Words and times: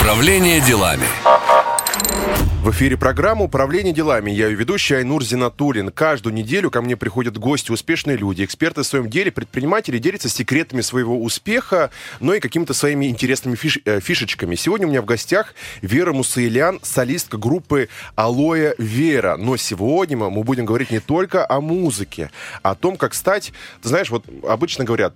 Управление 0.00 0.60
делами. 0.60 1.06
В 2.66 2.70
эфире 2.72 2.96
программа 2.96 3.44
«Управление 3.44 3.94
делами». 3.94 4.32
Я 4.32 4.48
ее 4.48 4.56
ведущий 4.56 4.96
Айнур 4.96 5.22
Зинатулин. 5.22 5.92
Каждую 5.92 6.34
неделю 6.34 6.68
ко 6.68 6.82
мне 6.82 6.96
приходят 6.96 7.38
гости, 7.38 7.70
успешные 7.70 8.16
люди, 8.16 8.42
эксперты 8.44 8.82
в 8.82 8.86
своем 8.88 9.08
деле, 9.08 9.30
предприниматели 9.30 9.98
делятся 9.98 10.28
секретами 10.28 10.80
своего 10.80 11.22
успеха, 11.22 11.92
но 12.18 12.34
и 12.34 12.40
какими-то 12.40 12.74
своими 12.74 13.06
интересными 13.06 13.54
фиш, 13.54 13.78
э, 13.84 14.00
фишечками. 14.00 14.56
Сегодня 14.56 14.88
у 14.88 14.90
меня 14.90 15.00
в 15.00 15.04
гостях 15.04 15.54
Вера 15.80 16.12
Мусаилян, 16.12 16.80
солистка 16.82 17.36
группы 17.36 17.88
«Алоэ 18.16 18.74
Вера». 18.78 19.36
Но 19.36 19.56
сегодня 19.56 20.16
мы 20.16 20.42
будем 20.42 20.64
говорить 20.64 20.90
не 20.90 20.98
только 20.98 21.48
о 21.48 21.60
музыке, 21.60 22.32
а 22.64 22.72
о 22.72 22.74
том, 22.74 22.96
как 22.96 23.14
стать, 23.14 23.52
ты 23.80 23.90
знаешь, 23.90 24.10
вот 24.10 24.24
обычно 24.42 24.84
говорят, 24.84 25.14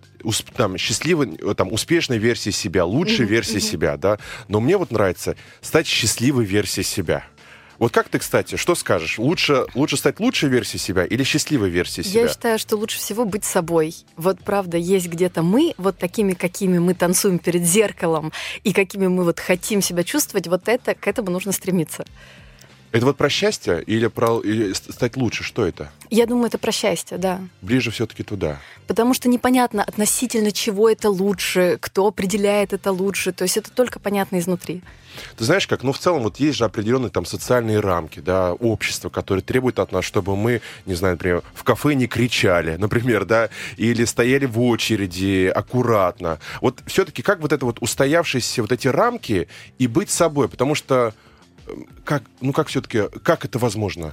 там, 0.55 0.79
счастливой, 0.79 1.37
там, 1.57 1.73
успешной 1.73 2.19
версией 2.19 2.55
себя, 2.55 2.85
лучшей 2.85 3.27
версией 3.27 3.61
себя, 3.61 3.97
да, 3.97 4.21
но 4.47 4.61
мне 4.61 4.77
вот 4.77 4.93
нравится 4.93 5.35
стать 5.63 5.89
счастливой 5.89 6.45
версией 6.45 6.85
себя. 6.85 7.25
Вот 7.81 7.93
как 7.93 8.11
ты, 8.11 8.19
кстати, 8.19 8.57
что 8.57 8.75
скажешь? 8.75 9.19
Лучше, 9.19 9.65
лучше 9.75 9.97
стать 9.97 10.21
лучшей 10.21 10.51
версией 10.51 10.79
себя 10.79 11.03
или 11.07 11.25
счастливой 11.25 11.71
версией 11.71 12.07
себя? 12.07 12.21
Я 12.21 12.29
считаю, 12.29 12.59
что 12.59 12.77
лучше 12.77 12.99
всего 12.99 13.25
быть 13.25 13.43
собой. 13.43 13.97
Вот 14.19 14.39
правда, 14.41 14.77
есть 14.77 15.09
где-то 15.09 15.43
мы, 15.43 15.73
вот 15.79 15.97
такими, 15.97 16.35
какими 16.35 16.79
мы 16.79 16.93
танцуем 16.93 17.39
перед 17.39 17.65
зеркалом, 17.65 18.33
и 18.65 18.75
какими 18.75 19.07
мы 19.07 19.25
вот 19.25 19.41
хотим 19.41 19.81
себя 19.81 20.05
чувствовать, 20.05 20.47
вот 20.47 20.69
это, 20.69 20.95
к 20.95 21.09
этому 21.09 21.31
нужно 21.31 21.53
стремиться. 21.53 22.05
Это 22.93 23.07
вот 23.07 23.17
про 23.17 23.31
счастье 23.31 23.83
или 23.83 24.09
про 24.09 24.41
или 24.41 24.75
стать 24.75 25.17
лучше? 25.17 25.43
Что 25.43 25.65
это? 25.65 25.91
Я 26.11 26.27
думаю, 26.27 26.49
это 26.49 26.59
про 26.59 26.73
счастье, 26.73 27.17
да. 27.17 27.41
Ближе 27.63 27.93
все-таки 27.93 28.25
туда. 28.25 28.61
Потому 28.89 29.15
что 29.15 29.29
непонятно 29.29 29.85
относительно 29.85 30.51
чего 30.51 30.91
это 30.91 31.09
лучше, 31.09 31.79
кто 31.81 32.09
определяет 32.09 32.73
это 32.73 32.91
лучше. 32.93 33.33
То 33.33 33.45
есть 33.45 33.57
это 33.57 33.71
только 33.71 34.01
понятно 34.01 34.39
изнутри. 34.39 34.83
Ты 35.37 35.45
знаешь 35.45 35.67
как, 35.67 35.83
ну 35.83 35.93
в 35.93 35.99
целом 35.99 36.23
вот 36.23 36.39
есть 36.39 36.59
же 36.59 36.65
определенные 36.65 37.11
там 37.11 37.25
социальные 37.25 37.81
рамки, 37.81 38.21
да, 38.21 38.53
общества, 38.53 39.09
которые 39.09 39.43
требуют 39.43 39.79
от 39.79 39.93
нас, 39.93 40.05
чтобы 40.05 40.37
мы, 40.37 40.61
не 40.87 40.95
знаю, 40.95 41.15
например, 41.15 41.43
в 41.55 41.65
кафе 41.65 41.95
не 41.95 42.07
кричали, 42.07 42.77
например, 42.77 43.25
да, 43.25 43.49
или 43.77 44.05
стояли 44.05 44.47
в 44.47 44.61
очереди 44.61 45.53
аккуратно. 45.55 46.39
Вот 46.61 46.81
все-таки 46.87 47.23
как 47.23 47.41
вот 47.41 47.53
это 47.53 47.65
вот 47.65 47.79
устоявшиеся 47.81 48.63
вот 48.63 48.73
эти 48.73 48.89
рамки 48.89 49.49
и 49.79 49.87
быть 49.87 50.11
собой, 50.11 50.49
потому 50.49 50.75
что 50.75 51.15
как, 52.05 52.23
ну 52.41 52.53
как 52.53 52.69
все-таки, 52.69 53.05
как 53.23 53.45
это 53.45 53.59
возможно? 53.59 54.13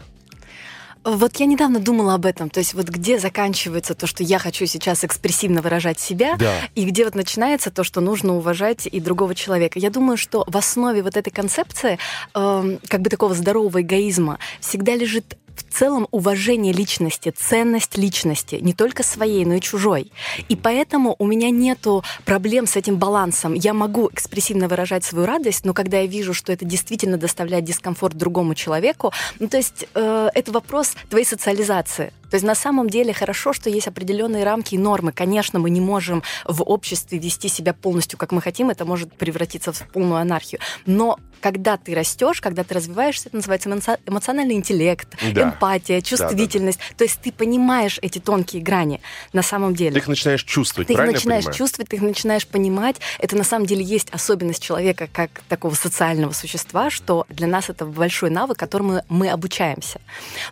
Вот 1.10 1.38
я 1.38 1.46
недавно 1.46 1.80
думала 1.80 2.16
об 2.16 2.26
этом, 2.26 2.50
то 2.50 2.60
есть 2.60 2.74
вот 2.74 2.90
где 2.90 3.18
заканчивается 3.18 3.96
то, 3.96 4.08
что 4.08 4.24
я 4.24 4.40
хочу 4.40 4.66
сейчас 4.66 5.06
экспрессивно 5.06 5.62
выражать 5.62 6.02
себя, 6.02 6.36
Да. 6.36 6.54
и 6.76 6.84
где 6.84 7.06
вот 7.06 7.16
начинается 7.16 7.72
то, 7.72 7.86
что 7.86 8.02
нужно 8.02 8.36
уважать 8.36 8.88
и 8.92 9.00
другого 9.00 9.34
человека. 9.34 9.80
Я 9.80 9.90
думаю, 9.90 10.18
что 10.18 10.44
в 10.46 10.58
основе 10.58 11.02
вот 11.02 11.16
этой 11.16 11.30
концепции, 11.32 11.98
эм, 12.34 12.80
как 12.90 13.02
бы 13.02 13.10
такого 13.10 13.34
здорового 13.36 13.82
эгоизма, 13.82 14.38
всегда 14.60 14.96
лежит 14.96 15.38
в 15.60 15.74
целом 15.74 16.08
уважение 16.12 16.74
личности, 16.74 17.34
ценность 17.36 17.98
личности, 17.98 18.56
не 18.56 18.74
только 18.74 19.04
своей, 19.04 19.46
но 19.46 19.56
и 19.56 19.62
чужой. 19.62 20.12
И 20.50 20.56
поэтому 20.56 21.16
у 21.20 21.26
меня 21.26 21.50
нету 21.50 22.04
проблем 22.26 22.68
с 22.68 22.76
этим 22.76 22.98
балансом. 22.98 23.54
Я 23.54 23.74
могу 23.74 24.10
экспрессивно 24.12 24.68
выражать 24.68 25.04
свою 25.04 25.26
радость, 25.26 25.66
но 25.66 25.74
когда 25.74 26.00
я 26.00 26.08
вижу, 26.08 26.34
что 26.34 26.52
это 26.52 26.66
действительно 26.66 27.18
доставляет 27.18 27.66
дискомфорт 27.66 28.16
другому 28.16 28.56
человеку, 28.56 29.12
ну 29.40 29.48
то 29.48 29.58
есть 29.58 29.88
э, 29.94 30.30
это 30.34 30.52
вопрос 30.52 30.96
твоей 31.10 31.26
социализации. 31.26 32.12
То 32.30 32.36
есть 32.36 32.46
на 32.46 32.56
самом 32.56 32.90
деле 32.90 33.14
хорошо, 33.14 33.54
что 33.54 33.70
есть 33.70 33.88
определенные 33.88 34.44
рамки 34.44 34.76
и 34.76 34.78
нормы. 34.78 35.12
Конечно, 35.12 35.60
мы 35.60 35.70
не 35.70 35.82
можем 35.82 36.24
в 36.46 36.62
обществе 36.64 37.20
вести 37.20 37.48
себя 37.50 37.74
полностью, 37.74 38.18
как 38.20 38.32
мы 38.32 38.42
хотим, 38.42 38.70
это 38.70 38.86
может 38.86 39.14
превратиться 39.14 39.72
в 39.74 39.88
полную 39.90 40.22
анархию. 40.22 40.60
Но 40.86 41.20
когда 41.40 41.78
ты 41.78 41.94
растешь, 41.94 42.42
когда 42.42 42.64
ты 42.64 42.74
развиваешься, 42.74 43.30
это 43.30 43.36
называется 43.38 43.70
эмоци- 43.70 44.00
эмоциональный 44.08 44.56
интеллект, 44.56 45.08
Да. 45.34 45.44
эмпатия, 45.44 46.02
чувствительность. 46.02 46.80
То 46.98 47.04
есть 47.04 47.20
ты 47.22 47.32
понимаешь 47.32 48.00
эти 48.02 48.18
тонкие 48.18 48.64
грани 48.64 49.02
на 49.34 49.44
самом 49.44 49.76
деле. 49.76 49.92
Ты 49.92 50.00
их 50.00 50.08
начинаешь 50.08 50.44
чувствовать, 50.44 50.88
Ты 50.88 50.94
их 50.94 50.98
правильно 50.98 51.16
начинаешь 51.16 51.44
я 51.44 51.50
понимаю? 51.52 51.58
чувствовать, 51.58 51.90
ты 51.90 51.96
их 51.98 52.02
начинаешь 52.02 52.48
понимать. 52.48 52.96
Это 53.20 53.36
на 53.38 53.44
самом 53.44 53.68
деле 53.68 53.84
есть 53.84 54.10
особенность 54.10 54.64
человека 54.64 55.08
как 55.14 55.30
такого 55.48 55.76
социального 55.76 56.34
существа, 56.34 56.90
что 56.90 57.26
для 57.30 57.46
нас 57.48 57.70
это 57.70 57.86
большой 57.86 58.32
навык, 58.32 58.58
которому 58.58 59.04
мы 59.08 59.30
обучаемся. 59.30 60.02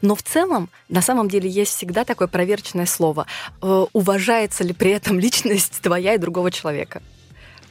Но 0.01 0.13
в 0.15 0.21
целом, 0.21 0.69
на 0.87 1.01
самом 1.01 1.29
деле, 1.29 1.49
есть 1.49 1.64
всегда 1.69 2.03
такое 2.03 2.27
проверочное 2.27 2.85
слово. 2.85 3.25
Э, 3.61 3.85
Уважается 3.93 4.63
ли 4.63 4.73
при 4.73 4.91
этом 4.91 5.19
личность 5.19 5.79
твоя 5.81 6.15
и 6.15 6.17
другого 6.17 6.51
человека? 6.51 7.01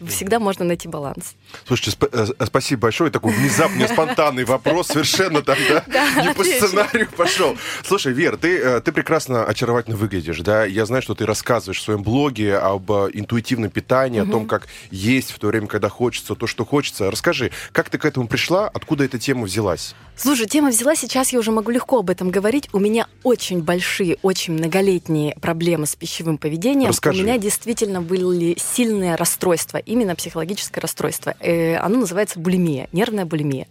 Всегда 0.09 0.38
можно 0.38 0.65
найти 0.65 0.88
баланс. 0.88 1.34
Слушайте, 1.66 1.97
сп- 1.98 2.10
э, 2.41 2.47
спасибо 2.47 2.82
большое. 2.82 3.10
Такой 3.10 3.32
внезапный, 3.32 3.88
спонтанный 3.88 4.44
вопрос, 4.44 4.88
совершенно 4.88 5.42
там, 5.42 5.56
да, 5.87 6.22
не 6.22 6.34
по 6.34 6.44
сценарию 6.44 7.09
пошел. 7.16 7.56
Слушай, 7.84 8.12
Вер, 8.12 8.37
ты, 8.37 8.59
э, 8.59 8.81
ты 8.81 8.93
прекрасно, 8.93 9.44
очаровательно 9.44 9.97
выглядишь, 9.97 10.41
да? 10.41 10.64
Я 10.64 10.87
знаю, 10.87 11.03
что 11.03 11.14
ты 11.14 11.26
рассказываешь 11.26 11.78
в 11.81 11.82
своем 11.82 12.03
блоге 12.03 12.56
об 12.56 12.91
э, 12.91 13.10
интуитивном 13.12 13.70
питании, 13.70 14.20
о 14.20 14.26
том, 14.26 14.47
как 14.47 14.69
есть 14.91 15.31
в 15.31 15.38
то 15.38 15.48
время, 15.48 15.66
когда 15.66 15.88
хочется 15.88 16.34
то, 16.34 16.47
что 16.47 16.64
хочется. 16.64 17.10
Расскажи, 17.10 17.50
как 17.72 17.91
ты 17.91 17.98
к 17.98 18.04
этому 18.04 18.26
пришла, 18.28 18.69
откуда 18.69 19.04
эта 19.04 19.19
тема 19.19 19.44
взялась? 19.44 19.94
Слушай, 20.16 20.47
тема 20.47 20.69
взяла, 20.70 20.94
сейчас 20.94 21.32
я 21.32 21.38
уже 21.41 21.50
могу 21.50 21.70
легко 21.70 21.98
об 21.98 22.10
этом 22.10 22.31
говорить. 22.31 22.69
У 22.72 22.78
меня 22.78 23.09
очень 23.25 23.62
большие, 23.62 24.16
очень 24.22 24.54
многолетние 24.54 25.34
проблемы 25.41 25.87
с 25.87 25.97
пищевым 25.97 26.38
поведением. 26.38 26.91
Расскажи. 26.91 27.20
У 27.20 27.25
меня 27.25 27.37
действительно 27.38 28.00
были 28.00 28.56
сильные 28.59 29.16
расстройства, 29.16 29.78
именно 29.94 30.15
психологическое 30.15 30.81
расстройство. 30.81 31.34
Э, 31.41 31.77
оно 31.77 32.00
называется 32.00 32.38
булимия, 32.38 32.88
нервная 32.93 33.25
булимия. 33.25 33.66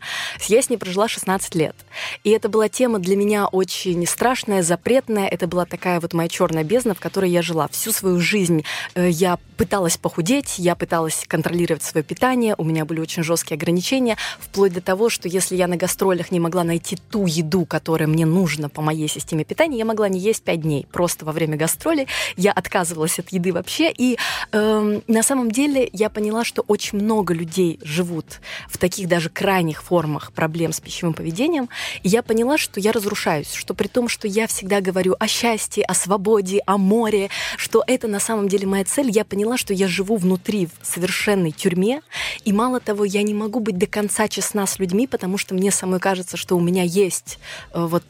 Я 0.47 0.61
с 0.61 0.69
ней 0.69 0.77
прожила 0.77 1.07
16 1.07 1.55
лет. 1.55 1.75
И 2.23 2.29
это 2.29 2.49
была 2.49 2.69
тема 2.69 2.99
для 2.99 3.15
меня 3.15 3.47
очень 3.47 4.05
страшная, 4.07 4.63
запретная. 4.63 5.27
Это 5.27 5.47
была 5.47 5.65
такая 5.65 5.99
вот 5.99 6.13
моя 6.13 6.29
черная 6.29 6.63
бездна, 6.63 6.95
в 6.95 6.99
которой 6.99 7.29
я 7.29 7.41
жила. 7.41 7.67
Всю 7.67 7.91
свою 7.91 8.19
жизнь 8.19 8.63
э, 8.95 9.09
я 9.09 9.37
пыталась 9.57 9.97
похудеть, 9.97 10.57
я 10.57 10.75
пыталась 10.75 11.25
контролировать 11.27 11.83
свое 11.83 12.03
питание, 12.03 12.55
у 12.57 12.63
меня 12.63 12.85
были 12.85 12.99
очень 12.99 13.23
жесткие 13.23 13.55
ограничения, 13.55 14.17
вплоть 14.39 14.73
до 14.73 14.81
того, 14.81 15.09
что 15.09 15.27
если 15.27 15.55
я 15.55 15.67
на 15.67 15.75
гастролях 15.75 16.31
не 16.31 16.39
могла 16.39 16.63
найти 16.63 16.97
ту 17.09 17.27
еду, 17.27 17.65
которая 17.65 18.07
мне 18.07 18.25
нужна 18.25 18.69
по 18.69 18.81
моей 18.81 19.07
системе 19.07 19.43
питания, 19.43 19.77
я 19.77 19.85
могла 19.85 20.09
не 20.09 20.19
есть 20.19 20.43
5 20.43 20.61
дней. 20.61 20.87
Просто 20.91 21.25
во 21.25 21.31
время 21.31 21.57
гастролей 21.57 22.07
я 22.35 22.51
отказывалась 22.51 23.19
от 23.19 23.29
еды 23.29 23.53
вообще. 23.53 23.91
И 23.91 24.17
эм, 24.51 25.03
на 25.07 25.23
самом 25.23 25.51
деле 25.51 25.89
я 25.93 26.02
поняла, 26.09 26.43
что 26.43 26.63
очень 26.67 26.99
много 26.99 27.33
людей 27.33 27.79
живут 27.83 28.39
в 28.69 28.77
таких 28.77 29.07
даже 29.07 29.29
крайних 29.29 29.83
формах 29.83 30.31
проблем 30.31 30.73
с 30.73 30.79
пищевым 30.79 31.13
поведением. 31.13 31.69
И 32.03 32.09
я 32.09 32.23
поняла, 32.23 32.57
что 32.57 32.79
я 32.79 32.91
разрушаюсь, 32.91 33.53
что 33.53 33.73
при 33.73 33.87
том, 33.87 34.07
что 34.07 34.27
я 34.27 34.47
всегда 34.47 34.81
говорю 34.81 35.15
о 35.19 35.27
счастье, 35.27 35.83
о 35.83 35.93
свободе, 35.93 36.61
о 36.65 36.77
море, 36.77 37.29
что 37.57 37.83
это 37.85 38.07
на 38.07 38.19
самом 38.19 38.47
деле 38.47 38.67
моя 38.67 38.85
цель, 38.85 39.09
я 39.09 39.25
поняла, 39.25 39.57
что 39.57 39.73
я 39.73 39.87
живу 39.87 40.17
внутри 40.17 40.67
в 40.67 40.85
совершенной 40.85 41.51
тюрьме, 41.51 42.01
и 42.45 42.53
мало 42.53 42.79
того, 42.79 43.05
я 43.05 43.23
не 43.23 43.33
могу 43.33 43.59
быть 43.59 43.77
до 43.77 43.87
конца 43.87 44.27
честна 44.27 44.65
с 44.67 44.79
людьми, 44.79 45.07
потому 45.07 45.37
что 45.37 45.55
мне 45.55 45.71
самой 45.71 45.99
кажется, 45.99 46.37
что 46.37 46.57
у 46.57 46.59
меня 46.59 46.83
есть 46.83 47.39
э, 47.73 47.85
вот 47.85 48.03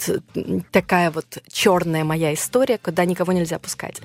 такая 0.71 1.11
вот 1.11 1.25
черная 1.51 2.03
моя 2.03 2.33
история, 2.33 2.77
куда 2.77 3.05
никого 3.05 3.33
нельзя 3.33 3.59
пускать. 3.59 4.01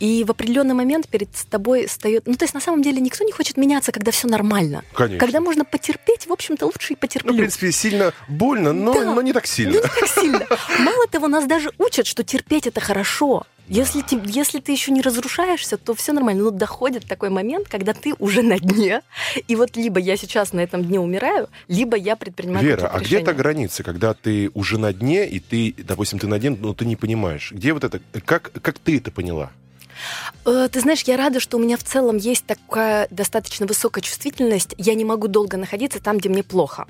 И 0.00 0.24
в 0.24 0.30
определенный 0.30 0.74
момент 0.74 1.08
перед 1.08 1.30
тобой 1.50 1.86
встает... 1.86 2.24
Ну, 2.26 2.34
то 2.34 2.44
есть 2.44 2.54
на 2.54 2.60
самом 2.60 2.82
деле 2.82 3.00
никто 3.00 3.24
не 3.24 3.31
хочет 3.32 3.56
меняться, 3.56 3.92
когда 3.92 4.10
все 4.12 4.28
нормально. 4.28 4.84
Конечно. 4.94 5.18
Когда 5.18 5.40
можно 5.40 5.64
потерпеть, 5.64 6.26
в 6.26 6.32
общем-то, 6.32 6.66
лучше 6.66 6.92
и 6.92 6.96
потерплю. 6.96 7.30
Ну, 7.32 7.36
в 7.36 7.40
принципе, 7.40 7.72
сильно 7.72 8.12
больно, 8.28 8.72
но, 8.72 8.92
Да. 8.94 9.14
но 9.14 9.22
не 9.22 9.32
так 9.32 9.46
сильно. 9.46 9.72
Ну, 9.72 9.78
не 9.82 9.82
так 10.00 10.08
сильно. 10.08 10.46
Мало 10.78 11.06
того, 11.10 11.28
нас 11.28 11.46
даже 11.46 11.70
учат, 11.78 12.06
что 12.06 12.22
терпеть 12.22 12.66
это 12.66 12.80
хорошо. 12.80 13.44
Если, 13.68 14.02
те- 14.02 14.20
если 14.26 14.58
ты 14.58 14.72
еще 14.72 14.90
не 14.90 15.00
разрушаешься, 15.02 15.78
то 15.78 15.94
все 15.94 16.12
нормально. 16.12 16.42
Но 16.44 16.50
доходит 16.50 17.06
такой 17.06 17.30
момент, 17.30 17.68
когда 17.68 17.94
ты 17.94 18.12
уже 18.18 18.42
на 18.42 18.58
дне. 18.58 19.00
И 19.48 19.54
вот 19.56 19.76
либо 19.76 20.00
я 20.00 20.16
сейчас 20.16 20.52
на 20.52 20.60
этом 20.60 20.84
дне 20.84 20.98
умираю, 21.00 21.48
либо 21.68 21.96
я 21.96 22.16
предпринимаю 22.16 22.66
Вера, 22.66 22.88
а 22.88 22.98
где 22.98 23.20
та 23.20 23.32
граница, 23.32 23.82
когда 23.84 24.14
ты 24.14 24.50
уже 24.54 24.78
на 24.78 24.92
дне, 24.92 25.26
и 25.28 25.38
ты, 25.38 25.74
допустим, 25.78 26.18
ты 26.18 26.26
на 26.26 26.38
дне, 26.40 26.50
но 26.50 26.74
ты 26.74 26.84
не 26.84 26.96
понимаешь? 26.96 27.52
Где 27.52 27.72
вот 27.72 27.84
это, 27.84 28.00
как, 28.24 28.50
как 28.60 28.78
ты 28.80 28.96
это 28.98 29.10
поняла? 29.12 29.52
Э, 30.44 30.68
Ты 30.70 30.80
знаешь, 30.80 31.02
я 31.02 31.16
рада, 31.16 31.40
что 31.40 31.56
у 31.56 31.60
меня 31.60 31.76
в 31.76 31.84
целом 31.84 32.16
есть 32.16 32.44
такая 32.46 33.08
достаточно 33.10 33.66
высокая 33.66 34.02
чувствительность. 34.02 34.74
Я 34.78 34.94
не 34.94 35.04
могу 35.04 35.28
долго 35.28 35.56
находиться 35.56 36.00
там, 36.00 36.18
где 36.18 36.28
мне 36.28 36.42
плохо. 36.42 36.86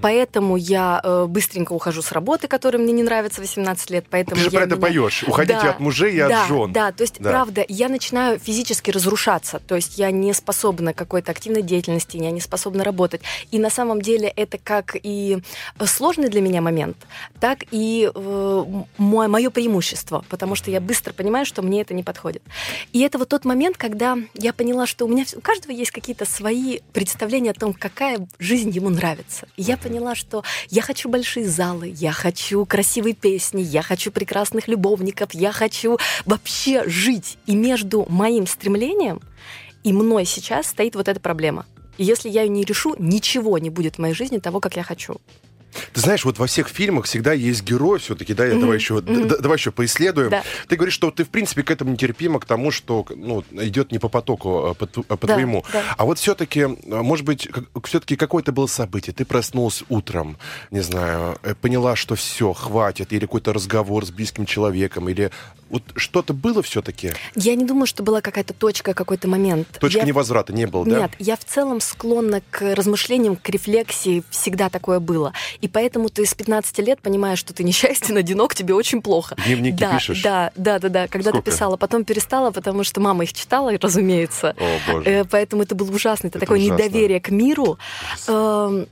Поэтому 0.00 0.56
я 0.56 1.00
э, 1.02 1.26
быстренько 1.28 1.72
ухожу 1.72 2.02
с 2.02 2.12
работы, 2.12 2.48
которая 2.48 2.80
мне 2.82 2.92
не 2.92 3.02
нравится 3.02 3.40
18 3.40 3.90
лет. 3.90 4.06
Поэтому 4.10 4.36
Ты 4.36 4.42
же 4.42 4.46
я 4.50 4.58
про 4.58 4.66
это 4.66 4.76
меня... 4.76 4.86
поешь. 4.86 5.24
Уходите 5.26 5.60
Да, 5.62 5.70
от 5.70 5.80
мужей 5.80 6.14
и 6.14 6.18
да, 6.18 6.42
от 6.42 6.48
жен. 6.48 6.72
Да, 6.72 6.92
то 6.92 7.02
есть, 7.02 7.20
Да. 7.20 7.30
правда, 7.30 7.64
я 7.68 7.88
начинаю 7.88 8.38
физически 8.38 8.90
разрушаться. 8.90 9.60
То 9.66 9.76
есть 9.76 9.98
я 9.98 10.10
не 10.10 10.32
способна 10.32 10.92
к 10.92 10.96
какой-то 10.96 11.32
активной 11.32 11.62
деятельности, 11.62 12.16
я 12.16 12.30
не 12.30 12.40
способна 12.40 12.84
работать. 12.84 13.20
И 13.50 13.58
на 13.58 13.70
самом 13.70 14.02
деле 14.02 14.28
это 14.28 14.58
как 14.58 14.96
и 15.02 15.38
сложный 15.84 16.28
для 16.28 16.40
меня 16.40 16.60
момент, 16.60 16.96
так 17.40 17.64
и 17.70 18.10
э, 18.12 18.64
мое, 18.98 19.28
мое 19.28 19.50
преимущество, 19.50 20.24
потому 20.28 20.54
что 20.54 20.70
я 20.70 20.80
быстро 20.80 21.12
понимаю, 21.12 21.46
что 21.46 21.62
мне 21.62 21.82
это 21.82 21.94
не 21.94 22.02
подходит. 22.02 22.42
И 22.92 23.00
это 23.00 23.18
вот 23.18 23.28
тот 23.28 23.44
момент, 23.44 23.76
когда 23.76 24.18
я 24.34 24.52
поняла, 24.52 24.86
что 24.86 25.04
у 25.04 25.08
меня 25.08 25.24
у 25.34 25.40
каждого 25.40 25.72
есть 25.72 25.90
какие-то 25.90 26.24
свои 26.24 26.80
представления 26.92 27.50
о 27.50 27.54
том, 27.54 27.72
какая 27.72 28.26
жизнь 28.38 28.70
ему 28.70 28.90
нравится. 28.90 29.46
И 29.56 29.62
я 29.66 29.76
поняла, 29.76 30.14
что 30.14 30.44
я 30.68 30.82
хочу 30.82 31.08
большие 31.08 31.46
залы, 31.46 31.92
я 31.96 32.12
хочу 32.12 32.64
красивые 32.64 33.14
песни, 33.14 33.60
я 33.62 33.82
хочу 33.82 34.12
прекрасных 34.12 34.68
любовников, 34.68 35.34
я 35.34 35.52
хочу 35.52 35.98
вообще 36.24 36.88
жить. 36.88 37.38
И 37.46 37.56
между 37.56 38.06
моим 38.08 38.46
стремлением 38.46 39.20
и 39.82 39.92
мной 39.92 40.24
сейчас 40.24 40.68
стоит 40.68 40.94
вот 40.94 41.08
эта 41.08 41.20
проблема. 41.20 41.66
И 41.98 42.04
если 42.04 42.28
я 42.28 42.42
ее 42.42 42.48
не 42.48 42.64
решу, 42.64 42.94
ничего 42.98 43.58
не 43.58 43.70
будет 43.70 43.96
в 43.96 43.98
моей 43.98 44.14
жизни 44.14 44.38
того, 44.38 44.60
как 44.60 44.76
я 44.76 44.82
хочу. 44.82 45.20
Ты 45.92 46.00
знаешь, 46.00 46.24
вот 46.24 46.38
во 46.38 46.46
всех 46.46 46.68
фильмах 46.68 47.06
всегда 47.06 47.32
есть 47.32 47.62
герой 47.62 47.98
все-таки, 47.98 48.34
да, 48.34 48.44
я 48.46 48.58
давай 48.58 48.76
еще, 48.78 49.00
д- 49.00 49.38
давай 49.40 49.58
еще 49.58 49.70
поисследуем. 49.72 50.30
Да. 50.30 50.42
Ты 50.68 50.76
говоришь, 50.76 50.94
что 50.94 51.10
ты, 51.10 51.24
в 51.24 51.28
принципе, 51.28 51.62
к 51.62 51.70
этому 51.70 51.92
нетерпима, 51.92 52.40
к 52.40 52.44
тому, 52.44 52.70
что 52.70 53.06
ну, 53.14 53.44
идет 53.52 53.92
не 53.92 53.98
по 53.98 54.08
потоку, 54.08 54.66
а 54.66 54.74
по, 54.74 54.86
а 55.08 55.16
по 55.16 55.26
Да, 55.26 55.34
твоему. 55.34 55.64
да. 55.72 55.82
А 55.96 56.04
вот 56.04 56.18
все-таки, 56.18 56.66
может 56.86 57.24
быть, 57.24 57.48
все-таки 57.84 58.16
какое-то 58.16 58.52
было 58.52 58.66
событие. 58.66 59.14
Ты 59.14 59.24
проснулась 59.24 59.84
утром, 59.88 60.36
не 60.70 60.80
знаю, 60.80 61.38
э, 61.42 61.54
поняла, 61.54 61.96
что 61.96 62.14
все, 62.14 62.52
хватит, 62.52 63.12
или 63.12 63.20
какой-то 63.20 63.52
разговор 63.52 64.04
с 64.06 64.10
близким 64.10 64.46
человеком, 64.46 65.08
или 65.08 65.30
вот 65.70 65.82
что-то 65.96 66.32
было 66.32 66.62
все-таки? 66.62 67.12
Я 67.34 67.54
не 67.56 67.64
думаю, 67.64 67.86
что 67.86 68.02
была 68.02 68.20
какая-то 68.20 68.54
точка, 68.54 68.94
какой-то 68.94 69.26
момент. 69.28 69.66
Точка 69.80 70.00
Я- 70.00 70.04
невозврата 70.04 70.52
не 70.52 70.66
было, 70.66 70.84
да? 70.84 71.00
Нет, 71.00 71.10
я 71.18 71.36
в 71.36 71.44
целом 71.44 71.80
склонна 71.80 72.40
к 72.50 72.74
размышлениям, 72.74 73.36
к 73.36 73.48
рефлексии. 73.48 74.22
Всегда 74.30 74.68
такое 74.68 75.00
было. 75.00 75.32
И 75.60 75.65
поэтому 75.68 76.08
ты 76.08 76.24
с 76.26 76.34
15 76.34 76.78
лет 76.80 77.00
понимаешь, 77.00 77.38
что 77.38 77.52
ты 77.52 77.64
несчастен, 77.64 78.16
одинок, 78.18 78.54
тебе 78.54 78.74
очень 78.74 79.02
плохо. 79.02 79.36
Дневники 79.46 79.76
да, 79.78 79.94
пишешь? 79.94 80.22
Да, 80.22 80.52
да, 80.56 80.78
да, 80.78 80.88
да. 80.88 81.08
Когда 81.08 81.30
Сколько? 81.30 81.44
ты 81.44 81.50
писала, 81.52 81.76
потом 81.76 82.04
перестала, 82.04 82.50
потому 82.50 82.84
что 82.84 83.00
мама 83.00 83.24
их 83.24 83.32
читала, 83.32 83.72
разумеется. 83.80 84.54
О, 84.58 84.92
боже. 84.92 85.10
Э, 85.10 85.24
Поэтому 85.24 85.62
это 85.62 85.74
было 85.74 85.90
ужасно. 85.90 86.28
Это, 86.28 86.38
Это 86.38 86.46
такое 86.46 86.60
ужасно. 86.60 86.82
недоверие 86.82 87.20
к 87.20 87.30
миру. 87.30 87.78
Эм, 88.28 88.86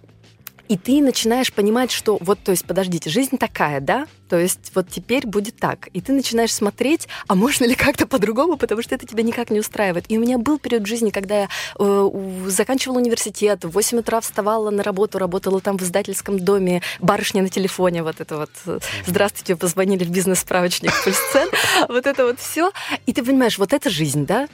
И 0.68 0.76
ты 0.76 1.02
начинаешь 1.02 1.52
понимать, 1.52 1.90
что 1.90 2.18
вот, 2.20 2.38
то 2.42 2.50
есть, 2.50 2.64
подождите, 2.64 3.10
жизнь 3.10 3.36
такая, 3.36 3.80
да? 3.80 4.06
То 4.28 4.38
есть 4.38 4.72
вот 4.74 4.88
теперь 4.88 5.26
будет 5.26 5.56
так. 5.56 5.88
И 5.92 6.00
ты 6.00 6.12
начинаешь 6.12 6.52
смотреть, 6.52 7.08
а 7.28 7.34
можно 7.34 7.64
ли 7.64 7.74
как-то 7.74 8.06
по-другому, 8.06 8.56
потому 8.56 8.82
что 8.82 8.94
это 8.94 9.06
тебя 9.06 9.22
никак 9.22 9.50
не 9.50 9.60
устраивает. 9.60 10.06
И 10.08 10.18
у 10.18 10.20
меня 10.20 10.38
был 10.38 10.58
период 10.58 10.86
жизни, 10.86 11.10
когда 11.10 11.42
я 11.42 11.48
э, 11.78 12.10
заканчивала 12.46 12.98
университет, 12.98 13.64
в 13.64 13.70
8 13.70 13.98
утра 13.98 14.20
вставала 14.20 14.70
на 14.70 14.82
работу, 14.82 15.18
работала 15.18 15.60
там 15.60 15.76
в 15.76 15.82
издательском 15.82 16.38
доме, 16.38 16.82
барышня 17.00 17.42
на 17.42 17.48
телефоне, 17.48 18.02
вот 18.02 18.20
это 18.20 18.38
вот 18.38 18.50
э, 18.66 18.78
«Здравствуйте, 19.06 19.56
позвонили 19.56 20.04
в 20.04 20.10
бизнес-справочник 20.10 20.92
Пульсцен», 21.04 21.48
вот 21.88 22.06
это 22.06 22.24
вот 22.24 22.40
все. 22.40 22.72
И 23.06 23.12
ты 23.12 23.22
понимаешь, 23.22 23.58
вот 23.58 23.72
это 23.72 23.90
жизнь, 23.90 24.26
да? 24.26 24.48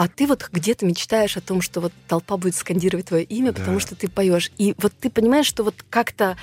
А 0.00 0.08
ты 0.08 0.26
вот 0.26 0.48
где-то 0.50 0.86
мечтаешь 0.86 1.36
о 1.36 1.42
том, 1.42 1.60
что 1.60 1.82
вот 1.82 1.92
толпа 2.08 2.38
будет 2.38 2.54
скандировать 2.54 3.08
твое 3.08 3.22
имя, 3.22 3.52
Да. 3.52 3.58
потому 3.58 3.80
что 3.80 3.94
ты 3.94 4.08
поешь. 4.08 4.50
И 4.56 4.74
вот 4.78 4.94
ты 4.98 5.10
понимаешь, 5.10 5.44
что 5.44 5.62
вот 5.62 5.74
как-то 5.90 6.38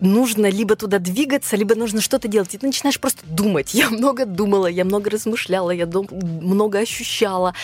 нужно 0.00 0.46
либо 0.50 0.76
туда 0.76 0.98
двигаться, 0.98 1.56
либо 1.56 1.74
нужно 1.74 2.00
что-то 2.00 2.28
делать. 2.28 2.54
И 2.54 2.58
ты 2.58 2.66
начинаешь 2.66 3.00
просто 3.00 3.22
думать. 3.26 3.74
Я 3.74 3.90
много 3.90 4.26
думала, 4.26 4.66
я 4.66 4.84
много 4.84 5.10
размышляла, 5.10 5.70
я 5.70 5.86
дум- 5.86 6.08
много 6.10 6.78
ощущала. 6.78 7.54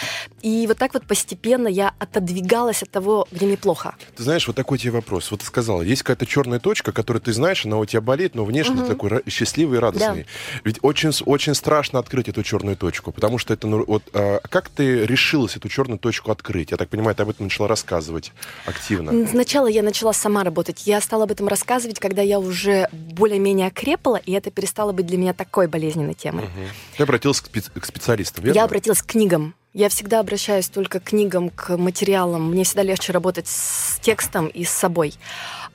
И 0.42 0.66
вот 0.66 0.78
так 0.78 0.94
вот 0.94 1.04
постепенно 1.06 1.68
я 1.68 1.94
отодвигалась 1.98 2.82
от 2.82 2.90
того, 2.90 3.26
где 3.30 3.46
мне 3.46 3.56
плохо. 3.56 3.94
Ты 4.16 4.22
знаешь, 4.22 4.46
вот 4.46 4.56
такой 4.56 4.78
тебе 4.78 4.92
вопрос. 4.92 5.30
Вот 5.30 5.40
ты 5.40 5.46
сказала, 5.46 5.82
есть 5.82 6.02
какая-то 6.02 6.26
черная 6.26 6.58
точка, 6.58 6.92
которую 6.92 7.20
ты 7.22 7.32
знаешь, 7.32 7.64
она 7.64 7.78
у 7.78 7.84
тебя 7.84 8.00
болит, 8.00 8.34
но 8.34 8.44
внешне 8.44 8.82
ты 8.82 8.86
такой 8.86 9.22
счастливый 9.28 9.78
и 9.78 9.80
радостный. 9.80 10.26
Ведь 10.64 10.78
очень, 10.82 11.10
очень 11.26 11.54
страшно 11.54 11.98
открыть 11.98 12.28
эту 12.28 12.42
черную 12.42 12.76
точку, 12.76 13.12
потому 13.12 13.38
что 13.38 13.54
это, 13.54 13.66
ну, 13.66 13.84
вот, 13.86 14.02
а, 14.14 14.40
как 14.48 14.68
ты 14.68 15.04
решилась 15.06 15.56
эту 15.56 15.68
черную 15.68 15.98
точку 15.98 16.30
открыть? 16.30 16.70
Я 16.70 16.76
так 16.76 16.88
понимаю, 16.88 17.14
ты 17.14 17.22
об 17.22 17.30
этом 17.30 17.46
начала 17.46 17.68
рассказывать 17.68 18.32
активно. 18.66 19.26
Сначала 19.26 19.66
я 19.66 19.82
начала 19.82 20.12
сама 20.12 20.44
работать. 20.44 20.86
Я 20.86 21.00
стала 21.00 21.24
об 21.24 21.32
этом 21.32 21.48
рассказывать, 21.48 21.98
когда 21.98 22.21
я 22.22 22.38
уже 22.38 22.88
более-менее 22.92 23.66
окрепла, 23.68 24.16
и 24.16 24.32
это 24.32 24.50
перестало 24.50 24.92
быть 24.92 25.06
для 25.06 25.18
меня 25.18 25.32
такой 25.34 25.66
болезненной 25.68 26.14
темой. 26.14 26.44
Мгм. 26.44 26.68
Ты 26.96 27.02
обратилась 27.02 27.40
к, 27.40 27.48
спец- 27.48 27.70
к 27.70 27.84
специалистам, 27.84 28.44
верно? 28.44 28.58
Я 28.58 28.64
обратилась 28.64 29.02
к 29.02 29.06
книгам. 29.06 29.54
Я 29.74 29.88
всегда 29.88 30.20
обращаюсь 30.20 30.68
только 30.68 31.00
к 31.00 31.04
книгам, 31.04 31.48
к 31.48 31.76
материалам. 31.76 32.50
Мне 32.50 32.64
всегда 32.64 32.82
легче 32.82 33.12
работать 33.12 33.48
с 33.48 33.98
текстом 34.00 34.48
и 34.48 34.64
с 34.64 34.70
собой. 34.70 35.14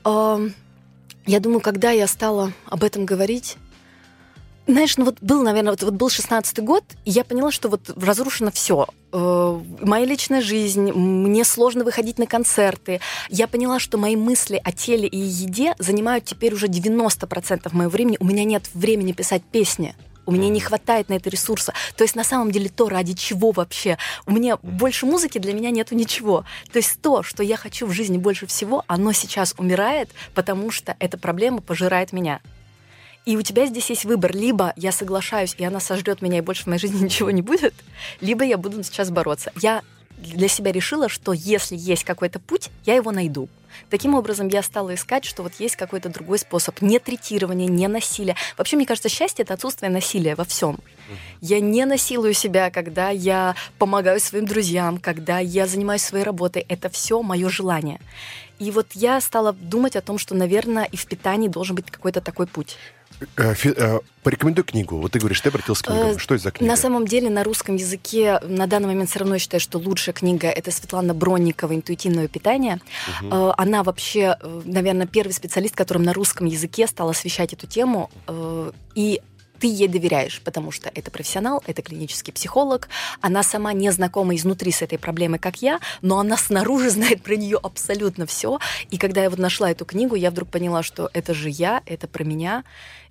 Я 0.06 1.40
думаю, 1.42 1.60
когда 1.62 1.92
я 1.92 2.08
стала 2.08 2.54
об 2.68 2.84
этом 2.84 3.06
говорить, 3.06 3.58
знаешь, 4.68 4.98
ну 4.98 5.06
вот 5.06 5.18
был, 5.22 5.44
наверное, 5.44 5.72
вот, 5.72 5.84
вот 5.84 5.94
был 5.94 6.08
16-й 6.10 6.62
год, 6.62 6.84
и 7.06 7.12
я 7.12 7.24
поняла, 7.24 7.52
что 7.52 7.70
вот 7.70 7.90
разрушено 7.96 8.52
все. 8.52 8.88
Моя 9.12 10.06
личная 10.06 10.42
жизнь, 10.42 10.92
мне 10.92 11.44
сложно 11.46 11.84
выходить 11.84 12.20
на 12.20 12.28
концерты. 12.28 13.00
Я 13.30 13.48
поняла, 13.48 13.80
что 13.80 13.98
мои 13.98 14.16
мысли 14.16 14.62
о 14.64 14.72
теле 14.72 15.08
и 15.08 15.18
еде 15.18 15.74
занимают 15.80 16.26
теперь 16.26 16.54
уже 16.54 16.68
90% 16.68 17.74
моего 17.74 17.90
времени. 17.90 18.18
У 18.20 18.26
меня 18.26 18.44
нет 18.44 18.70
времени 18.74 19.14
писать 19.14 19.44
песни. 19.44 19.96
У 20.26 20.32
меня 20.32 20.50
не 20.50 20.60
хватает 20.60 21.08
на 21.08 21.14
это 21.14 21.30
ресурса. 21.30 21.74
То 21.96 22.04
есть 22.04 22.16
на 22.16 22.26
самом 22.26 22.52
деле 22.52 22.68
то, 22.68 22.90
ради 22.90 23.14
чего 23.14 23.52
вообще. 23.52 23.98
У 24.26 24.34
меня 24.34 24.58
больше 24.62 25.06
музыки, 25.06 25.38
для 25.38 25.54
меня 25.54 25.72
нету 25.72 25.96
ничего. 25.96 26.44
То 26.74 26.80
есть 26.80 27.02
то, 27.02 27.24
что 27.24 27.44
я 27.44 27.56
хочу 27.56 27.88
в 27.88 27.94
жизни 27.94 28.18
больше 28.18 28.46
всего, 28.46 28.84
оно 28.88 29.14
сейчас 29.14 29.56
умирает, 29.58 30.10
потому 30.36 30.70
что 30.70 30.98
эта 31.00 31.18
проблема 31.18 31.62
пожирает 31.62 32.12
меня. 32.12 32.42
И 33.28 33.36
у 33.36 33.42
тебя 33.42 33.66
здесь 33.66 33.90
есть 33.90 34.06
выбор. 34.06 34.34
Либо 34.34 34.72
я 34.78 34.94
соглашаюсь, 34.94 35.54
и 35.58 35.66
она 35.66 35.82
сожрет 35.82 36.22
меня, 36.22 36.38
и 36.38 36.42
больше 36.42 36.64
в 36.64 36.68
моей 36.68 36.80
жизни 36.80 37.04
ничего 37.04 37.30
не 37.30 37.42
будет, 37.42 37.74
либо 38.22 38.46
я 38.46 38.58
буду 38.58 38.82
сейчас 38.84 39.12
бороться. 39.12 39.52
Я 39.62 39.82
для 40.18 40.48
себя 40.48 40.72
решила, 40.72 41.10
что 41.10 41.34
если 41.34 41.76
есть 41.76 42.06
какой-то 42.06 42.40
путь, 42.40 42.70
я 42.86 42.96
его 42.96 43.12
найду. 43.12 43.50
Таким 43.90 44.16
образом, 44.16 44.48
я 44.48 44.64
стала 44.64 44.96
искать, 44.96 45.26
что 45.26 45.44
вот 45.44 45.52
есть 45.60 45.76
какой-то 45.76 46.08
другой 46.08 46.40
способ. 46.40 46.82
Не 46.82 47.00
третирование, 47.00 47.68
не 47.68 47.90
насилие. 47.90 48.38
Вообще, 48.58 48.78
мне 48.78 48.86
кажется, 48.86 49.10
счастье— 49.10 49.44
это 49.46 49.56
отсутствие 49.56 49.92
насилия 49.92 50.36
во 50.36 50.46
всем. 50.46 50.80
Я 51.42 51.60
не 51.60 51.84
насилую 51.86 52.34
себя, 52.34 52.72
когда 52.72 53.10
я 53.10 53.56
помогаю 53.78 54.22
своим 54.22 54.46
друзьям, 54.46 55.00
когда 55.00 55.40
я 55.40 55.68
занимаюсь 55.68 56.02
своей 56.02 56.24
работой. 56.24 56.66
Это 56.70 56.90
все 56.90 57.22
мое 57.22 57.50
желание. 57.50 58.00
И 58.58 58.72
вот 58.72 58.88
я 58.94 59.22
стала 59.22 59.52
думать 59.52 59.98
о 59.98 60.02
том, 60.02 60.18
что, 60.18 60.34
наверное, 60.34 60.86
и 60.86 60.96
в 60.96 61.06
питании 61.06 61.50
должен 61.50 61.76
быть 61.76 61.92
какой-то 61.92 62.22
такой 62.22 62.48
путь. 62.48 62.78
Э, 63.36 63.54
э, 63.64 64.00
порекомендуй 64.24 64.64
книгу. 64.64 64.98
Вот 64.98 65.12
ты 65.12 65.20
говоришь, 65.20 65.42
ты 65.42 65.50
обратился 65.50 65.84
к 65.84 65.88
книгам. 65.88 66.10
Э, 66.12 66.18
Что 66.20 66.36
это 66.36 66.44
за 66.44 66.52
книга? 66.52 66.72
На 66.72 66.78
самом 66.78 67.08
деле 67.08 67.30
на 67.30 67.44
русском 67.44 67.76
языке 67.76 68.40
на 68.44 68.68
данный 68.68 68.88
момент 68.88 69.10
все 69.10 69.20
равно 69.20 69.36
я 69.36 69.40
считаю, 69.40 69.60
что 69.62 69.80
лучшая 69.80 70.14
книга 70.14 70.48
это 70.48 70.72
Светлана 70.72 71.14
Бронникова 71.14 71.74
«Интуитивное 71.74 72.28
питание». 72.28 72.80
Э, 73.24 73.52
Она 73.58 73.84
вообще, 73.84 74.38
наверное, 74.66 75.08
первый 75.08 75.32
специалист, 75.32 75.76
которым 75.76 76.04
на 76.04 76.14
русском 76.14 76.46
языке 76.46 76.86
стал 76.88 77.10
освещать 77.10 77.54
эту 77.54 77.66
тему. 77.66 78.10
И 78.94 79.22
ты 79.60 79.68
ей 79.68 79.88
доверяешь, 79.88 80.42
потому 80.44 80.72
что 80.72 80.92
это 80.94 81.10
профессионал, 81.12 81.64
это 81.66 81.82
клинический 81.82 82.32
психолог. 82.32 82.90
Она 83.22 83.44
сама 83.44 83.74
не 83.74 83.92
знакома 83.92 84.36
изнутри 84.36 84.72
с 84.72 84.82
этой 84.82 84.98
проблемой, 85.00 85.40
как 85.40 85.62
я, 85.62 85.80
но 86.02 86.20
она 86.20 86.38
снаружи 86.38 86.90
знает 86.92 87.24
про 87.24 87.36
нее 87.36 87.58
абсолютно 87.62 88.26
все. 88.26 88.60
И 88.92 88.98
когда 88.98 89.24
я 89.24 89.30
вот 89.30 89.40
нашла 89.40 89.72
эту 89.72 89.86
книгу, 89.86 90.16
я 90.16 90.32
вдруг 90.32 90.50
поняла, 90.50 90.84
что 90.84 91.10
это 91.14 91.34
же 91.34 91.50
я, 91.50 91.82
это 91.86 92.08
про 92.08 92.24
меня. 92.24 92.64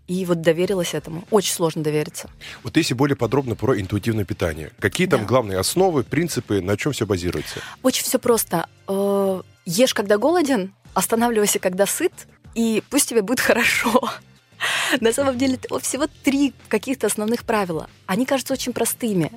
И 0.08 0.25
вот 0.25 0.40
доверилась 0.40 0.94
этому. 0.94 1.25
Очень 1.30 1.52
сложно 1.52 1.82
довериться. 1.82 2.30
Вот 2.62 2.76
если 2.76 2.94
более 2.94 3.16
подробно 3.16 3.56
про 3.56 3.78
интуитивное 3.80 4.25
питание. 4.25 4.70
Какие 4.78 5.06
там 5.08 5.20
Да. 5.22 5.26
главные 5.26 5.58
основы, 5.58 6.04
принципы, 6.04 6.60
на 6.60 6.76
чем 6.76 6.92
все 6.92 7.06
базируется? 7.06 7.60
Очень 7.82 8.04
все 8.04 8.18
просто. 8.18 8.68
Э, 8.88 9.42
Ешь, 9.64 9.94
когда 9.94 10.16
голоден, 10.16 10.72
останавливайся, 10.94 11.58
когда 11.58 11.86
сыт, 11.86 12.12
и 12.54 12.82
пусть 12.88 13.08
тебе 13.08 13.22
будет 13.22 13.40
хорошо. 13.50 14.00
На 15.00 15.12
самом 15.12 15.36
деле 15.36 15.58
всего 15.82 16.06
три 16.22 16.54
каких-то 16.68 17.08
основных 17.08 17.44
правила. 17.44 17.88
Они 18.06 18.25
кажутся 18.26 18.52
очень 18.54 18.72
простыми. 18.72 19.32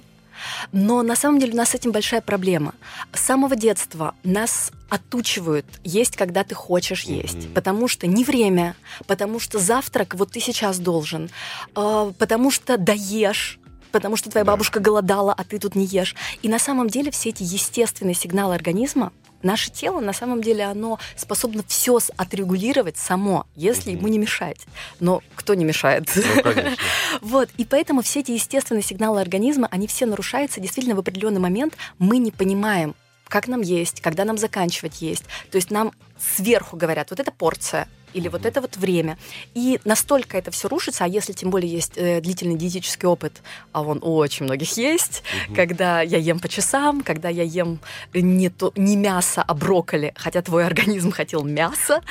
Но 0.71 1.01
на 1.03 1.15
самом 1.15 1.39
деле 1.39 1.53
у 1.53 1.57
нас 1.57 1.69
с 1.69 1.75
этим 1.75 1.91
большая 1.91 2.21
проблема. 2.21 2.73
С 3.13 3.21
самого 3.21 3.55
детства 3.55 4.15
нас 4.23 4.71
отучивают 4.89 5.65
есть, 5.83 6.15
когда 6.15 6.43
ты 6.43 6.55
хочешь 6.55 7.03
есть. 7.03 7.45
Мгм. 7.45 7.53
Потому 7.53 7.87
что 7.87 8.07
не 8.07 8.23
время, 8.23 8.75
потому 9.07 9.39
что 9.39 9.59
завтрак 9.59 10.15
вот 10.15 10.31
ты 10.31 10.39
сейчас 10.39 10.79
должен, 10.79 11.29
э, 11.75 12.13
потому 12.17 12.51
что 12.51 12.77
доешь, 12.77 13.58
потому 13.91 14.15
что 14.15 14.29
твоя 14.29 14.45
Да. 14.45 14.51
бабушка 14.51 14.79
голодала, 14.79 15.33
а 15.33 15.43
ты 15.43 15.59
тут 15.59 15.75
не 15.75 15.85
ешь. 15.85 16.15
И 16.41 16.49
на 16.49 16.59
самом 16.59 16.89
деле 16.89 17.11
все 17.11 17.29
эти 17.29 17.43
естественные 17.43 18.15
сигналы 18.15 18.55
организма, 18.55 19.11
наше 19.41 19.71
тело 19.71 19.99
на 20.01 20.11
самом 20.13 20.41
деле 20.41 20.65
оно 20.65 20.99
способно 21.15 21.63
все 21.67 21.99
отрегулировать 22.17 22.97
само, 22.97 23.45
если 23.55 23.91
Мгм. 23.91 23.99
ему 23.99 24.07
не 24.09 24.17
мешать. 24.17 24.59
Но 24.99 25.21
кто 25.35 25.53
не 25.53 25.63
мешает? 25.65 26.09
Ну, 26.15 26.41
конечно. 26.43 26.77
Вот, 27.21 27.49
и 27.57 27.65
поэтому 27.65 28.01
все 28.01 28.19
эти 28.19 28.31
естественные 28.31 28.83
сигналы 28.83 29.21
организма, 29.21 29.67
они 29.71 29.87
все 29.87 30.05
нарушаются 30.05 30.59
действительно 30.59 30.95
в 30.95 30.99
определенный 30.99 31.39
момент. 31.39 31.75
Мы 31.99 32.17
не 32.17 32.31
понимаем, 32.31 32.95
как 33.27 33.47
нам 33.47 33.61
есть, 33.61 34.01
когда 34.01 34.25
нам 34.25 34.37
заканчивать 34.37 35.01
есть. 35.01 35.23
То 35.51 35.55
есть 35.57 35.71
нам 35.71 35.91
сверху 36.19 36.75
говорят, 36.77 37.09
вот 37.11 37.19
это 37.19 37.31
порция, 37.31 37.87
или 38.13 38.27
вот 38.27 38.45
это 38.45 38.61
вот 38.61 38.77
время. 38.77 39.17
И 39.53 39.79
настолько 39.85 40.37
это 40.37 40.51
все 40.51 40.67
рушится, 40.67 41.05
а 41.05 41.07
если 41.07 41.33
тем 41.33 41.49
более 41.49 41.71
есть 41.71 41.93
э, 41.95 42.21
длительный 42.21 42.55
диетический 42.55 43.07
опыт, 43.07 43.41
а 43.71 43.81
он 43.81 43.99
у 44.01 44.15
очень 44.15 44.45
многих 44.45 44.77
есть, 44.77 45.23
Мгм. 45.47 45.55
когда 45.55 46.01
я 46.01 46.17
ем 46.17 46.39
по 46.39 46.47
часам, 46.47 47.01
когда 47.01 47.29
я 47.29 47.43
ем 47.43 47.79
не, 48.13 48.49
то, 48.49 48.71
не 48.75 48.95
мясо, 48.95 49.43
а 49.47 49.53
брокколи, 49.53 50.13
хотя 50.15 50.41
твой 50.41 50.65
организм 50.65 51.11
хотел 51.11 51.43
мясо, 51.43 52.01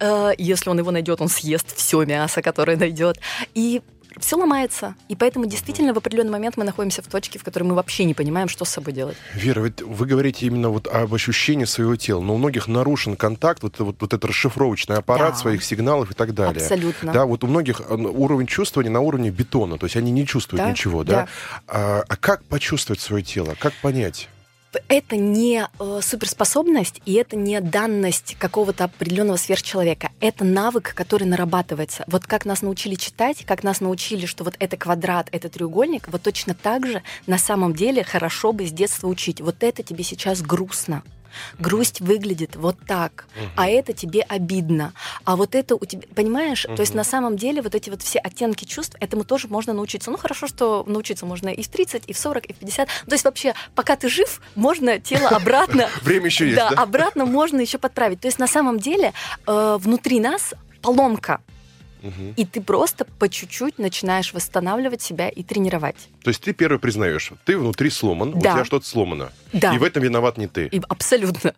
э, 0.00 0.32
если 0.38 0.70
он 0.70 0.78
его 0.78 0.90
найдет, 0.90 1.20
он 1.20 1.28
съест 1.28 1.76
все 1.76 2.04
мясо, 2.04 2.42
которое 2.42 2.76
найдет. 2.76 3.18
И 3.54 3.82
все 4.20 4.36
ломается. 4.36 4.94
И 5.08 5.16
поэтому 5.16 5.46
действительно 5.46 5.94
в 5.94 5.98
определенный 5.98 6.30
момент 6.32 6.56
мы 6.56 6.64
находимся 6.64 7.02
в 7.02 7.06
точке, 7.06 7.38
в 7.38 7.44
которой 7.44 7.64
мы 7.64 7.74
вообще 7.74 8.04
не 8.04 8.14
понимаем, 8.14 8.48
что 8.48 8.64
с 8.64 8.70
собой 8.70 8.92
делать. 8.92 9.16
Вера, 9.34 9.60
ведь 9.60 9.82
вы 9.82 10.06
говорите 10.06 10.46
именно 10.46 10.68
вот 10.70 10.86
об 10.86 11.12
ощущении 11.14 11.64
своего 11.64 11.96
тела, 11.96 12.20
но 12.20 12.34
у 12.34 12.38
многих 12.38 12.68
нарушен 12.68 13.16
контакт, 13.16 13.62
вот, 13.62 13.78
вот, 13.80 13.96
вот 14.00 14.12
этот 14.12 14.24
расшифровочный 14.24 14.96
аппарат 14.96 15.32
Да. 15.34 15.38
своих 15.38 15.64
сигналов 15.64 16.10
и 16.10 16.14
так 16.14 16.34
далее. 16.34 16.62
Абсолютно. 16.62 17.12
Да, 17.12 17.26
вот 17.26 17.44
у 17.44 17.46
многих 17.46 17.80
э, 17.80 17.94
уровень 17.94 18.46
чувствования 18.46 18.90
на 18.90 19.00
уровне 19.00 19.30
бетона, 19.30 19.78
то 19.78 19.86
есть 19.86 19.96
они 19.96 20.10
не 20.10 20.26
чувствуют 20.26 20.64
Да, 20.64 20.70
ничего, 20.70 21.04
да? 21.04 21.12
да. 21.12 21.28
А, 21.68 22.04
а 22.08 22.16
как 22.16 22.44
почувствовать 22.44 23.00
свое 23.00 23.22
тело? 23.22 23.54
Как 23.58 23.72
понять? 23.82 24.28
Это 24.88 25.16
не 25.16 25.66
э, 25.78 26.00
суперспособность 26.02 27.00
и 27.04 27.14
это 27.14 27.36
не 27.36 27.60
данность 27.60 28.36
какого-то 28.38 28.84
определенного 28.84 29.36
сверхчеловека. 29.36 30.10
Это 30.20 30.44
навык, 30.44 30.94
который 30.94 31.24
нарабатывается. 31.24 32.04
Вот 32.06 32.26
как 32.26 32.44
нас 32.44 32.62
научили 32.62 32.94
читать, 32.94 33.44
как 33.44 33.62
нас 33.62 33.80
научили, 33.80 34.26
что 34.26 34.44
вот 34.44 34.54
это 34.58 34.76
квадрат, 34.76 35.28
это 35.32 35.48
треугольник, 35.48 36.08
вот 36.08 36.22
точно 36.22 36.54
так 36.54 36.86
же 36.86 37.02
на 37.26 37.38
самом 37.38 37.74
деле 37.74 38.04
хорошо 38.04 38.52
бы 38.52 38.66
с 38.66 38.72
детства 38.72 39.08
учить. 39.08 39.40
Вот 39.40 39.62
это 39.62 39.82
тебе 39.82 40.04
сейчас 40.04 40.42
грустно. 40.42 41.02
Грусть 41.58 42.00
выглядит 42.00 42.56
вот 42.56 42.76
так, 42.86 43.26
а 43.56 43.68
это 43.68 43.92
тебе 43.92 44.22
обидно. 44.22 44.92
А 45.24 45.36
вот 45.36 45.54
это 45.54 45.76
у 45.76 45.84
тебя, 45.84 46.02
понимаешь? 46.14 46.62
То 46.62 46.80
есть 46.80 46.94
на 46.94 47.04
самом 47.04 47.36
деле 47.36 47.62
вот 47.62 47.74
эти 47.74 47.90
вот 47.90 48.02
все 48.02 48.18
оттенки 48.18 48.64
чувств, 48.64 48.96
этому 49.00 49.24
тоже 49.24 49.48
можно 49.48 49.72
научиться. 49.72 50.10
Ну 50.10 50.16
хорошо, 50.16 50.46
что 50.46 50.84
научиться 50.86 51.26
можно 51.26 51.48
и 51.48 51.62
в 51.62 51.68
30, 51.68 52.04
и 52.06 52.12
в 52.12 52.18
40, 52.18 52.46
и 52.46 52.52
в 52.52 52.56
50. 52.56 52.88
То 52.88 53.12
есть 53.12 53.24
вообще, 53.24 53.54
пока 53.74 53.96
ты 53.96 54.08
жив, 54.08 54.40
можно 54.54 54.98
тело 54.98 55.28
обратно 55.30 55.88
Время 56.02 56.26
еще 56.26 56.46
есть, 56.46 56.56
да, 56.56 56.70
да? 56.70 56.82
обратно 56.82 57.24
можно 57.26 57.60
еще 57.60 57.78
подправить. 57.78 58.20
То 58.20 58.28
есть 58.28 58.38
на 58.38 58.46
самом 58.46 58.78
деле 58.78 59.12
э, 59.46 59.76
внутри 59.80 60.20
нас 60.20 60.54
поломка, 60.82 61.40
И 62.36 62.44
ты 62.44 62.60
просто 62.60 63.04
по 63.18 63.28
чуть-чуть 63.28 63.78
начинаешь 63.78 64.32
восстанавливать 64.32 65.00
себя 65.02 65.28
и 65.28 65.42
тренировать. 65.42 65.96
То 66.22 66.28
есть 66.30 66.42
ты 66.42 66.52
первый 66.52 66.78
признаешь, 66.78 67.32
ты 67.44 67.56
внутри 67.58 67.90
сломан, 67.90 68.34
у 68.34 68.40
Да. 68.40 68.52
тебя 68.54 68.64
что-то 68.64 68.86
сломано. 68.86 69.32
Да, 69.52 69.74
И 69.74 69.78
в 69.78 69.82
этом 69.82 70.02
виноват 70.02 70.36
не 70.38 70.46
ты. 70.46 70.66
и 70.66 70.80
абсолютно. 70.88 71.54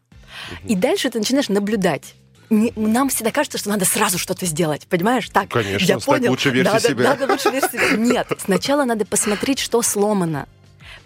И 0.67 0.75
дальше 0.77 1.11
ты 1.11 1.19
начинаешь 1.19 1.49
наблюдать. 1.49 2.15
Не- 2.49 2.73
нам 2.77 3.09
всегда 3.09 3.33
кажется, 3.33 3.59
что 3.59 3.71
надо 3.71 3.85
сразу 3.85 4.19
что-то 4.19 4.47
сделать, 4.47 4.87
понимаешь? 4.87 5.29
Так, 5.31 5.49
Конечно, 5.49 5.85
я 5.85 5.99
стать 5.99 6.05
понял. 6.21 6.31
лучшей 6.31 6.53
версией 6.53 6.75
надо, 6.75 6.89
себя. 6.89 7.05
Надо 7.17 7.33
лучше 7.33 7.51
версию 7.51 7.81
себя. 7.89 7.97
Нет, 7.97 8.29
сначала 8.39 8.85
надо 8.85 9.05
посмотреть, 9.05 9.59
что 9.59 9.83
сломано. 9.83 10.47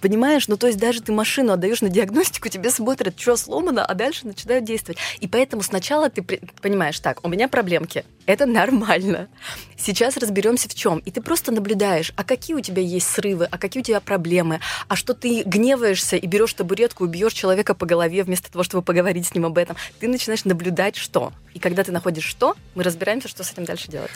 Понимаешь? 0.00 0.48
Ну, 0.48 0.56
то 0.56 0.66
есть 0.66 0.78
даже 0.78 1.02
ты 1.02 1.12
машину 1.12 1.52
отдаешь 1.52 1.82
на 1.82 1.88
диагностику, 1.88 2.48
тебе 2.48 2.70
смотрят, 2.70 3.18
что 3.18 3.36
сломано, 3.36 3.84
а 3.84 3.94
дальше 3.94 4.26
начинают 4.26 4.64
действовать. 4.64 4.98
И 5.20 5.28
поэтому 5.28 5.62
сначала 5.62 6.08
ты 6.08 6.22
понимаешь, 6.22 6.98
так, 7.00 7.24
у 7.24 7.28
меня 7.28 7.48
проблемки, 7.48 8.04
это 8.26 8.46
нормально. 8.46 9.28
Сейчас 9.76 10.16
разберемся 10.16 10.68
в 10.68 10.74
чем. 10.74 10.98
И 11.00 11.10
ты 11.10 11.20
просто 11.20 11.52
наблюдаешь, 11.52 12.12
а 12.16 12.24
какие 12.24 12.54
у 12.54 12.60
тебя 12.60 12.82
есть 12.82 13.08
срывы, 13.08 13.48
а 13.50 13.58
какие 13.58 13.80
у 13.80 13.84
тебя 13.84 14.00
проблемы, 14.00 14.60
а 14.88 14.96
что 14.96 15.14
ты 15.14 15.42
гневаешься 15.42 16.16
и 16.16 16.26
берешь 16.26 16.54
табуретку 16.54 17.06
и 17.06 17.08
бьешь 17.08 17.32
человека 17.32 17.74
по 17.74 17.86
голове 17.86 18.22
вместо 18.22 18.52
того, 18.52 18.62
чтобы 18.62 18.82
поговорить 18.82 19.26
с 19.26 19.34
ним 19.34 19.46
об 19.46 19.58
этом. 19.58 19.76
Ты 19.98 20.08
начинаешь 20.08 20.44
наблюдать, 20.44 20.96
что. 20.96 21.32
И 21.54 21.58
когда 21.58 21.82
ты 21.82 21.92
находишь 21.92 22.24
что, 22.24 22.54
мы 22.74 22.84
разбираемся, 22.84 23.28
что 23.28 23.42
с 23.42 23.52
этим 23.52 23.64
дальше 23.64 23.90
делать. 23.90 24.10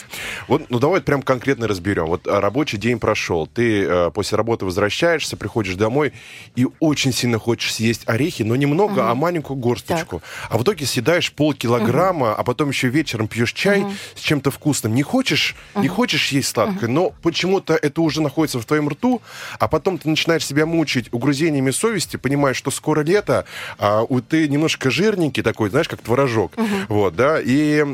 Вот, 0.47 0.71
ну 0.71 0.79
давай 0.79 1.01
прям 1.01 1.23
конкретно 1.23 1.67
разберем. 1.67 2.07
Вот 2.07 2.29
а, 2.29 2.41
рабочий 2.41 2.79
день 2.79 3.01
прошел, 3.01 3.47
ты 3.47 3.85
э, 3.85 4.11
после 4.13 4.37
работы 4.37 4.65
возвращаешься, 4.65 5.37
приходишь 5.37 5.74
домой 5.77 6.13
и 6.57 6.67
очень 6.81 7.13
сильно 7.13 7.39
хочешь 7.39 7.75
съесть 7.75 8.03
орехи, 8.07 8.43
но 8.43 8.57
немного, 8.57 9.03
Мгм. 9.03 9.11
а 9.11 9.15
маленькую 9.15 9.57
горсточку. 9.59 10.23
А 10.49 10.59
в 10.59 10.63
итоге 10.63 10.87
съедаешь 10.87 11.33
полкилограмма, 11.33 12.35
а 12.35 12.43
потом 12.45 12.69
еще 12.71 12.89
вечером 12.89 13.29
пьешь 13.29 13.53
чай 13.53 13.81
Мгм. 13.81 13.95
с 14.15 14.21
чем-то 14.21 14.51
вкусным. 14.51 14.95
Не 14.95 15.03
хочешь, 15.03 15.55
не 15.75 15.89
хочешь 15.89 16.29
есть 16.33 16.49
сладкое, 16.49 16.89
но 16.89 17.11
почему-то 17.23 17.75
это 17.75 18.01
уже 18.03 18.21
находится 18.23 18.59
в 18.61 18.65
твоем 18.65 18.89
рту, 18.89 19.23
а 19.59 19.69
потом 19.69 19.99
ты 19.99 20.09
начинаешь 20.09 20.45
себя 20.47 20.67
мучить 20.67 21.09
угрызениями 21.13 21.71
совести, 21.71 22.17
понимаешь, 22.17 22.57
что 22.57 22.71
скоро 22.71 23.03
лето, 23.03 23.45
а 23.79 24.05
ты 24.29 24.49
немножко 24.49 24.91
жирненький 24.91 25.43
такой, 25.43 25.71
знаешь, 25.71 25.89
как 25.89 26.01
творожок. 26.01 26.53
Вот, 26.89 27.15
да, 27.17 27.41
и 27.41 27.85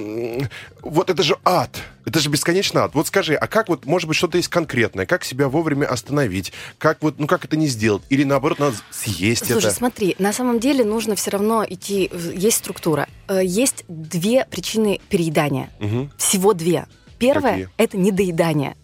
вот 0.83 1.11
это 1.11 1.23
же 1.23 1.37
ад. 1.45 1.71
Это 2.07 2.19
же 2.19 2.31
бесконечно 2.31 2.85
ад. 2.85 2.95
Вот 2.95 3.07
скажи, 3.07 3.35
а 3.35 3.47
как 3.47 3.69
вот, 3.69 3.85
может 3.85 4.09
быть, 4.09 4.17
что-то 4.17 4.39
есть 4.39 4.49
конкретное? 4.49 5.05
Как 5.07 5.23
себя 5.23 5.49
вовремя 5.49 5.87
остановить? 5.87 6.53
Как 6.79 6.99
вот, 7.03 7.19
ну 7.19 7.27
как 7.27 7.45
это 7.45 7.57
не 7.57 7.69
сделать? 7.71 8.03
Или 8.11 8.25
наоборот, 8.25 8.59
надо 8.59 8.77
съесть 8.91 9.47
Слушай, 9.47 9.69
это? 9.69 9.75
смотри, 9.75 10.17
на 10.19 10.33
самом 10.33 10.61
деле 10.61 10.85
нужно 10.85 11.15
все 11.15 11.31
равно 11.31 11.65
идти. 11.69 12.11
Есть 12.35 12.59
структура. 12.59 13.09
Э, 13.29 13.41
Есть 13.45 13.85
две 13.89 14.45
причины 14.45 15.01
переедания. 15.09 15.71
Мгм. 15.81 16.11
Всего 16.19 16.53
две. 16.53 16.87
Первое 17.19 17.71
это 17.77 17.97
недоедание. 17.97 18.77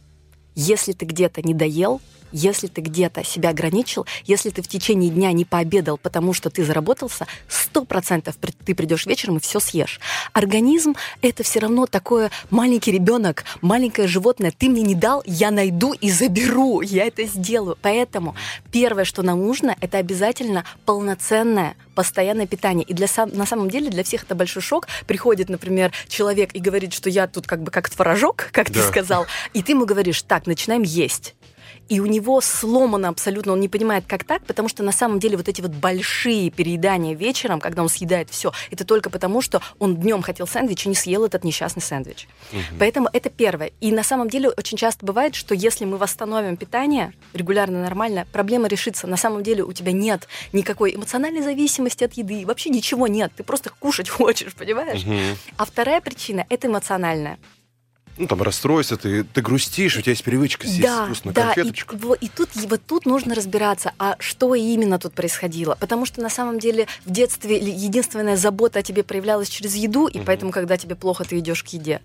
Если 0.54 0.92
ты 0.92 1.04
где-то 1.04 1.42
не 1.42 1.54
доел, 1.54 2.00
если 2.33 2.66
ты 2.66 2.80
где-то 2.80 3.25
себя 3.25 3.50
ограничил, 3.50 4.06
если 4.25 4.50
ты 4.50 4.62
в 4.62 4.68
течение 4.68 5.11
дня 5.11 5.33
не 5.33 5.45
пообедал, 5.45 5.99
потому 5.99 6.33
что 6.33 6.50
ты 6.50 6.64
заработался, 6.64 7.26
сто 7.49 7.85
процентов 7.85 8.37
ты 8.64 8.75
придешь 8.75 9.06
вечером 9.06 9.37
и 9.37 9.40
все 9.40 9.61
съешь. 9.61 10.00
Организм 10.33 10.95
это 11.23 11.42
все 11.42 11.61
равно 11.61 11.87
такое 11.87 12.30
маленький 12.50 12.92
ребенок, 12.92 13.45
маленькое 13.61 14.09
животное. 14.09 14.52
Ты 14.56 14.68
мне 14.68 14.83
не 14.83 14.95
дал, 14.95 15.23
я 15.26 15.50
найду 15.50 15.92
и 15.92 16.11
заберу, 16.11 16.80
я 16.80 17.06
это 17.06 17.25
сделаю. 17.25 17.76
Поэтому 17.80 18.35
первое, 18.73 19.04
что 19.04 19.23
нам 19.23 19.40
нужно, 19.45 19.76
это 19.80 19.99
обязательно 19.99 20.64
полноценное 20.85 21.76
постоянное 21.97 22.47
питание. 22.47 22.85
И 22.85 22.92
для 22.92 23.09
сам, 23.09 23.30
на 23.33 23.47
самом 23.47 23.71
деле 23.71 23.88
для 23.90 24.04
всех 24.04 24.25
это 24.25 24.35
большой 24.35 24.62
шок. 24.62 24.87
Приходит, 25.06 25.49
например, 25.49 25.92
человек 26.09 26.54
и 26.54 26.61
говорит, 26.61 26.92
что 26.92 27.09
я 27.09 27.26
тут 27.26 27.47
как 27.47 27.62
бы 27.62 27.71
как 27.71 27.88
творожок, 27.88 28.50
как 28.52 28.66
ты 28.66 28.75
Да. 28.75 28.88
сказал, 28.88 29.26
и 29.54 29.62
ты 29.62 29.73
ему 29.73 29.87
говоришь, 29.87 30.21
так, 30.23 30.47
начинаем 30.47 30.83
есть. 30.83 31.35
И 31.88 32.00
у 32.00 32.06
него 32.06 32.40
сломано 32.40 33.08
абсолютно, 33.08 33.52
он 33.52 33.61
не 33.61 33.68
понимает, 33.68 34.04
как 34.06 34.25
так, 34.25 34.44
потому 34.44 34.68
что 34.68 34.82
на 34.82 34.92
самом 34.92 35.20
деле 35.20 35.37
вот 35.37 35.49
эти 35.49 35.61
вот 35.61 35.70
большие 35.70 36.50
переедания 36.50 37.14
вечером, 37.14 37.61
когда 37.61 37.82
он 37.82 37.88
съедает 37.88 38.30
все, 38.30 38.52
это 38.70 38.85
только 38.85 39.11
потому, 39.11 39.40
что 39.42 39.61
он 39.78 39.96
днем 39.96 40.23
хотел 40.23 40.46
сэндвич 40.46 40.87
и 40.87 40.88
не 40.88 40.94
съел 40.94 41.25
этот 41.25 41.44
несчастный 41.44 41.82
сэндвич. 41.82 42.28
Поэтому 42.78 43.08
это 43.12 43.30
первое. 43.30 43.73
И 43.80 43.92
на 43.92 44.02
самом 44.02 44.28
деле 44.28 44.50
очень 44.50 44.76
часто 44.76 45.06
бывает, 45.06 45.35
что 45.35 45.54
если 45.54 45.85
мы 45.85 45.96
восстановим 45.96 46.56
питание 46.56 47.12
регулярно, 47.32 47.82
нормально, 47.82 48.26
проблема 48.32 48.68
решится. 48.68 49.06
На 49.06 49.16
самом 49.16 49.42
деле 49.42 49.62
у 49.62 49.73
тебя 49.73 49.92
нет 49.92 50.28
никакой 50.52 50.94
эмоциональной 50.94 51.42
зависимости 51.42 52.04
от 52.04 52.14
еды, 52.14 52.44
вообще 52.46 52.70
ничего 52.70 53.06
нет. 53.06 53.32
Ты 53.37 53.44
просто 53.44 53.70
кушать 53.70 54.08
хочешь, 54.16 54.54
понимаешь? 54.54 55.04
Мгм. 55.04 55.37
А 55.56 55.64
вторая 55.64 56.00
причина 56.00 56.46
это 56.49 56.66
эмоциональная. 56.66 57.38
Ну, 58.18 58.26
там 58.26 58.40
расстройство, 58.42 58.96
ты, 58.96 59.25
ты 59.25 59.42
грустишь, 59.42 59.96
у 59.96 60.00
тебя 60.00 60.12
есть 60.12 60.25
привычка 60.25 60.66
съесть 60.66 60.82
Да, 60.82 61.04
вкусную 61.04 61.35
да, 61.35 61.52
и, 61.52 61.54
конфеточку. 61.54 61.96
во- 61.99 62.14
и 62.14 62.28
тут, 62.28 62.49
и 62.56 62.66
вот 62.66 62.80
тут 62.87 63.04
нужно 63.04 63.35
разбираться, 63.35 63.92
а 63.99 64.16
что 64.18 64.54
именно 64.54 64.99
тут 64.99 65.12
происходило. 65.12 65.76
Потому 65.78 66.06
что 66.06 66.23
на 66.23 66.30
самом 66.30 66.58
деле 66.58 66.87
в 67.04 67.11
детстве 67.11 67.58
единственная 67.58 68.37
забота 68.38 68.78
о 68.78 68.82
тебе 68.82 69.02
проявлялась 69.02 69.49
через 69.50 69.75
еду, 69.75 70.06
и 70.06 70.16
Мгм. 70.16 70.26
поэтому, 70.26 70.50
когда 70.50 70.78
тебе 70.78 70.94
плохо, 70.94 71.25
ты 71.25 71.38
идешь 71.38 71.62
к 71.62 71.66
еде. 71.68 72.00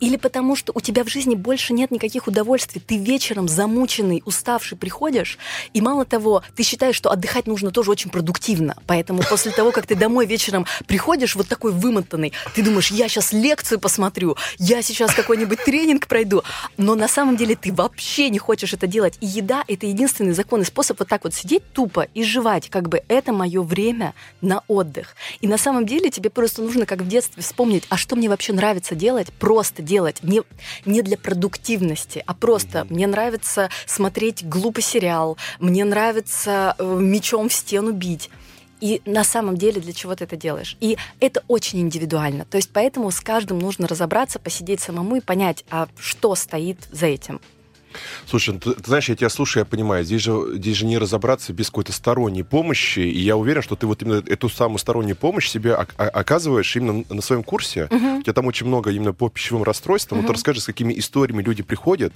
Или 0.00 0.16
потому 0.16 0.56
что 0.56 0.72
у 0.74 0.80
тебя 0.80 1.04
в 1.04 1.08
жизни 1.08 1.34
больше 1.34 1.74
нет 1.74 1.90
никаких 1.90 2.26
удовольствий. 2.26 2.80
Ты 2.80 2.96
вечером 2.96 3.46
замученный, 3.46 4.22
уставший 4.24 4.78
приходишь, 4.78 5.36
и 5.74 5.82
мало 5.82 6.06
того, 6.06 6.42
ты 6.56 6.62
считаешь, 6.62 6.96
что 6.96 7.10
отдыхать 7.10 7.46
нужно 7.46 7.70
тоже 7.70 7.90
очень 7.90 8.10
продуктивно. 8.10 8.76
Поэтому 8.86 9.22
после 9.28 9.50
того, 9.52 9.72
как 9.72 9.86
ты 9.86 9.94
домой 9.94 10.24
вечером 10.24 10.64
приходишь 10.86 11.36
вот 11.36 11.48
такой 11.48 11.72
вымотанный, 11.72 12.32
ты 12.54 12.62
думаешь, 12.62 12.90
я 12.90 13.08
сейчас 13.08 13.32
лекцию 13.34 13.78
посмотрю, 13.78 14.36
я 14.58 14.80
сейчас 14.80 15.12
какой-нибудь 15.14 15.49
какой-нибудь 15.50 15.64
тренинг 15.64 16.06
пройду. 16.06 16.42
Но 16.76 16.94
на 16.94 17.08
самом 17.08 17.36
деле 17.36 17.56
ты 17.56 17.72
вообще 17.72 18.30
не 18.30 18.38
хочешь 18.38 18.72
это 18.72 18.86
делать. 18.86 19.16
И 19.20 19.26
еда— 19.26 19.64
это 19.68 19.86
единственный 19.86 20.32
законный 20.32 20.66
способ 20.66 20.98
вот 20.98 21.08
так 21.08 21.24
вот 21.24 21.34
сидеть 21.34 21.62
тупо 21.72 22.06
и 22.14 22.22
жевать. 22.22 22.68
Как 22.70 22.88
бы 22.88 23.02
это 23.08 23.32
мое 23.32 23.62
время 23.62 24.14
на 24.40 24.62
отдых. 24.68 25.14
И 25.40 25.48
на 25.48 25.58
самом 25.58 25.86
деле 25.86 26.10
тебе 26.10 26.30
просто 26.30 26.62
нужно, 26.62 26.86
как 26.86 27.02
в 27.02 27.08
детстве, 27.08 27.42
вспомнить, 27.42 27.84
а 27.88 27.96
что 27.96 28.16
мне 28.16 28.28
вообще 28.28 28.52
нравится 28.52 28.94
делать? 28.94 29.32
Просто 29.32 29.82
делать. 29.82 30.22
Не, 30.22 30.42
не 30.84 31.02
для 31.02 31.16
продуктивности, 31.16 32.22
а 32.26 32.34
просто 32.34 32.86
мне 32.90 33.06
нравится 33.06 33.70
смотреть 33.86 34.46
глупый 34.46 34.82
сериал, 34.82 35.36
мне 35.58 35.84
нравится 35.84 36.74
э, 36.78 36.96
мечом 37.00 37.48
в 37.48 37.52
стену 37.52 37.92
бить 37.92 38.30
и 38.80 39.02
на 39.04 39.24
самом 39.24 39.56
деле 39.56 39.80
для 39.80 39.92
чего 39.92 40.14
ты 40.14 40.24
это 40.24 40.36
делаешь. 40.36 40.76
И 40.80 40.96
это 41.20 41.42
очень 41.48 41.80
индивидуально. 41.80 42.44
То 42.44 42.56
есть 42.56 42.70
поэтому 42.72 43.10
с 43.10 43.20
каждым 43.20 43.58
нужно 43.58 43.86
разобраться, 43.86 44.38
посидеть 44.38 44.80
самому 44.80 45.16
и 45.16 45.20
понять, 45.20 45.64
а 45.70 45.88
что 45.98 46.34
стоит 46.34 46.78
за 46.90 47.06
этим. 47.06 47.40
Слушай, 48.26 48.54
ну, 48.54 48.60
ты, 48.60 48.74
ты 48.74 48.86
знаешь, 48.86 49.08
я 49.08 49.16
тебя 49.16 49.28
слушаю, 49.28 49.62
я 49.62 49.64
понимаю, 49.64 50.04
здесь 50.04 50.22
же, 50.22 50.56
здесь 50.56 50.76
же 50.76 50.86
не 50.86 50.98
разобраться 50.98 51.52
без 51.52 51.66
какой-то 51.66 51.92
сторонней 51.92 52.44
помощи, 52.44 53.00
и 53.00 53.18
я 53.18 53.36
уверен, 53.36 53.62
что 53.62 53.76
ты 53.76 53.86
вот 53.86 54.02
именно 54.02 54.22
эту 54.26 54.48
самую 54.48 54.78
стороннюю 54.78 55.16
помощь 55.16 55.48
себе 55.48 55.74
оказываешь 55.74 56.74
именно 56.76 57.04
на 57.08 57.22
своем 57.22 57.42
курсе. 57.42 57.88
Uh-huh. 57.90 58.18
У 58.18 58.22
тебя 58.22 58.32
там 58.32 58.46
очень 58.46 58.66
много 58.66 58.90
именно 58.90 59.12
по 59.12 59.28
пищевым 59.28 59.62
расстройствам. 59.62 60.20
Uh-huh. 60.20 60.22
Вот 60.22 60.32
расскажи, 60.32 60.60
с 60.60 60.66
какими 60.66 60.98
историями 60.98 61.42
люди 61.42 61.62
приходят, 61.62 62.14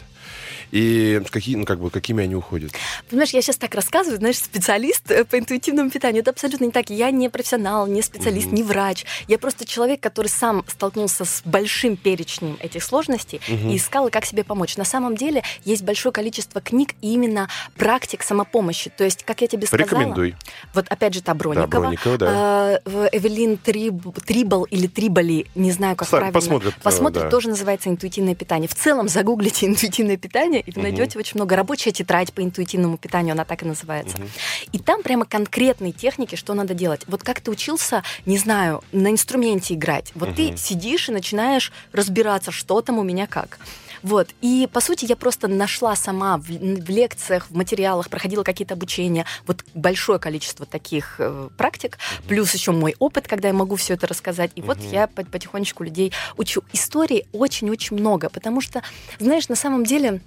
и 0.71 1.21
какие, 1.31 1.57
ну, 1.57 1.65
как 1.65 1.81
бы, 1.81 1.91
какими 1.91 2.25
они 2.25 2.35
уходят. 2.35 2.73
Понимаешь, 3.09 3.31
я 3.31 3.43
сейчас 3.43 3.57
так 3.57 3.75
рассказываю, 3.75 4.19
знаешь, 4.19 4.39
специалист 4.39 5.11
э, 5.11 5.25
по 5.25 5.39
интуитивному 5.39 5.91
питанию. 5.91 6.23
Это 6.23 6.31
абсолютно 6.31 6.65
не 6.65 6.71
так. 6.71 6.91
Я 6.91 7.11
не 7.11 7.29
профессионал, 7.29 7.87
не 7.87 8.03
специалист, 8.03 8.49
uh-huh. 8.49 8.55
не 8.55 8.63
врач. 8.63 9.05
Я 9.29 9.39
просто 9.39 9.67
человек, 9.67 10.01
который 10.01 10.29
сам 10.29 10.65
столкнулся 10.67 11.25
с 11.25 11.43
большим 11.45 11.97
перечнем 11.97 12.57
этих 12.61 12.83
сложностей 12.83 13.41
uh-huh. 13.47 13.73
и 13.73 13.77
искал, 13.77 14.11
как 14.11 14.25
себе 14.25 14.45
помочь. 14.45 14.77
На 14.77 14.85
самом 14.85 15.17
деле 15.17 15.43
есть 15.65 15.83
большое 15.83 16.13
количество 16.13 16.61
книг 16.61 16.95
и 17.01 17.13
именно 17.13 17.49
практик 17.77 18.23
самопомощи. 18.23 18.91
То 18.91 19.05
есть, 19.05 19.25
как 19.25 19.41
я 19.41 19.49
тебе 19.49 19.67
сказала... 19.67 19.87
Рекомендуй. 19.87 20.35
Вот 20.73 20.87
опять 20.89 21.15
же 21.15 21.23
та 21.23 21.35
Броникова. 21.35 21.69
Да, 21.69 21.79
Броникова, 21.79 22.19
да. 22.19 22.81
Э, 22.85 23.09
Эвелин 23.13 23.57
Триб, 23.57 24.15
Трибал 24.25 24.65
или 24.65 24.87
Трибали, 24.87 25.47
не 25.55 25.71
знаю, 25.73 25.97
как 25.97 26.09
Сами 26.09 26.21
правильно. 26.21 26.41
Посмотрят. 26.41 26.75
Посмотрят, 26.83 27.25
да. 27.25 27.31
тоже 27.31 27.49
называется 27.49 27.89
интуитивное 27.89 28.35
питание. 28.35 28.69
В 28.69 28.75
целом 28.75 29.09
загуглите 29.09 29.67
интуитивное 29.67 30.17
питание, 30.17 30.61
и 30.61 30.71
вы 30.71 30.81
угу. 30.81 30.83
найдете 30.83 31.19
очень 31.19 31.33
много. 31.37 31.57
Рабочая 31.57 31.93
тетрадь 31.93 32.33
по 32.33 32.43
интуитивному 32.43 32.97
питанию, 32.97 33.33
она 33.33 33.45
так 33.45 33.63
и 33.63 33.67
называется. 33.67 34.17
Угу. 34.17 34.27
И 34.73 34.79
там 34.79 35.03
прямо 35.03 35.25
конкретные 35.25 35.93
техники, 35.93 36.37
что 36.37 36.55
надо 36.55 36.75
делать. 36.75 37.03
Вот 37.07 37.23
как 37.23 37.41
ты 37.41 37.51
учился, 37.51 38.03
не 38.27 38.39
знаю, 38.39 38.83
на 38.93 39.11
инструменте 39.11 39.75
играть. 39.75 40.13
Вот 40.15 40.31
угу. 40.31 40.37
ты 40.37 40.57
сидишь 40.57 41.09
и 41.09 41.13
начинаешь 41.13 41.73
разбираться, 41.93 42.51
что 42.51 42.81
там 42.81 42.99
у 42.99 43.03
меня 43.03 43.27
как. 43.27 43.59
Вот. 44.05 44.29
И, 44.43 44.69
по 44.71 44.81
сути, 44.81 45.07
я 45.07 45.17
просто 45.17 45.49
нашла 45.49 45.97
сама 45.97 46.37
в, 46.37 46.43
в 46.43 46.91
лекциях, 46.91 47.47
в 47.49 47.57
материалах, 47.57 48.11
проходила 48.11 48.43
какие-то 48.43 48.75
обучения, 48.75 49.25
вот 49.47 49.65
большое 49.75 50.19
количество 50.19 50.67
таких 50.67 51.17
э, 51.19 51.49
практик, 51.57 51.99
плюс 52.29 52.53
еще 52.53 52.73
мой 52.73 52.95
опыт, 52.99 53.27
когда 53.27 53.49
я 53.49 53.55
могу 53.55 53.77
все 53.77 53.95
это 53.95 54.07
рассказать. 54.07 54.51
И 54.57 54.61
вот 54.61 54.79
я 54.93 55.07
потихонечку 55.07 55.83
людей 55.83 56.13
учу. 56.37 56.63
Истории 56.75 57.27
очень-очень 57.33 57.97
много, 57.97 58.29
потому 58.29 58.61
что, 58.61 58.83
знаешь, 59.19 59.49
на 59.49 59.57
самом 59.57 59.85
деле 59.85 60.21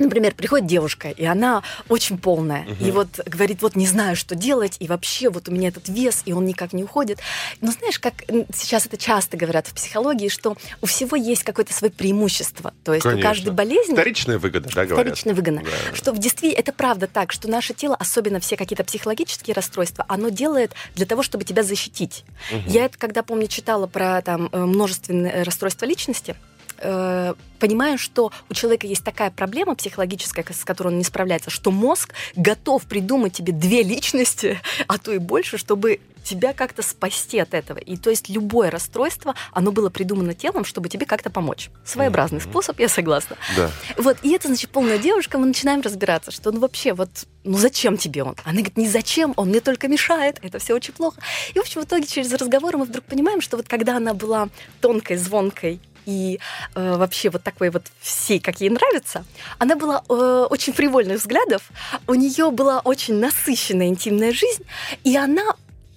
Например, 0.00 0.34
приходит 0.34 0.66
девушка, 0.66 1.10
и 1.10 1.24
она 1.24 1.62
очень 1.88 2.18
полная, 2.18 2.62
угу. 2.62 2.84
и 2.84 2.90
вот 2.90 3.20
говорит, 3.26 3.62
вот 3.62 3.76
не 3.76 3.86
знаю, 3.86 4.16
что 4.16 4.34
делать, 4.34 4.76
и 4.80 4.88
вообще 4.88 5.30
вот 5.30 5.48
у 5.48 5.52
меня 5.52 5.68
этот 5.68 5.88
вес, 5.88 6.22
и 6.24 6.32
он 6.32 6.44
никак 6.44 6.72
не 6.72 6.82
уходит. 6.82 7.20
Но 7.60 7.70
знаешь, 7.70 7.98
как 7.98 8.14
сейчас 8.54 8.86
это 8.86 8.96
часто 8.96 9.36
говорят 9.36 9.68
в 9.68 9.74
психологии, 9.74 10.28
что 10.28 10.56
у 10.80 10.86
всего 10.86 11.16
есть 11.16 11.44
какое-то 11.44 11.72
свое 11.72 11.92
преимущество. 11.92 12.74
То 12.84 12.94
есть 12.94 13.04
Конечно. 13.04 13.20
у 13.20 13.30
каждой 13.30 13.52
болезни... 13.52 13.92
Вторичная 13.92 14.38
выгода, 14.38 14.68
да, 14.74 14.84
говорят? 14.84 15.06
Вторичная 15.06 15.34
выгода. 15.34 15.60
Да. 15.60 15.94
Что 15.94 16.12
в 16.12 16.18
действительности 16.18 16.60
это 16.60 16.72
правда 16.72 17.06
так, 17.06 17.32
что 17.32 17.48
наше 17.48 17.74
тело, 17.74 17.94
особенно 17.96 18.40
все 18.40 18.56
какие-то 18.56 18.84
психологические 18.84 19.54
расстройства, 19.54 20.04
оно 20.08 20.28
делает 20.28 20.72
для 20.94 21.06
того, 21.06 21.22
чтобы 21.22 21.44
тебя 21.44 21.62
защитить. 21.62 22.24
Угу. 22.50 22.62
Я 22.70 22.86
это, 22.86 22.98
когда, 22.98 23.22
помню, 23.22 23.46
читала 23.46 23.86
про 23.86 24.22
там 24.22 24.48
э, 24.52 24.58
множественные 24.64 25.42
расстройства 25.42 25.86
личности, 25.86 26.36
э, 26.80 27.34
понимаю, 27.58 27.98
что 27.98 28.32
у 28.48 28.54
человека 28.54 28.86
есть 28.86 29.04
такая 29.04 29.30
проблема 29.30 29.74
психологическая, 29.74 30.44
с 30.50 30.64
которой 30.64 30.88
он 30.88 30.98
не 30.98 31.04
справляется, 31.04 31.50
что 31.50 31.70
мозг 31.70 32.14
готов 32.34 32.84
придумать 32.84 33.34
тебе 33.34 33.52
две 33.52 33.82
личности, 33.82 34.60
а 34.88 34.98
то 34.98 35.12
и 35.12 35.18
больше, 35.18 35.58
чтобы 35.58 36.00
тебя 36.24 36.52
как-то 36.52 36.82
спасти 36.82 37.38
от 37.38 37.54
этого. 37.54 37.78
И 37.78 37.96
то 37.96 38.10
есть 38.10 38.28
любое 38.28 38.70
расстройство, 38.70 39.34
оно 39.52 39.72
было 39.72 39.90
придумано 39.90 40.34
телом, 40.34 40.64
чтобы 40.64 40.88
тебе 40.88 41.06
как-то 41.06 41.30
помочь. 41.30 41.70
Своеобразный 41.84 42.38
mm-hmm. 42.38 42.50
способ, 42.50 42.78
я 42.78 42.88
согласна. 42.88 43.36
Да. 43.56 43.70
Вот, 43.96 44.18
и 44.22 44.32
это, 44.32 44.48
значит, 44.48 44.70
полная 44.70 44.98
девушка, 44.98 45.38
мы 45.38 45.46
начинаем 45.46 45.80
разбираться, 45.80 46.30
что 46.30 46.52
ну 46.52 46.60
вообще 46.60 46.92
вот, 46.92 47.10
ну 47.44 47.56
зачем 47.56 47.96
тебе 47.96 48.22
он? 48.22 48.36
Она 48.44 48.56
говорит, 48.56 48.76
не 48.76 48.88
зачем, 48.88 49.32
он 49.36 49.48
мне 49.48 49.60
только 49.60 49.88
мешает, 49.88 50.38
это 50.42 50.58
все 50.58 50.74
очень 50.74 50.92
плохо. 50.92 51.20
И, 51.54 51.58
в 51.58 51.62
общем, 51.62 51.80
в 51.80 51.84
итоге 51.84 52.06
через 52.06 52.32
разговор 52.32 52.76
мы 52.76 52.84
вдруг 52.84 53.04
понимаем, 53.04 53.40
что 53.40 53.56
вот 53.56 53.68
когда 53.68 53.96
она 53.96 54.14
была 54.14 54.48
тонкой, 54.80 55.16
звонкой 55.16 55.80
и 56.06 56.38
э, 56.74 56.96
вообще 56.96 57.30
вот 57.30 57.42
такой 57.42 57.70
вот 57.70 57.84
всей, 58.00 58.40
как 58.40 58.60
ей 58.60 58.70
нравится. 58.70 59.24
Она 59.58 59.76
была 59.76 60.02
э, 60.08 60.46
очень 60.50 60.72
фривольных 60.72 61.18
взглядов, 61.18 61.70
у 62.06 62.14
нее 62.14 62.50
была 62.50 62.80
очень 62.80 63.14
насыщенная 63.14 63.88
интимная 63.88 64.32
жизнь, 64.32 64.64
и 65.04 65.16
она, 65.16 65.54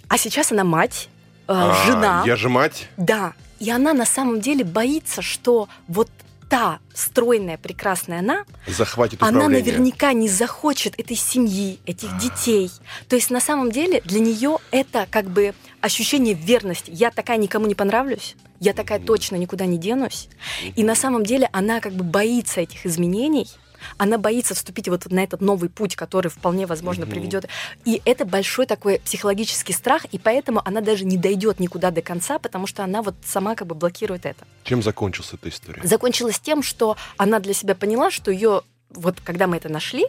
а 0.07 0.17
сейчас 0.17 0.51
она 0.51 0.63
мать, 0.63 1.09
э, 1.47 1.53
а, 1.53 1.85
жена. 1.85 2.23
Я 2.25 2.35
же 2.35 2.49
мать. 2.49 2.87
Да, 2.97 3.33
и 3.59 3.69
она 3.69 3.93
на 3.93 4.05
самом 4.05 4.41
деле 4.41 4.63
боится, 4.63 5.21
что 5.21 5.69
вот 5.87 6.09
та 6.53 6.77
стройная, 6.93 7.57
прекрасная 7.57 8.19
она, 8.19 8.45
захватит 8.67 9.23
она 9.23 9.49
наверняка 9.49 10.13
не 10.13 10.29
захочет 10.29 10.93
этой 10.99 11.17
семьи, 11.17 11.79
этих 11.87 12.13
а. 12.13 12.19
детей. 12.19 12.69
То 13.09 13.15
есть 13.15 13.31
на 13.31 13.39
самом 13.39 13.71
деле 13.71 14.01
для 14.05 14.19
нее 14.19 14.59
это 14.69 15.07
как 15.09 15.25
бы 15.25 15.55
ощущение 15.81 16.35
верности. 16.35 16.91
Я 16.93 17.09
такая 17.09 17.37
никому 17.37 17.65
не 17.65 17.73
понравлюсь, 17.73 18.35
я 18.59 18.73
такая 18.73 18.99
точно 18.99 19.37
никуда 19.37 19.65
не 19.65 19.79
денусь. 19.79 20.27
И 20.75 20.83
на 20.83 20.93
самом 20.93 21.25
деле 21.25 21.49
она 21.53 21.79
как 21.79 21.93
бы 21.93 22.03
боится 22.03 22.61
этих 22.61 22.85
изменений, 22.85 23.47
она 23.97 24.17
боится 24.17 24.55
вступить 24.55 24.87
вот 24.87 25.09
на 25.11 25.23
этот 25.23 25.41
новый 25.41 25.69
путь, 25.69 25.95
который 25.95 26.29
вполне 26.29 26.65
возможно 26.65 27.05
приведет. 27.05 27.47
И 27.85 28.01
это 28.05 28.25
большой 28.25 28.65
такой 28.65 28.99
психологический 28.99 29.73
страх, 29.73 30.05
и 30.05 30.19
поэтому 30.19 30.61
она 30.65 30.81
даже 30.81 31.05
не 31.05 31.17
дойдет 31.17 31.59
никуда 31.59 31.91
до 31.91 32.01
конца, 32.01 32.39
потому 32.39 32.67
что 32.67 32.83
она 32.83 33.01
вот 33.01 33.15
сама 33.25 33.55
как 33.55 33.67
бы 33.67 33.75
блокирует 33.75 34.25
это. 34.25 34.45
Чем 34.63 34.81
закончилась 34.81 35.33
эта 35.33 35.49
история? 35.49 35.81
Закончилась 35.83 36.39
тем, 36.39 36.63
что 36.63 36.97
она 37.17 37.39
для 37.39 37.53
себя 37.53 37.75
поняла, 37.75 38.11
что 38.11 38.31
ее 38.31 38.61
вот 38.89 39.19
когда 39.21 39.47
мы 39.47 39.57
это 39.57 39.69
нашли, 39.69 40.05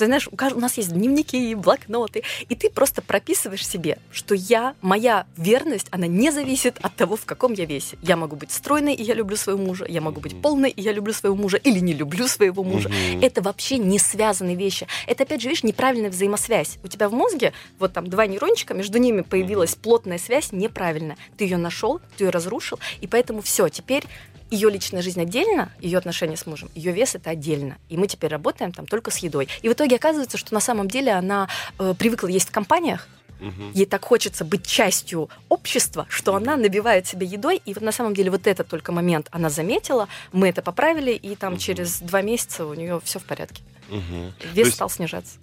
ты 0.00 0.06
знаешь, 0.06 0.28
у, 0.28 0.56
у 0.56 0.60
нас 0.60 0.76
есть 0.78 0.92
дневники, 0.92 1.54
блокноты, 1.54 2.22
и 2.48 2.54
ты 2.54 2.70
просто 2.70 3.02
прописываешь 3.02 3.66
себе, 3.66 3.98
что 4.10 4.34
я, 4.34 4.74
моя 4.80 5.26
верность, 5.36 5.86
она 5.90 6.06
не 6.06 6.30
зависит 6.30 6.78
от 6.80 6.96
того, 6.96 7.16
в 7.16 7.26
каком 7.26 7.52
я 7.52 7.66
весе. 7.66 7.98
Я 8.02 8.16
могу 8.16 8.36
быть 8.36 8.50
стройной, 8.50 8.94
и 8.94 9.02
я 9.02 9.14
люблю 9.14 9.36
своего 9.36 9.62
мужа, 9.62 9.84
я 9.88 10.00
могу 10.00 10.20
быть 10.20 10.40
полной, 10.40 10.70
и 10.70 10.80
я 10.80 10.92
люблю 10.92 11.12
своего 11.12 11.36
мужа, 11.36 11.58
или 11.58 11.78
не 11.80 11.92
люблю 11.92 12.26
своего 12.28 12.64
мужа. 12.64 12.88
Угу. 12.88 13.20
Это 13.22 13.42
вообще 13.42 13.78
не 13.78 13.98
связанные 13.98 14.56
вещи. 14.56 14.86
Это, 15.06 15.24
опять 15.24 15.42
же, 15.42 15.48
видишь, 15.48 15.64
неправильная 15.64 16.10
взаимосвязь. 16.10 16.78
У 16.82 16.88
тебя 16.88 17.08
в 17.08 17.12
мозге 17.12 17.52
вот 17.78 17.92
там 17.92 18.08
два 18.08 18.26
нейрончика, 18.26 18.72
между 18.72 18.98
ними 18.98 19.20
появилась 19.20 19.74
плотная 19.74 20.18
связь 20.18 20.50
неправильно. 20.52 21.16
Ты 21.36 21.44
ее 21.44 21.58
нашел, 21.58 22.00
ты 22.16 22.24
ее 22.24 22.30
разрушил, 22.30 22.78
и 23.02 23.06
поэтому 23.06 23.42
все, 23.42 23.68
теперь 23.68 24.04
ее 24.50 24.70
личная 24.70 25.02
жизнь 25.02 25.20
отдельно, 25.20 25.72
ее 25.80 25.98
отношения 25.98 26.36
с 26.36 26.46
мужем, 26.46 26.70
ее 26.74 26.92
вес 26.92 27.14
это 27.14 27.30
отдельно. 27.30 27.78
И 27.88 27.96
мы 27.96 28.06
теперь 28.06 28.30
работаем 28.30 28.72
там 28.72 28.86
только 28.86 29.10
с 29.10 29.18
едой. 29.18 29.48
И 29.62 29.68
в 29.68 29.72
итоге 29.72 29.96
оказывается, 29.96 30.38
что 30.38 30.54
на 30.54 30.60
самом 30.60 30.88
деле 30.88 31.12
она 31.12 31.48
э, 31.78 31.94
привыкла 31.98 32.28
есть 32.28 32.48
в 32.48 32.52
компаниях, 32.52 33.08
Угу. 33.40 33.70
Ей 33.72 33.86
так 33.86 34.04
хочется 34.04 34.44
быть 34.44 34.66
частью 34.66 35.30
общества, 35.48 36.06
что 36.10 36.34
она 36.34 36.56
набивает 36.56 37.06
себя 37.06 37.26
едой. 37.26 37.60
И 37.64 37.72
вот 37.72 37.82
на 37.82 37.92
самом 37.92 38.14
деле 38.14 38.30
вот 38.30 38.46
этот 38.46 38.68
только 38.68 38.92
момент 38.92 39.28
она 39.30 39.48
заметила, 39.48 40.08
мы 40.32 40.48
это 40.48 40.62
поправили, 40.62 41.12
и 41.12 41.34
там 41.36 41.54
угу. 41.54 41.60
через 41.60 42.00
два 42.00 42.22
месяца 42.22 42.66
у 42.66 42.74
нее 42.74 43.00
все 43.02 43.18
в 43.18 43.24
порядке. 43.24 43.62
Угу. 43.88 44.32
Вес 44.52 44.66
есть... 44.66 44.74
стал 44.74 44.90
снижаться. 44.90 45.38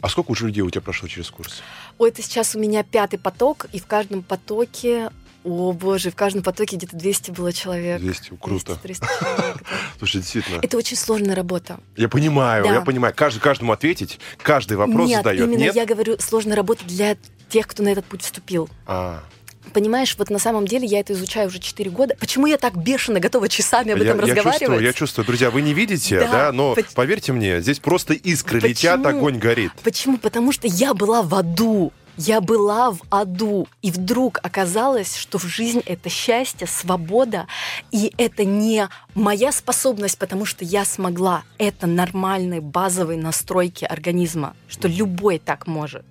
А 0.00 0.08
сколько 0.08 0.30
уже 0.30 0.46
людей 0.46 0.62
у 0.62 0.70
тебя 0.70 0.80
прошло 0.80 1.08
через 1.08 1.28
курс? 1.30 1.60
Ой, 1.98 2.10
это 2.10 2.22
сейчас 2.22 2.54
у 2.54 2.60
меня 2.60 2.84
пятый 2.84 3.18
поток, 3.18 3.66
и 3.72 3.80
в 3.80 3.86
каждом 3.86 4.22
потоке 4.22 5.10
о, 5.48 5.72
боже, 5.72 6.10
в 6.10 6.14
каждом 6.14 6.42
потоке 6.42 6.76
где-то 6.76 6.96
200 6.96 7.30
было 7.30 7.52
человек. 7.52 8.00
200, 8.00 8.36
круто. 8.40 8.78
200, 8.82 9.04
человек, 9.04 9.56
да. 9.58 9.76
Слушай, 9.98 10.20
действительно. 10.20 10.60
Это 10.62 10.76
очень 10.76 10.96
сложная 10.96 11.34
работа. 11.34 11.80
Я 11.96 12.08
понимаю, 12.08 12.64
да. 12.64 12.74
я 12.74 12.80
понимаю. 12.80 13.14
Каждый, 13.16 13.40
каждому 13.40 13.72
ответить, 13.72 14.20
каждый 14.42 14.76
вопрос 14.76 15.08
Нет, 15.08 15.18
задает. 15.18 15.40
Именно 15.40 15.58
Нет, 15.58 15.74
я 15.74 15.86
говорю, 15.86 16.18
сложная 16.18 16.56
работа 16.56 16.84
для 16.84 17.16
тех, 17.48 17.66
кто 17.66 17.82
на 17.82 17.88
этот 17.88 18.04
путь 18.04 18.22
вступил. 18.22 18.68
А. 18.86 19.22
Понимаешь, 19.72 20.14
вот 20.18 20.30
на 20.30 20.38
самом 20.38 20.66
деле 20.66 20.86
я 20.86 21.00
это 21.00 21.12
изучаю 21.12 21.48
уже 21.48 21.58
4 21.58 21.90
года. 21.90 22.16
Почему 22.18 22.46
я 22.46 22.58
так 22.58 22.76
бешено 22.76 23.20
готова 23.20 23.48
часами 23.48 23.92
об 23.92 24.00
этом 24.00 24.16
я, 24.18 24.22
разговаривать? 24.22 24.46
Я 24.46 24.58
чувствую, 24.58 24.82
я 24.82 24.92
чувствую. 24.92 25.26
Друзья, 25.26 25.50
вы 25.50 25.62
не 25.62 25.74
видите, 25.74 26.20
да, 26.20 26.30
да 26.30 26.52
но 26.52 26.74
по... 26.74 26.82
поверьте 26.94 27.32
мне, 27.32 27.60
здесь 27.60 27.78
просто 27.78 28.14
искры 28.14 28.60
Почему? 28.60 28.70
летят, 28.70 29.06
огонь 29.06 29.38
горит. 29.38 29.72
Почему? 29.82 30.16
Потому 30.18 30.52
что 30.52 30.66
я 30.66 30.94
была 30.94 31.22
в 31.22 31.34
аду 31.34 31.92
Я 32.20 32.40
была 32.40 32.90
в 32.90 32.98
аду, 33.10 33.68
и 33.80 33.92
вдруг 33.92 34.40
оказалось, 34.42 35.14
что 35.14 35.38
в 35.38 35.44
жизнь 35.44 35.82
это 35.86 36.08
счастье, 36.08 36.66
свобода, 36.66 37.46
и 37.92 38.12
это 38.18 38.44
не 38.44 38.88
моя 39.14 39.52
способность, 39.52 40.18
потому 40.18 40.44
что 40.44 40.64
я 40.64 40.84
смогла. 40.84 41.44
Это 41.58 41.86
нормальные 41.86 42.60
базовые 42.60 43.20
настройки 43.20 43.84
организма, 43.84 44.56
что 44.68 44.88
любой 44.88 45.38
так 45.38 45.68
может 45.68 46.04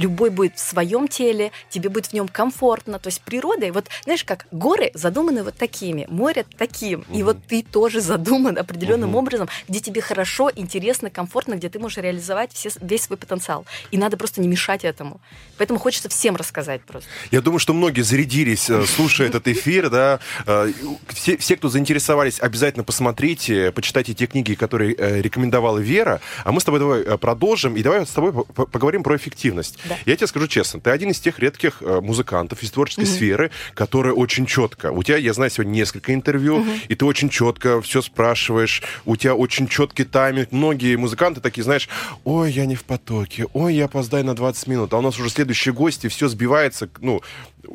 любой 0.00 0.30
будет 0.30 0.56
в 0.56 0.60
своем 0.60 1.08
теле, 1.08 1.52
тебе 1.68 1.88
будет 1.88 2.06
в 2.06 2.12
нем 2.12 2.28
комфортно. 2.28 2.98
То 2.98 3.08
есть 3.08 3.20
природой, 3.20 3.70
вот 3.70 3.86
знаешь, 4.04 4.24
как 4.24 4.46
горы 4.50 4.90
задуманы 4.94 5.44
вот 5.44 5.54
такими, 5.54 6.06
море 6.08 6.44
таким, 6.56 7.00
угу. 7.00 7.18
и 7.18 7.22
вот 7.22 7.36
ты 7.46 7.62
тоже 7.62 8.00
задуман 8.00 8.58
определенным 8.58 9.10
угу. 9.10 9.18
образом, 9.18 9.48
где 9.68 9.80
тебе 9.80 10.00
хорошо, 10.00 10.50
интересно, 10.54 11.10
комфортно, 11.10 11.54
где 11.54 11.68
ты 11.68 11.78
можешь 11.78 11.98
реализовать 11.98 12.52
все, 12.52 12.70
весь 12.80 13.02
свой 13.02 13.16
потенциал. 13.16 13.66
И 13.90 13.98
надо 13.98 14.16
просто 14.16 14.40
не 14.40 14.48
мешать 14.48 14.84
этому. 14.84 15.20
Поэтому 15.58 15.78
хочется 15.78 16.08
всем 16.08 16.36
рассказать 16.36 16.82
просто. 16.82 17.08
Я 17.30 17.40
думаю, 17.40 17.58
что 17.58 17.74
многие 17.74 18.02
зарядились, 18.02 18.70
э, 18.70 18.84
слушая 18.86 19.28
этот 19.28 19.46
эфир, 19.48 19.90
да. 19.90 20.20
Э, 20.46 20.72
все, 21.08 21.36
все, 21.36 21.56
кто 21.56 21.68
заинтересовались, 21.68 22.40
обязательно 22.40 22.84
посмотрите, 22.84 23.72
почитайте 23.72 24.14
те 24.14 24.26
книги, 24.26 24.54
которые 24.54 24.94
э, 24.96 25.20
рекомендовала 25.20 25.78
Вера. 25.78 26.20
А 26.44 26.52
мы 26.52 26.60
с 26.60 26.64
тобой 26.64 26.80
давай 26.80 27.18
продолжим, 27.18 27.76
и 27.76 27.82
давай 27.82 28.06
с 28.06 28.10
тобой 28.10 28.32
поговорим 28.32 29.02
про 29.02 29.16
эффективность. 29.16 29.78
Да. 29.90 29.98
Я 30.06 30.16
тебе 30.16 30.26
скажу 30.26 30.46
честно, 30.46 30.80
ты 30.80 30.90
один 30.90 31.10
из 31.10 31.20
тех 31.20 31.38
редких 31.38 31.82
э, 31.82 32.00
музыкантов 32.00 32.62
из 32.62 32.70
творческой 32.70 33.04
mm-hmm. 33.04 33.16
сферы, 33.16 33.50
которые 33.74 34.14
очень 34.14 34.46
четко. 34.46 34.92
У 34.92 35.02
тебя, 35.02 35.16
я 35.16 35.32
знаю, 35.32 35.50
сегодня 35.50 35.72
несколько 35.72 36.14
интервью, 36.14 36.60
mm-hmm. 36.60 36.86
и 36.88 36.94
ты 36.94 37.04
очень 37.04 37.28
четко 37.28 37.80
все 37.82 38.00
спрашиваешь. 38.00 38.82
У 39.04 39.16
тебя 39.16 39.34
очень 39.34 39.68
четкий 39.68 40.04
тайминг. 40.04 40.52
Многие 40.52 40.96
музыканты 40.96 41.40
такие, 41.40 41.64
знаешь, 41.64 41.88
ой, 42.24 42.52
я 42.52 42.66
не 42.66 42.76
в 42.76 42.84
потоке, 42.84 43.46
ой, 43.52 43.74
я 43.74 43.86
опоздаю 43.86 44.24
на 44.24 44.34
20 44.34 44.66
минут, 44.68 44.92
а 44.94 44.98
у 44.98 45.00
нас 45.02 45.18
уже 45.18 45.30
следующие 45.30 45.74
гости, 45.74 46.06
все 46.08 46.28
сбивается, 46.28 46.88
ну, 47.00 47.20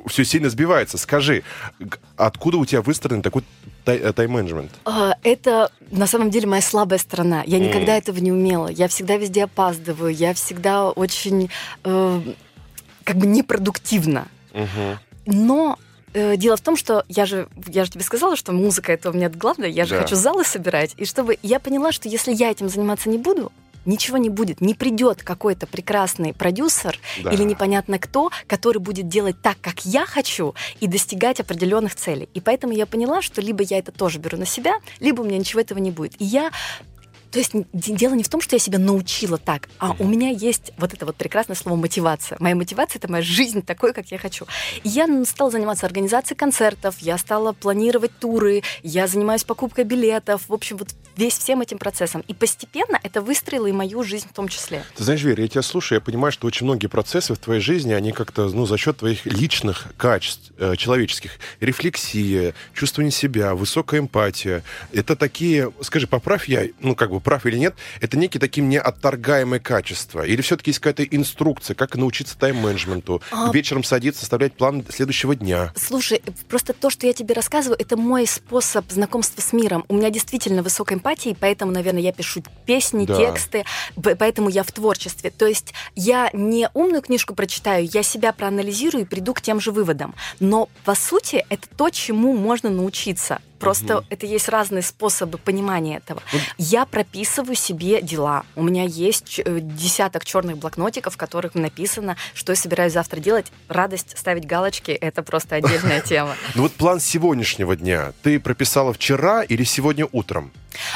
все 0.08 0.26
сильно 0.26 0.50
сбивается. 0.50 0.98
Скажи, 0.98 1.44
откуда 2.16 2.58
у 2.58 2.66
тебя 2.66 2.82
выстроен 2.82 3.22
такой 3.22 3.44
э, 3.86 4.14
тайм-менеджмент? 4.14 4.72
А, 4.86 5.16
это 5.24 5.72
на 5.92 6.08
самом 6.08 6.30
деле 6.30 6.48
моя 6.48 6.62
слабая 6.62 7.00
сторона. 7.00 7.44
Я 7.46 7.60
никогда 7.60 7.96
mm. 7.96 7.98
этого 7.98 8.18
не 8.20 8.32
умела. 8.32 8.68
Я 8.68 8.88
всегда 8.88 9.18
везде 9.18 9.44
опаздываю. 9.44 10.14
Я 10.14 10.34
всегда 10.34 10.90
очень 10.90 11.50
э, 11.84 12.22
как 13.04 13.18
бы 13.18 13.28
непродуктивна. 13.28 14.28
Uh-huh. 14.54 14.98
Но 15.26 15.78
э, 16.14 16.38
дело 16.38 16.58
в 16.58 16.62
том, 16.62 16.78
что 16.78 17.04
я 17.08 17.26
же, 17.26 17.48
я 17.68 17.86
же 17.86 17.92
тебе 17.92 18.04
сказала, 18.04 18.36
что 18.36 18.52
музыка 18.52 18.94
это 18.94 19.10
у 19.10 19.14
меня 19.14 19.30
главное. 19.30 19.70
Я 19.70 19.86
же 19.86 19.96
да. 19.96 20.02
хочу 20.02 20.16
залы 20.16 20.44
собирать. 20.44 20.94
И 20.98 21.06
чтобы 21.06 21.38
я 21.44 21.60
поняла, 21.60 21.92
что 21.92 22.10
если 22.10 22.34
я 22.34 22.52
этим 22.52 22.70
заниматься 22.70 23.10
не 23.10 23.18
буду, 23.18 23.52
ничего 23.86 24.18
не 24.18 24.30
будет. 24.30 24.62
Не 24.62 24.74
придет 24.74 25.24
какой-то 25.24 25.68
прекрасный 25.68 26.34
продюсер 26.34 27.00
да. 27.24 27.32
или 27.32 27.44
непонятно 27.44 28.00
кто, 28.00 28.32
который 28.48 28.80
будет 28.80 29.08
делать 29.08 29.42
так, 29.42 29.58
как 29.62 29.86
я 29.86 30.06
хочу, 30.06 30.56
и 30.80 30.88
достигать 30.88 31.40
определенных 31.40 31.96
целей. 31.96 32.30
И 32.34 32.42
поэтому 32.42 32.74
я 32.74 32.86
поняла, 32.86 33.22
что 33.22 33.42
либо 33.42 33.64
я 33.64 33.80
это 33.80 33.92
тоже 33.92 34.20
беру 34.20 34.38
на 34.38 34.46
себя, 34.46 34.76
либо 35.00 35.22
у 35.22 35.26
меня 35.26 35.38
ничего 35.38 35.62
этого 35.62 35.80
не 35.80 35.92
будет. 35.92 36.20
И 36.20 36.26
я 36.26 36.52
то 37.36 37.40
есть 37.40 37.52
дело 37.74 38.14
не 38.14 38.24
в 38.24 38.30
том, 38.30 38.40
что 38.40 38.56
я 38.56 38.60
себя 38.62 38.80
научила 38.80 39.38
так, 39.38 39.68
а 39.78 39.94
у 40.00 40.06
меня 40.06 40.30
есть 40.30 40.72
вот 40.78 40.94
это 40.94 41.06
вот 41.06 41.18
прекрасное 41.18 41.58
слово 41.58 41.76
мотивация. 41.76 42.38
Моя 42.40 42.56
мотивация 42.56 42.98
это 42.98 43.12
моя 43.12 43.22
жизнь 43.22 43.62
такой, 43.62 43.92
как 43.92 44.10
я 44.10 44.18
хочу. 44.18 44.46
И 44.86 44.88
я 44.88 45.06
стала 45.26 45.52
заниматься 45.52 45.86
организацией 45.86 46.38
концертов, 46.38 46.96
я 47.00 47.18
стала 47.18 47.52
планировать 47.52 48.18
туры, 48.20 48.64
я 48.84 49.06
занимаюсь 49.08 49.44
покупкой 49.44 49.84
билетов, 49.84 50.44
в 50.48 50.54
общем, 50.54 50.78
вот 50.78 50.88
весь 51.18 51.38
всем 51.38 51.62
этим 51.62 51.78
процессом. 51.78 52.24
И 52.28 52.34
постепенно 52.34 53.00
это 53.04 53.22
выстроило 53.22 53.68
и 53.68 53.72
мою 53.72 54.04
жизнь 54.04 54.28
в 54.30 54.34
том 54.34 54.48
числе. 54.48 54.84
Ты 54.96 55.04
знаешь, 55.04 55.22
Вера, 55.24 55.42
я 55.42 55.48
тебя 55.48 55.62
слушаю, 55.62 55.98
я 55.98 56.02
понимаю, 56.02 56.32
что 56.32 56.48
очень 56.48 56.66
многие 56.66 56.88
процессы 56.88 57.34
в 57.34 57.38
твоей 57.38 57.62
жизни, 57.62 57.94
они 57.94 58.12
как-то, 58.12 58.50
ну, 58.50 58.66
за 58.66 58.78
счет 58.78 58.98
твоих 58.98 59.26
личных 59.26 59.88
качеств, 59.98 60.52
э, 60.58 60.76
человеческих, 60.76 61.32
рефлексия, 61.60 62.54
чувствование 62.74 63.12
себя, 63.12 63.56
высокая 63.56 64.00
эмпатия, 64.00 64.64
это 64.92 65.16
такие, 65.16 65.72
скажи, 65.82 66.08
поправь 66.08 66.48
я, 66.48 66.68
ну, 66.80 66.96
как 66.96 67.12
бы 67.12 67.20
прав 67.20 67.46
или 67.46 67.58
нет, 67.58 67.76
это 68.02 68.18
некие 68.18 68.40
такие 68.40 68.66
неотторгаемые 68.66 69.60
качества? 69.60 70.26
Или 70.26 70.42
все-таки 70.42 70.70
есть 70.70 70.80
какая-то 70.80 71.04
инструкция, 71.04 71.76
как 71.76 71.96
научиться 71.96 72.38
тайм-менеджменту, 72.38 73.22
а... 73.32 73.52
вечером 73.52 73.84
садиться, 73.84 74.22
составлять 74.22 74.54
план 74.54 74.86
следующего 74.90 75.36
дня? 75.36 75.74
Слушай, 75.76 76.22
просто 76.50 76.74
то, 76.74 76.90
что 76.90 77.08
я 77.08 77.14
тебе 77.14 77.34
рассказываю, 77.34 77.78
это 77.80 77.98
мой 77.98 78.28
способ 78.28 78.90
знакомства 78.92 79.42
с 79.42 79.54
миром. 79.54 79.86
У 79.88 79.96
меня 79.96 80.10
действительно 80.10 80.64
высокая 80.64 80.98
эмпатия, 81.06 81.36
поэтому, 81.40 81.72
наверное, 81.72 82.02
я 82.02 82.12
пишу 82.12 82.42
песни, 82.66 83.06
да. 83.06 83.16
тексты, 83.16 83.66
поэтому 83.96 84.50
я 84.50 84.64
в 84.64 84.72
творчестве. 84.72 85.30
То 85.30 85.46
есть 85.46 85.74
я 85.96 86.30
не 86.34 86.70
умную 86.74 87.02
книжку 87.02 87.36
прочитаю, 87.36 87.88
я 87.94 88.04
себя 88.04 88.34
проанализирую 88.34 89.04
и 89.04 89.08
приду 89.08 89.34
к 89.34 89.42
тем 89.42 89.60
же 89.60 89.72
выводам. 89.72 90.16
Но, 90.40 90.70
по 90.84 90.96
сути, 90.96 91.46
это 91.50 91.68
то, 91.78 91.90
чему 91.90 92.34
можно 92.34 92.70
научиться. 92.70 93.40
Просто 93.60 94.00
угу. 94.00 94.08
это 94.10 94.26
есть 94.26 94.50
разные 94.50 94.82
способы 94.82 95.38
понимания 95.38 95.98
этого. 95.98 96.22
Вот. 96.32 96.42
Я 96.58 96.86
прописываю 96.86 97.56
себе 97.56 98.02
дела. 98.02 98.44
У 98.56 98.64
меня 98.64 98.84
есть 98.84 99.40
э, 99.44 99.60
десяток 99.62 100.26
черных 100.26 100.58
блокнотиков, 100.58 101.14
в 101.14 101.18
которых 101.18 101.56
написано, 101.56 102.18
что 102.34 102.52
я 102.52 102.56
собираюсь 102.56 102.94
завтра 102.94 103.20
делать. 103.20 103.52
Радость 103.68 104.18
ставить 104.18 104.46
галочки 104.46 104.92
это 104.92 105.24
просто 105.24 105.56
отдельная 105.56 106.02
тема. 106.06 106.36
Ну 106.56 106.64
вот 106.64 106.74
план 106.74 107.00
сегодняшнего 107.00 107.76
дня 107.76 108.14
ты 108.24 108.40
прописала 108.40 108.94
вчера 108.94 109.44
или 109.44 109.64
сегодня 109.64 110.08
утром? 110.12 110.52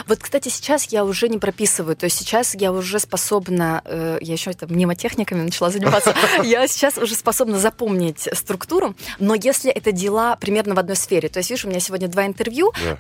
Вот, 0.08 0.20
кстати, 0.20 0.50
сейчас 0.50 0.86
я 0.86 1.06
уже 1.06 1.30
не 1.30 1.38
прописываю, 1.38 1.96
то 1.96 2.06
есть 2.06 2.18
сейчас 2.18 2.56
я 2.56 2.72
уже 2.72 3.00
способна, 3.00 3.82
э, 3.86 4.18
я 4.22 4.34
еще 4.34 4.52
это 4.52 4.68
мнемотехниками 4.68 5.42
начала 5.42 5.70
заниматься, 5.70 6.16
я 6.44 6.68
сейчас 6.68 6.98
уже 6.98 7.16
способна 7.16 7.60
запомнить 7.60 8.28
структуру, 8.34 8.96
но 9.20 9.36
если 9.36 9.72
это 9.72 9.92
дела 9.92 10.36
примерно 10.36 10.76
в 10.76 10.80
одной 10.80 10.96
сфере, 10.96 11.30
то 11.30 11.40
есть, 11.40 11.50
видишь, 11.50 11.66
у 11.66 11.70
меня 11.70 11.80
сегодня 11.80 12.08
два 12.08 12.26
интервью, 12.26 12.49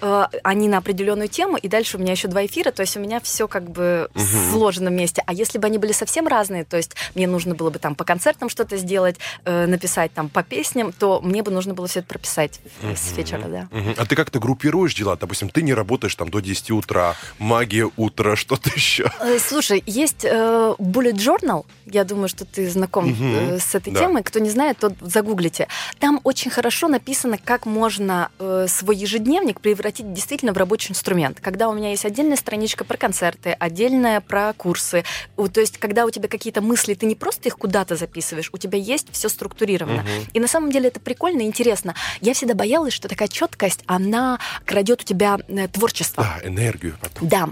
э, 0.02 0.26
они 0.44 0.68
на 0.68 0.78
определенную 0.78 1.28
тему, 1.28 1.58
и 1.58 1.68
дальше 1.68 1.98
у 1.98 2.00
меня 2.00 2.12
еще 2.12 2.28
два 2.28 2.46
эфира, 2.46 2.72
то 2.72 2.82
есть 2.82 2.98
у 2.98 3.00
меня 3.00 3.20
все 3.20 3.48
как 3.48 3.70
бы 3.70 4.10
сложено 4.52 4.90
вместе. 4.90 5.24
А 5.26 5.34
если 5.34 5.58
бы 5.58 5.68
они 5.68 5.78
были 5.78 5.92
совсем 5.92 6.28
разные, 6.28 6.64
то 6.64 6.78
есть 6.78 6.96
мне 7.16 7.28
нужно 7.28 7.56
было 7.56 7.70
бы 7.70 7.80
там 7.80 7.96
по 7.96 8.04
концертам 8.04 8.50
что-то 8.50 8.78
сделать, 8.78 9.18
э, 9.46 9.66
написать 9.66 10.14
там 10.14 10.30
по 10.30 10.44
песням, 10.44 10.92
то 10.92 11.22
мне 11.22 11.44
бы 11.44 11.52
нужно 11.52 11.74
было 11.74 11.88
все 11.88 12.00
это 12.00 12.08
прописать 12.10 12.60
с 12.82 13.18
вечера, 13.18 13.48
да. 13.48 13.68
А 13.98 14.06
ты 14.06 14.16
как-то 14.16 14.40
группируешь 14.40 14.94
дела? 14.94 15.16
Допустим, 15.16 15.50
ты 15.50 15.62
не 15.62 15.74
работаешь 15.74 16.16
там 16.16 16.30
до 16.30 16.40
10 16.40 16.72
утра, 16.72 17.16
магия 17.38 17.90
утра, 17.98 18.36
что-то 18.36 18.70
еще. 18.70 19.12
Э, 19.20 19.38
слушай, 19.40 19.84
есть 19.86 20.26
э, 20.26 20.76
Bullet 20.80 21.16
Journal, 21.16 21.66
я 21.86 22.04
думаю, 22.04 22.30
что 22.30 22.46
ты 22.46 22.70
знаком 22.70 23.12
угу, 23.12 23.24
э, 23.24 23.60
с 23.60 23.76
этой 23.76 23.94
да. 23.94 24.02
темой. 24.02 24.24
Кто 24.24 24.40
не 24.40 24.50
знает, 24.50 24.78
то 24.78 24.92
загуглите. 25.02 25.68
Там 26.00 26.20
очень 26.24 26.52
хорошо 26.52 26.88
написано, 26.88 27.38
как 27.38 27.66
можно 27.66 28.30
э, 28.40 28.68
свой 28.70 28.96
ежедневник 29.39 29.62
превратить 29.62 30.13
действительно 30.13 30.54
в 30.54 30.58
рабочий 30.58 30.91
инструмент. 30.91 31.39
Когда 31.39 31.69
у 31.69 31.73
меня 31.73 31.89
есть 31.89 32.06
отдельная 32.06 32.36
страничка 32.36 32.84
про 32.84 32.97
концерты, 32.97 33.52
отдельная 33.52 34.21
про 34.21 34.54
курсы. 34.54 35.04
То 35.36 35.60
есть, 35.60 35.78
когда 35.78 36.06
у 36.06 36.10
тебя 36.10 36.28
какие-то 36.28 36.62
мысли, 36.62 36.93
ты 36.93 37.06
не 37.06 37.15
просто 37.15 37.49
их 37.49 37.58
куда-то 37.58 37.95
записываешь, 37.95 38.49
у 38.54 38.58
тебя 38.58 38.78
есть 38.78 39.08
все 39.12 39.30
структурировано. 39.30 40.02
Угу. 40.02 40.32
И 40.34 40.39
на 40.39 40.47
самом 40.47 40.71
деле 40.71 40.89
это 40.89 40.99
прикольно 40.99 41.41
и 41.41 41.45
интересно. 41.45 41.95
Я 42.21 42.34
всегда 42.34 42.54
боялась, 42.54 42.93
что 42.93 43.08
такая 43.08 43.28
четкость, 43.28 43.84
она 43.86 44.39
крадет 44.65 45.02
у 45.02 45.04
тебя 45.04 45.39
э, 45.47 45.67
творчество. 45.67 46.23
Да, 46.23 46.47
энергию 46.47 46.97
потом. 47.02 47.28
Да. 47.28 47.49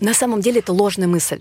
На 0.00 0.14
самом 0.14 0.40
деле 0.40 0.60
это 0.60 0.72
ложная 0.72 1.08
мысль. 1.08 1.40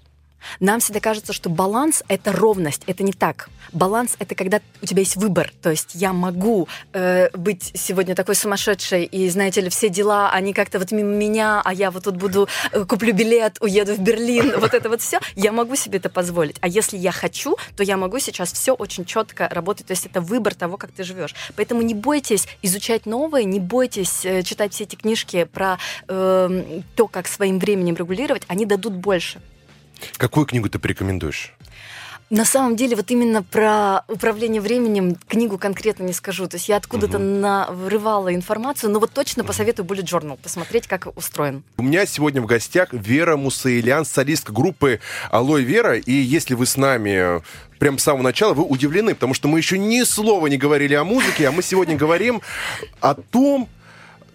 Нам 0.60 0.80
всегда 0.80 1.00
кажется, 1.00 1.34
что 1.34 1.50
баланс— 1.50 2.04
это 2.08 2.32
ровность. 2.32 2.84
Это 2.88 3.04
не 3.04 3.14
так. 3.14 3.50
Баланс— 3.72 4.16
это 4.20 4.36
когда 4.36 4.62
у 4.82 4.86
тебя 4.86 5.00
есть 5.02 5.16
выбор. 5.16 5.52
То 5.62 5.70
есть 5.70 5.92
я 5.94 6.14
могу 6.14 6.68
э, 6.94 7.30
быть 7.36 7.72
сегодня 7.76 8.16
такой 8.16 8.36
сумасшедшей, 8.36 9.06
и, 9.06 9.30
знаете 9.30 9.62
ли, 9.62 9.70
все 9.70 9.90
дела, 9.90 10.32
они 10.32 10.54
как-то 10.54 10.80
вот 10.80 10.92
мимо 10.92 11.12
меня, 11.12 11.62
а 11.64 11.74
я 11.74 11.92
вот 11.92 12.04
тут 12.04 12.18
буду, 12.18 12.48
э, 12.72 12.86
куплю 12.86 13.14
билет, 13.14 13.58
уеду 13.62 13.94
в 13.94 14.00
Берлин, 14.00 14.54
вот 14.60 14.74
это 14.74 14.90
вот 14.90 15.02
все. 15.02 15.20
Я 15.36 15.52
могу 15.52 15.76
себе 15.76 16.00
это 16.00 16.10
позволить. 16.10 16.58
А 16.62 16.68
если 16.68 16.98
я 16.98 17.12
хочу, 17.12 17.58
то 17.76 17.84
я 17.84 17.98
могу 17.98 18.20
сейчас 18.20 18.52
все 18.52 18.74
очень 18.74 19.06
четко 19.06 19.48
работать. 19.50 19.88
То 19.88 19.92
есть 19.92 20.06
это 20.06 20.22
выбор 20.22 20.56
того, 20.56 20.78
как 20.78 20.92
ты 20.92 21.04
живешь. 21.04 21.36
Поэтому 21.56 21.82
не 21.82 21.94
бойтесь 21.94 22.48
изучать 22.62 23.06
новое, 23.06 23.44
не 23.44 23.60
бойтесь 23.60 24.26
э, 24.26 24.44
читать 24.44 24.74
все 24.74 24.86
эти 24.86 24.96
книжки 24.96 25.44
про 25.44 25.78
э, 26.08 26.82
то, 26.96 27.08
как 27.08 27.28
своим 27.28 27.60
временем 27.60 27.96
регулировать. 27.96 28.44
Они 28.48 28.66
дадут 28.66 28.94
больше. 28.94 29.42
Какую 30.18 30.46
книгу 30.46 30.70
ты 30.70 30.80
порекомендуешь? 30.80 31.54
На 32.30 32.46
самом 32.46 32.76
деле, 32.76 32.96
вот 32.96 33.10
именно 33.10 33.42
про 33.42 34.04
управление 34.08 34.62
временем 34.62 35.16
книгу 35.28 35.58
конкретно 35.58 36.04
не 36.04 36.14
скажу. 36.14 36.48
То 36.48 36.58
есть 36.58 36.70
я 36.70 36.78
откуда-то 36.78 37.18
угу. 37.18 37.26
нарывала 37.26 38.34
информацию, 38.36 38.92
но 38.92 39.00
вот 39.00 39.12
точно 39.12 39.44
посоветую 39.44 39.88
Bullet 39.88 40.04
Journal 40.04 40.38
посмотреть, 40.42 40.86
как 40.86 41.08
устроен. 41.18 41.64
У 41.78 41.84
меня 41.84 42.06
сегодня 42.06 42.40
в 42.42 42.46
гостях 42.46 42.90
Вера 42.94 43.36
Мусаилян, 43.36 44.06
солистка 44.06 44.54
группы 44.54 45.00
Алой 45.32 45.64
Вера. 45.64 45.98
И 45.98 46.12
если 46.12 46.54
вы 46.54 46.68
с 46.68 46.78
нами 46.78 47.42
прям 47.80 47.98
с 47.98 48.04
самого 48.04 48.22
начала, 48.22 48.54
вы 48.54 48.64
удивлены, 48.64 49.16
потому 49.16 49.34
что 49.34 49.48
мы 49.48 49.58
еще 49.58 49.80
ни 49.80 50.04
слова 50.04 50.46
не 50.48 50.58
говорили 50.58 50.94
о 50.94 51.04
музыке, 51.04 51.48
а 51.48 51.52
мы 51.52 51.64
сегодня 51.64 51.96
говорим 51.96 52.42
о 53.00 53.16
том, 53.16 53.68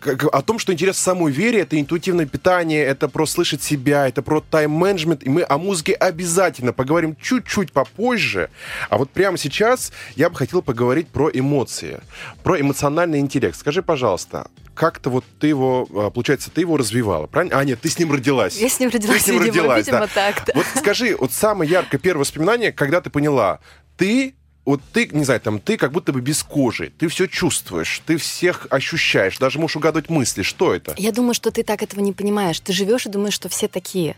о 0.07 0.43
том, 0.43 0.59
что 0.59 0.73
интерес 0.73 0.99
самой 0.99 1.33
вере, 1.33 1.61
это 1.61 1.81
интуитивное 1.81 2.27
питание, 2.27 2.85
это 2.85 3.09
про 3.09 3.27
слышать 3.27 3.63
себя, 3.63 4.09
это 4.09 4.23
про 4.23 4.41
тайм-менеджмент, 4.41 5.23
и 5.23 5.29
мы 5.29 5.45
о 5.49 5.59
музыке 5.59 5.93
обязательно 5.93 6.73
поговорим 6.73 7.17
чуть-чуть 7.21 7.73
попозже. 7.73 8.51
А 8.91 8.99
вот 8.99 9.11
прямо 9.11 9.39
сейчас 9.39 9.93
я 10.17 10.31
бы 10.31 10.37
хотел 10.37 10.63
поговорить 10.63 11.09
про 11.09 11.31
эмоции, 11.33 12.01
про 12.43 12.61
эмоциональный 12.61 13.19
интеллект. 13.19 13.57
Скажи, 13.57 13.83
пожалуйста, 13.83 14.49
как-то 14.75 15.11
вот 15.11 15.25
ты 15.39 15.47
его, 15.47 15.89
а, 15.95 16.11
получается, 16.11 16.51
ты 16.51 16.63
его 16.63 16.77
развивала, 16.77 17.27
правильно? 17.27 17.59
А, 17.59 17.65
нет, 17.65 17.81
ты 17.81 17.89
с 17.89 17.99
ним 17.99 18.13
родилась. 18.13 18.57
Я 18.57 18.69
с 18.69 18.81
ним 18.81 18.91
родилась, 18.91 19.19
ты 19.19 19.25
с 19.25 19.27
ним 19.29 19.43
видимо, 19.43 19.75
родилась, 19.75 19.87
видимо, 19.87 20.01
да. 20.01 20.09
так. 20.09 20.43
Да. 20.47 20.53
Вот 20.55 20.67
скажи, 20.77 21.17
вот 21.19 21.33
самое 21.33 21.71
яркое 21.71 22.01
первое 22.01 22.21
воспоминание, 22.21 22.73
когда 22.73 23.01
ты 23.01 23.11
поняла, 23.11 23.61
ты 23.97 24.35
вот 24.65 24.81
ты, 24.93 25.09
не 25.13 25.25
знаю, 25.25 25.41
там, 25.41 25.61
ты 25.61 25.77
как 25.77 25.93
будто 25.93 26.13
бы 26.13 26.21
без 26.21 26.43
кожи, 26.43 26.93
ты 26.99 27.09
все 27.09 27.27
чувствуешь, 27.27 28.03
ты 28.07 28.17
всех 28.17 28.67
ощущаешь, 28.71 29.39
даже 29.39 29.59
можешь 29.59 29.77
угадывать 29.77 30.09
мысли. 30.09 30.43
Что 30.43 30.75
это? 30.75 30.95
Я 30.97 31.13
думаю, 31.13 31.35
что 31.35 31.51
ты 31.51 31.63
так 31.63 31.83
этого 31.83 32.01
не 32.01 32.13
понимаешь. 32.13 32.61
Ты 32.61 32.73
живешь 32.73 33.07
и 33.07 33.11
думаешь, 33.11 33.35
что 33.35 33.49
все 33.49 33.69
такие. 33.69 34.17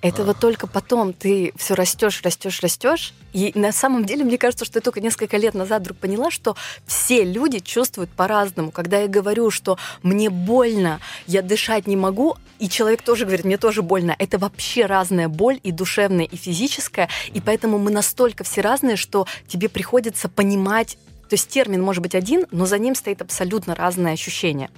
Это 0.00 0.22
вот 0.22 0.38
только 0.38 0.68
потом 0.68 1.12
ты 1.12 1.52
все 1.56 1.74
растешь, 1.74 2.22
растешь, 2.22 2.60
растешь. 2.60 3.14
И 3.32 3.50
на 3.56 3.72
самом 3.72 4.04
деле, 4.04 4.24
мне 4.24 4.38
кажется, 4.38 4.64
что 4.64 4.78
я 4.78 4.80
только 4.80 5.00
несколько 5.00 5.36
лет 5.36 5.54
назад 5.54 5.82
вдруг 5.82 5.98
поняла, 5.98 6.30
что 6.30 6.56
все 6.86 7.24
люди 7.24 7.58
чувствуют 7.58 8.10
по-разному. 8.10 8.70
Когда 8.70 9.00
я 9.00 9.08
говорю, 9.08 9.50
что 9.50 9.76
мне 10.02 10.30
больно, 10.30 11.00
я 11.26 11.42
дышать 11.42 11.88
не 11.88 11.96
могу, 11.96 12.36
и 12.60 12.68
человек 12.68 13.02
тоже 13.02 13.24
говорит, 13.24 13.44
мне 13.44 13.58
тоже 13.58 13.82
больно. 13.82 14.14
Это 14.18 14.38
вообще 14.38 14.86
разная 14.86 15.28
боль 15.28 15.58
и 15.64 15.72
душевная, 15.72 16.26
и 16.26 16.36
физическая. 16.36 17.08
И 17.34 17.40
поэтому 17.40 17.78
мы 17.78 17.90
настолько 17.90 18.44
все 18.44 18.60
разные, 18.60 18.96
что 18.96 19.26
тебе 19.48 19.68
приходится 19.68 20.28
понимать 20.28 20.96
то 21.28 21.34
есть 21.34 21.48
термин 21.50 21.82
может 21.82 22.02
быть 22.02 22.14
один, 22.14 22.46
но 22.50 22.64
за 22.64 22.78
ним 22.78 22.94
стоит 22.94 23.20
абсолютно 23.20 23.74
разное 23.74 24.14
ощущение. 24.14 24.70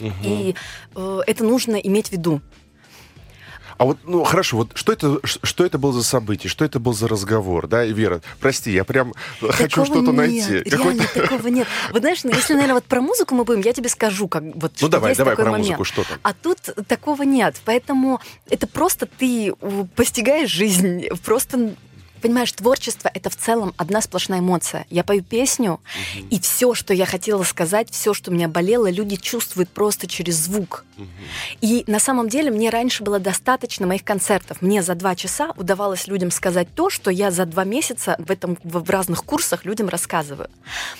Угу. 0.00 0.12
И 0.24 0.54
э, 0.96 1.20
это 1.26 1.44
нужно 1.44 1.76
иметь 1.76 2.08
в 2.08 2.12
виду. 2.12 2.40
А 3.82 3.84
вот, 3.84 3.98
ну, 4.04 4.22
хорошо, 4.22 4.58
вот 4.58 4.70
что 4.74 4.92
это, 4.92 5.18
что 5.24 5.66
это 5.66 5.76
было 5.76 5.92
за 5.92 6.04
событие, 6.04 6.48
что 6.48 6.64
это 6.64 6.78
был 6.78 6.92
за 6.92 7.08
разговор, 7.08 7.66
да, 7.66 7.84
и 7.84 7.92
Вера, 7.92 8.22
прости, 8.38 8.70
я 8.70 8.84
прям 8.84 9.12
такого 9.40 9.52
хочу 9.52 9.84
что-то 9.84 10.12
найти. 10.12 10.58
Реально, 10.58 11.02
такого 11.12 11.48
нет. 11.48 11.66
Вот 11.90 11.98
знаешь, 12.02 12.22
ну, 12.22 12.30
если, 12.30 12.52
наверное, 12.52 12.74
вот 12.74 12.84
про 12.84 13.00
музыку 13.00 13.34
мы 13.34 13.42
будем, 13.42 13.60
я 13.62 13.72
тебе 13.72 13.88
скажу, 13.88 14.28
как 14.28 14.44
вот 14.54 14.74
Ну, 14.80 14.86
давай, 14.86 15.16
давай 15.16 15.34
про 15.34 15.46
момент. 15.46 15.78
музыку, 15.78 15.82
что 15.82 16.04
там. 16.04 16.16
А 16.22 16.32
тут 16.32 16.58
такого 16.86 17.24
нет, 17.24 17.60
поэтому 17.64 18.20
это 18.48 18.68
просто 18.68 19.06
ты 19.06 19.52
постигаешь 19.96 20.48
жизнь, 20.48 21.06
просто 21.24 21.74
понимаешь, 22.22 22.52
творчество— 22.52 23.10
это 23.14 23.28
в 23.28 23.36
целом 23.36 23.74
одна 23.76 24.00
сплошная 24.00 24.38
эмоция. 24.38 24.86
Я 24.88 25.04
пою 25.04 25.22
песню, 25.22 25.72
угу. 25.72 26.26
и 26.30 26.40
все, 26.40 26.74
что 26.74 26.94
я 26.94 27.04
хотела 27.04 27.42
сказать, 27.42 27.90
все, 27.90 28.14
что 28.14 28.30
меня 28.30 28.48
болело, 28.48 28.90
люди 28.90 29.16
чувствуют 29.16 29.68
просто 29.68 30.06
через 30.06 30.36
звук. 30.36 30.84
Угу. 30.96 31.06
И 31.60 31.84
на 31.86 31.98
самом 31.98 32.28
деле 32.28 32.50
мне 32.50 32.70
раньше 32.70 33.02
было 33.02 33.18
достаточно 33.18 33.86
моих 33.86 34.04
концертов. 34.04 34.62
Мне 34.62 34.82
за 34.82 34.94
два 34.94 35.14
часа 35.14 35.52
удавалось 35.56 36.06
людям 36.06 36.30
сказать 36.30 36.68
то, 36.74 36.88
что 36.88 37.10
я 37.10 37.30
за 37.30 37.44
два 37.44 37.64
месяца 37.64 38.16
в, 38.18 38.30
этом, 38.30 38.56
в 38.62 38.88
разных 38.88 39.24
курсах 39.24 39.64
людям 39.64 39.88
рассказываю. 39.88 40.48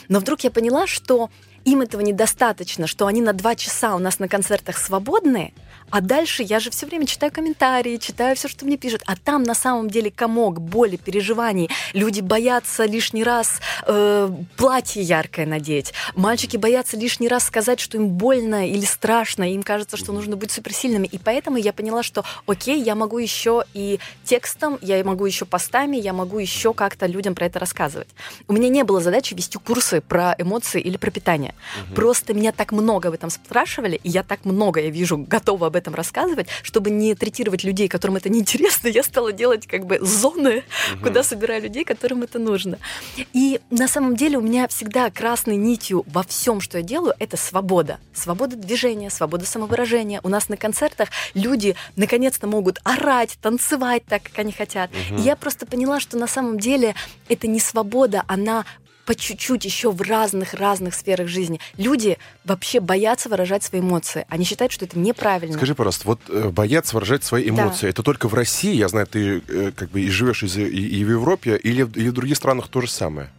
Но 0.09 0.19
вдруг 0.19 0.41
я 0.41 0.51
поняла, 0.51 0.87
что 0.87 1.31
им 1.65 1.81
этого 1.81 2.01
недостаточно, 2.01 2.87
что 2.87 3.07
они 3.07 3.21
на 3.21 3.33
два 3.33 3.55
часа 3.55 3.95
у 3.95 3.99
нас 3.99 4.19
на 4.19 4.29
концертах 4.29 4.79
свободные, 4.79 5.53
а 5.93 6.01
дальше 6.01 6.43
я 6.43 6.59
же 6.59 6.71
все 6.71 6.87
время 6.87 7.07
читаю 7.07 7.31
комментарии, 7.31 7.99
читаю 7.99 8.35
все, 8.35 8.49
что 8.49 8.65
мне 8.65 8.79
пишут. 8.79 9.03
А 9.07 9.15
там 9.15 9.43
на 9.43 9.55
самом 9.55 9.91
деле 9.91 10.11
комок 10.11 10.59
боли, 10.59 10.97
переживаний. 10.97 11.69
Люди 11.93 12.23
боятся 12.23 12.87
лишний 12.87 13.23
раз 13.23 13.61
э, 13.87 14.31
платье 14.57 15.03
яркое 15.03 15.45
надеть. 15.45 15.93
Мальчики 16.17 16.57
боятся 16.57 16.97
лишний 16.97 17.29
раз 17.29 17.45
сказать, 17.45 17.79
что 17.79 17.99
им 17.99 18.09
больно 18.09 18.67
или 18.67 18.87
страшно. 18.87 19.53
Им 19.53 19.63
кажется, 19.63 19.99
что 19.99 20.13
нужно 20.13 20.35
быть 20.35 20.51
суперсильными. 20.51 21.07
И 21.07 21.19
поэтому 21.19 21.59
я 21.59 21.75
поняла, 21.75 22.03
что 22.03 22.25
окей, 22.47 22.83
я 22.83 22.95
могу 22.95 23.19
еще 23.19 23.65
и 23.75 24.01
текстом, 24.25 24.79
я 24.81 25.05
могу 25.05 25.27
еще 25.27 25.45
постами, 25.45 25.99
я 25.99 26.15
могу 26.15 26.39
еще 26.39 26.73
как-то 26.73 27.05
людям 27.05 27.35
про 27.35 27.45
это 27.45 27.59
рассказывать. 27.59 28.09
У 28.49 28.55
меня 28.55 28.71
не 28.71 28.83
было 28.83 29.03
задачи 29.03 29.35
вести 29.35 29.59
курсы 29.59 30.01
про 30.01 30.35
эмоции 30.39 30.81
или 30.81 30.97
про 30.97 31.11
питание. 31.11 31.55
Угу. 31.89 31.95
Просто 31.97 32.33
меня 32.33 32.53
так 32.53 32.73
много 32.73 33.09
об 33.09 33.15
этом 33.15 33.29
спрашивали, 33.29 34.01
и 34.03 34.09
я 34.09 34.23
так 34.23 34.47
много, 34.47 34.81
я 34.81 34.89
вижу, 34.89 35.19
готова 35.19 35.67
об 35.67 35.77
этом 35.77 35.82
рассказывать, 35.91 36.49
чтобы 36.63 36.91
не 36.91 37.15
третировать 37.15 37.65
людей, 37.65 37.89
которым 37.89 38.17
это 38.17 38.29
неинтересно, 38.33 38.89
я 38.89 39.03
стала 39.03 39.33
делать 39.33 39.67
как 39.67 39.87
бы 39.87 39.99
зоны, 40.01 40.65
угу. 40.95 41.05
куда 41.05 41.23
собираю 41.23 41.63
людей, 41.63 41.85
которым 41.85 42.23
это 42.23 42.39
нужно. 42.39 42.79
И 43.33 43.61
на 43.71 43.89
самом 43.89 44.17
деле 44.17 44.39
у 44.39 44.41
меня 44.41 44.69
всегда 44.69 45.11
красной 45.11 45.57
нитью 45.57 46.05
во 46.07 46.23
всем, 46.23 46.61
что 46.61 46.79
я 46.79 46.85
делаю, 46.85 47.15
это 47.19 47.37
свобода. 47.37 47.99
Свобода 48.15 48.57
движения, 48.57 49.11
свобода 49.11 49.47
самовыражения. 49.47 50.21
У 50.23 50.29
нас 50.29 50.49
на 50.49 50.57
концертах 50.57 51.09
люди 51.35 51.77
наконец-то 51.97 52.47
могут 52.47 52.79
орать, 52.85 53.39
танцевать 53.41 54.05
так, 54.07 54.23
как 54.23 54.39
они 54.39 54.53
хотят. 54.53 54.91
Угу. 54.91 55.21
И 55.21 55.23
я 55.23 55.37
просто 55.37 55.67
поняла, 55.67 56.01
что 56.01 56.17
на 56.17 56.27
самом 56.27 56.59
деле 56.59 56.95
это 57.29 57.47
не 57.47 57.61
свобода, 57.61 58.25
она 58.27 58.65
по 59.05 59.15
чуть-чуть 59.15 59.65
еще 59.65 59.91
в 59.91 60.01
разных-разных 60.03 60.95
сферах 60.95 61.29
жизни. 61.29 61.61
Люди 61.77 62.19
вообще 62.45 62.81
боятся 62.81 63.29
выражать 63.29 63.63
свои 63.63 63.81
эмоции. 63.81 64.27
Они 64.29 64.45
считают, 64.45 64.73
что 64.73 64.85
это 64.85 64.99
неправильно. 64.99 65.57
Скажи, 65.57 65.75
пожалуйста, 65.75 66.07
вот 66.07 66.21
э, 66.29 66.49
боятся 66.51 66.95
выражать 66.95 67.25
свои 67.25 67.49
эмоции. 67.49 67.83
Да. 67.83 67.89
Это 67.89 68.03
только 68.03 68.29
в 68.29 68.35
России, 68.35 68.75
я 68.75 68.89
знаю, 68.89 69.07
ты 69.07 69.43
э, 69.49 69.73
как 69.75 69.91
бы 69.91 70.01
и 70.01 70.09
живешь 70.09 70.43
и, 70.43 70.47
и 70.47 71.05
в 71.05 71.11
Европе, 71.11 71.57
или, 71.57 71.83
или 71.95 72.09
в 72.09 72.13
других 72.13 72.37
странах 72.37 72.69
то 72.69 72.81
же 72.81 72.89
самое? 72.89 73.31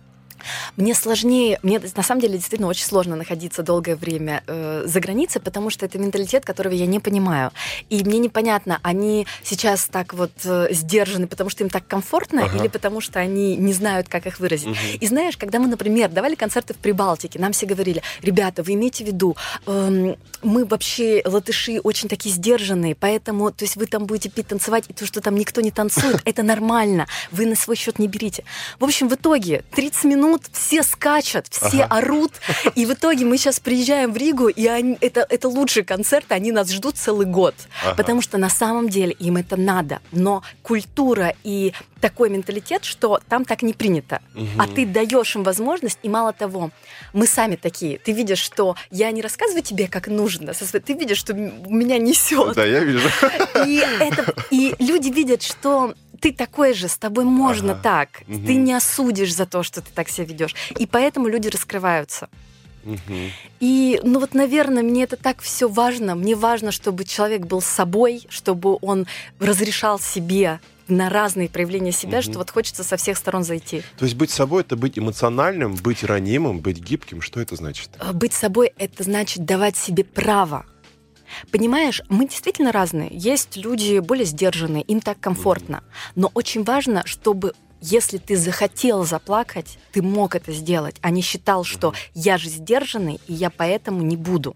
Мне 0.78 0.94
сложнее, 0.94 1.60
мне 1.64 1.82
на 1.96 2.04
самом 2.04 2.22
деле 2.22 2.36
действительно 2.36 2.70
очень 2.70 2.86
сложно 2.86 3.16
находиться 3.16 3.64
долгое 3.64 3.96
время 3.96 4.44
э, 4.48 4.84
за 4.86 5.00
границей, 5.00 5.42
потому 5.42 5.70
что 5.70 5.86
это 5.86 5.98
менталитет, 5.98 6.46
которого 6.46 6.74
я 6.74 6.86
не 6.86 7.00
понимаю. 7.00 7.52
И 7.90 8.04
мне 8.04 8.20
непонятно, 8.20 8.80
они 8.84 9.28
сейчас 9.44 9.86
так 9.86 10.14
вот 10.14 10.32
э, 10.46 10.68
сдержаны, 10.72 11.28
потому 11.28 11.50
что 11.50 11.64
им 11.64 11.70
так 11.70 11.88
комфортно, 11.88 12.46
ага. 12.46 12.58
или 12.58 12.68
потому 12.68 13.02
что 13.02 13.20
они 13.20 13.56
не 13.56 13.74
знают, 13.74 14.10
как 14.10 14.26
их 14.26 14.40
выразить. 14.40 14.68
Угу. 14.68 14.78
И 15.00 15.08
знаешь, 15.08 15.38
когда 15.38 15.60
мы, 15.60 15.68
например, 15.68 16.10
давали 16.10 16.36
концерты 16.36 16.74
в 16.74 16.78
Прибалтике, 16.78 17.40
нам 17.40 17.52
все 17.52 17.66
говорили, 17.66 18.02
ребята, 18.22 18.64
вы 18.64 18.74
имейте 18.74 19.04
в 19.04 19.08
виду, 19.08 19.36
э, 19.66 20.16
мы 20.42 20.66
вообще 20.66 21.22
латыши 21.26 21.80
очень 21.80 22.10
такие 22.10 22.34
сдержанные, 22.34 22.96
поэтому, 22.96 23.52
то 23.52 23.64
есть 23.64 23.76
вы 23.76 23.86
там 23.86 24.06
будете 24.06 24.30
пить, 24.30 24.48
танцевать, 24.48 24.86
и 24.88 24.94
то, 24.94 25.06
что 25.06 25.22
там 25.22 25.36
никто 25.36 25.62
не 25.62 25.72
танцует, 25.72 26.22
это 26.26 26.44
нормально, 26.44 27.08
вы 27.32 27.46
на 27.46 27.56
свой 27.56 27.76
счет 27.76 28.00
не 28.00 28.08
берите. 28.08 28.44
В 28.80 28.84
общем, 28.84 29.08
в 29.08 29.16
итоге 29.16 29.64
30 29.76 30.06
минут 30.06 30.33
минут 30.34 30.44
все 30.52 30.84
скачут, 30.84 31.48
все 31.50 31.84
ага. 31.84 31.98
орут. 31.98 32.34
И 32.76 32.86
в 32.86 32.94
итоге 32.94 33.26
мы 33.26 33.38
сейчас 33.38 33.60
приезжаем 33.60 34.14
в 34.14 34.18
Ригу, 34.18 34.48
и 34.48 34.68
они, 34.68 34.98
это, 35.02 35.26
это 35.30 35.48
лучший 35.48 35.84
концерт, 35.84 36.26
они 36.30 36.52
нас 36.52 36.72
ждут 36.72 36.98
целый 36.98 37.26
год. 37.26 37.56
Ага. 37.84 37.96
Потому 37.96 38.22
что 38.22 38.38
на 38.38 38.50
самом 38.50 38.90
деле 38.90 39.12
им 39.14 39.38
это 39.38 39.58
надо. 39.58 40.02
Но 40.12 40.44
культура 40.62 41.34
и 41.44 41.74
такой 42.02 42.30
менталитет, 42.30 42.84
что 42.84 43.20
там 43.30 43.46
так 43.46 43.62
не 43.62 43.74
принято. 43.74 44.22
Угу. 44.36 44.48
А 44.60 44.68
ты 44.68 44.86
даешь 44.86 45.36
им 45.36 45.44
возможность, 45.44 46.00
и 46.04 46.10
мало 46.10 46.34
того, 46.34 46.72
мы 47.14 47.28
сами 47.28 47.56
такие. 47.56 47.98
Ты 47.98 48.12
видишь, 48.12 48.40
что 48.40 48.76
я 48.92 49.12
не 49.12 49.22
рассказываю 49.22 49.64
тебе, 49.64 49.88
как 49.88 50.08
нужно. 50.08 50.54
Ты 50.54 50.94
видишь, 50.94 51.18
что 51.18 51.34
меня 51.34 51.98
несет. 52.00 52.56
Да, 52.56 52.66
я 52.66 52.80
вижу. 52.84 53.10
И, 53.66 53.82
это, 54.00 54.34
и 54.52 54.76
люди 54.80 55.10
видят, 55.10 55.44
что 55.44 55.94
ты 56.24 56.32
такой 56.32 56.74
же, 56.74 56.88
с 56.88 56.98
тобой 56.98 57.26
можно 57.26 57.74
ага. 57.74 57.82
так. 57.84 58.24
Угу. 58.30 58.46
Ты 58.48 58.56
не 58.56 58.74
осудишь 58.74 59.36
за 59.36 59.46
то, 59.46 59.62
что 59.62 59.82
ты 59.82 59.92
так 59.94 60.08
себя 60.08 60.26
ведешь. 60.26 60.56
И 60.80 60.86
поэтому 60.86 61.28
люди 61.28 61.50
раскрываются. 61.50 62.30
Угу. 62.86 62.98
И, 63.60 64.00
ну 64.04 64.20
вот, 64.22 64.34
наверное, 64.34 64.84
мне 64.84 65.04
это 65.04 65.18
так 65.18 65.42
все 65.42 65.68
важно. 65.68 66.16
Мне 66.16 66.36
важно, 66.36 66.72
чтобы 66.72 67.04
человек 67.04 67.42
был 67.42 67.62
собой, 67.62 68.26
чтобы 68.30 68.78
он 68.82 69.06
разрешал 69.40 70.00
себе 70.00 70.62
на 70.88 71.10
разные 71.10 71.50
проявления 71.50 71.92
себя, 71.92 72.20
угу. 72.20 72.24
что 72.24 72.38
вот 72.38 72.52
хочется 72.52 72.86
со 72.86 72.96
всех 72.96 73.18
сторон 73.18 73.44
зайти. 73.44 73.84
То 73.98 74.06
есть 74.06 74.16
быть 74.16 74.32
собой 74.32 74.62
это 74.62 74.78
быть 74.78 74.98
эмоциональным, 74.98 75.76
быть 75.76 76.06
ранимым, 76.06 76.62
быть 76.62 76.80
гибким. 76.80 77.22
Что 77.22 77.42
это 77.42 77.58
значит? 77.58 77.90
А, 78.00 78.14
быть 78.14 78.32
собой 78.32 78.72
это 78.78 79.04
значит 79.04 79.44
давать 79.44 79.76
себе 79.76 80.06
право 80.06 80.66
Понимаешь, 81.52 82.02
мы 82.10 82.28
действительно 82.28 82.72
разные. 82.72 83.10
Есть 83.12 83.58
люди 83.58 84.00
более 84.00 84.26
сдержанные, 84.26 84.84
им 84.84 85.02
так 85.02 85.20
комфортно. 85.20 85.84
Но 86.16 86.32
очень 86.34 86.64
важно, 86.64 87.04
чтобы 87.06 87.54
если 87.82 88.18
ты 88.18 88.38
захотел 88.38 89.04
заплакать, 89.04 89.78
ты 89.92 90.02
мог 90.02 90.36
это 90.36 90.54
сделать, 90.54 90.96
а 91.02 91.10
не 91.10 91.22
считал, 91.22 91.66
что 91.66 91.94
я 92.14 92.38
же 92.38 92.50
сдержанный, 92.50 93.20
и 93.28 93.34
я 93.34 93.50
поэтому 93.50 94.02
не 94.04 94.16
буду. 94.16 94.56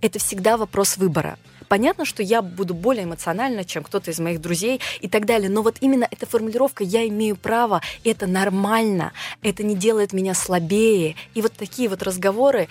Это 0.00 0.18
всегда 0.18 0.56
вопрос 0.56 0.96
выбора. 0.96 1.38
Понятно, 1.68 2.04
что 2.04 2.22
я 2.22 2.42
буду 2.42 2.74
более 2.74 3.04
эмоциональна, 3.04 3.64
чем 3.64 3.82
кто-то 3.82 4.10
из 4.10 4.18
моих 4.18 4.40
друзей 4.40 4.80
и 5.00 5.08
так 5.08 5.26
далее, 5.26 5.50
но 5.50 5.62
вот 5.62 5.76
именно 5.80 6.08
эта 6.10 6.26
формулировка 6.26 6.84
«я 6.84 7.06
имею 7.08 7.36
право», 7.36 7.82
это 8.04 8.26
нормально, 8.26 9.12
это 9.42 9.62
не 9.62 9.74
делает 9.74 10.12
меня 10.12 10.34
слабее. 10.34 11.16
И 11.34 11.42
вот 11.42 11.52
такие 11.52 11.88
вот 11.88 12.02
разговоры... 12.02 12.68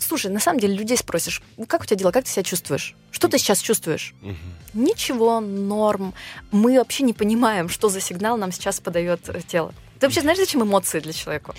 Слушай, 0.00 0.30
на 0.30 0.40
самом 0.40 0.60
деле 0.60 0.74
людей 0.74 0.96
спросишь, 0.96 1.42
как 1.68 1.82
у 1.82 1.84
тебя 1.84 1.96
дела, 1.96 2.10
как 2.10 2.24
ты 2.24 2.30
себя 2.30 2.42
чувствуешь? 2.42 2.94
Что 3.10 3.28
ты 3.28 3.38
сейчас 3.38 3.60
чувствуешь? 3.60 4.14
Угу. 4.22 4.82
Ничего, 4.82 5.40
норм. 5.40 6.14
Мы 6.50 6.78
вообще 6.78 7.04
не 7.04 7.12
понимаем, 7.12 7.68
что 7.68 7.88
за 7.88 8.00
сигнал 8.00 8.38
нам 8.38 8.50
сейчас 8.50 8.80
подает 8.80 9.28
э, 9.28 9.40
тело. 9.46 9.72
Ты 10.00 10.06
вообще 10.06 10.22
знаешь, 10.22 10.38
зачем 10.38 10.62
эмоции 10.62 11.00
для 11.00 11.12
человека? 11.12 11.54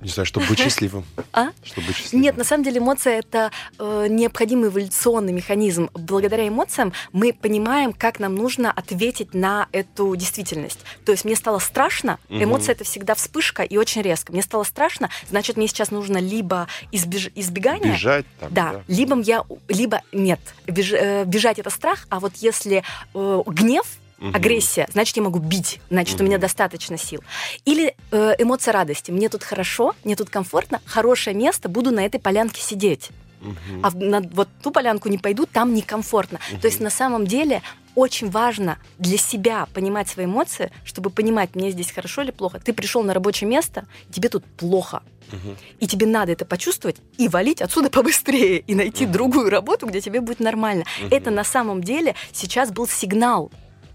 Не 0.00 0.08
знаю, 0.08 0.26
чтобы 0.26 0.46
быть 0.46 0.58
счастливым. 0.58 1.04
А? 1.32 1.48
Чтобы 1.62 1.88
быть 1.88 1.96
счастливым. 1.96 2.22
Нет, 2.22 2.36
на 2.36 2.44
самом 2.44 2.64
деле 2.64 2.78
эмоция 2.78 3.18
это 3.18 3.50
э, 3.78 4.06
необходимый 4.08 4.68
эволюционный 4.70 5.32
механизм. 5.32 5.90
Благодаря 5.94 6.46
эмоциям 6.46 6.92
мы 7.12 7.32
понимаем, 7.32 7.92
как 7.92 8.20
нам 8.20 8.34
нужно 8.34 8.70
ответить 8.70 9.34
на 9.34 9.68
эту 9.72 10.14
действительность. 10.16 10.80
То 11.04 11.12
есть 11.12 11.24
мне 11.24 11.36
стало 11.36 11.58
страшно, 11.58 12.18
эмоция 12.28 12.72
это 12.74 12.84
всегда 12.84 13.14
вспышка 13.14 13.62
и 13.62 13.76
очень 13.76 14.02
резко. 14.02 14.32
Мне 14.32 14.42
стало 14.42 14.64
страшно, 14.64 15.10
значит 15.28 15.56
мне 15.56 15.66
сейчас 15.68 15.90
нужно 15.90 16.18
либо 16.18 16.68
избеж- 16.92 17.32
избегание, 17.34 17.92
Бежать 17.94 18.26
там, 18.40 18.52
да, 18.52 18.82
либо 18.88 19.20
я, 19.20 19.44
либо 19.68 20.02
нет, 20.12 20.40
Беж- 20.66 20.92
э, 20.94 21.24
бежать 21.24 21.58
это 21.58 21.70
страх, 21.70 22.06
а 22.08 22.20
вот 22.20 22.34
если 22.36 22.82
э, 23.14 23.42
гнев 23.46 23.86
Мгм. 24.18 24.34
агрессия, 24.34 24.88
значит, 24.92 25.16
я 25.16 25.22
могу 25.22 25.38
бить, 25.38 25.80
значит, 25.90 26.14
у 26.14 26.18
Мгм. 26.18 26.26
меня 26.26 26.38
достаточно 26.38 26.98
сил. 26.98 27.22
Или 27.64 27.94
э, 28.10 28.34
эмоция 28.38 28.72
радости. 28.72 29.10
Мне 29.12 29.28
тут 29.28 29.44
хорошо, 29.44 29.94
мне 30.04 30.16
тут 30.16 30.28
комфортно, 30.30 30.80
хорошее 30.84 31.36
место, 31.36 31.68
буду 31.68 31.90
на 31.92 32.04
этой 32.04 32.18
полянке 32.18 32.60
сидеть. 32.60 33.10
Мгм. 33.40 33.80
А 33.84 33.90
на 33.92 34.20
вот 34.32 34.48
ту 34.62 34.72
полянку 34.72 35.08
не 35.08 35.18
пойду, 35.18 35.46
там 35.46 35.72
некомфортно. 35.72 36.40
Мгм. 36.50 36.60
То 36.60 36.66
есть 36.66 36.80
на 36.80 36.90
самом 36.90 37.26
деле 37.26 37.62
очень 37.94 38.28
важно 38.30 38.78
для 38.98 39.18
себя 39.18 39.66
понимать 39.74 40.08
свои 40.08 40.26
эмоции, 40.26 40.72
чтобы 40.84 41.10
понимать, 41.10 41.54
мне 41.54 41.70
здесь 41.70 41.90
хорошо 41.92 42.22
или 42.22 42.32
плохо. 42.32 42.58
Ты 42.58 42.72
пришел 42.72 43.02
на 43.04 43.14
рабочее 43.14 43.48
место, 43.48 43.86
тебе 44.10 44.28
тут 44.28 44.44
плохо. 44.44 45.02
Мгм. 45.30 45.56
И 45.78 45.86
тебе 45.86 46.06
надо 46.06 46.32
это 46.32 46.44
почувствовать 46.44 46.96
и 47.18 47.28
валить 47.28 47.60
отсюда 47.62 47.90
побыстрее, 47.90 48.58
и 48.58 48.74
найти 48.74 49.04
Мгм. 49.04 49.12
другую 49.12 49.50
работу, 49.50 49.86
где 49.86 50.00
тебе 50.00 50.20
будет 50.20 50.40
нормально. 50.40 50.84
Мгм. 51.00 51.08
Это 51.12 51.30
на 51.30 51.44
самом 51.44 51.84
деле 51.84 52.16
сейчас 52.32 52.72
был 52.72 52.88
сигнал. 52.88 53.52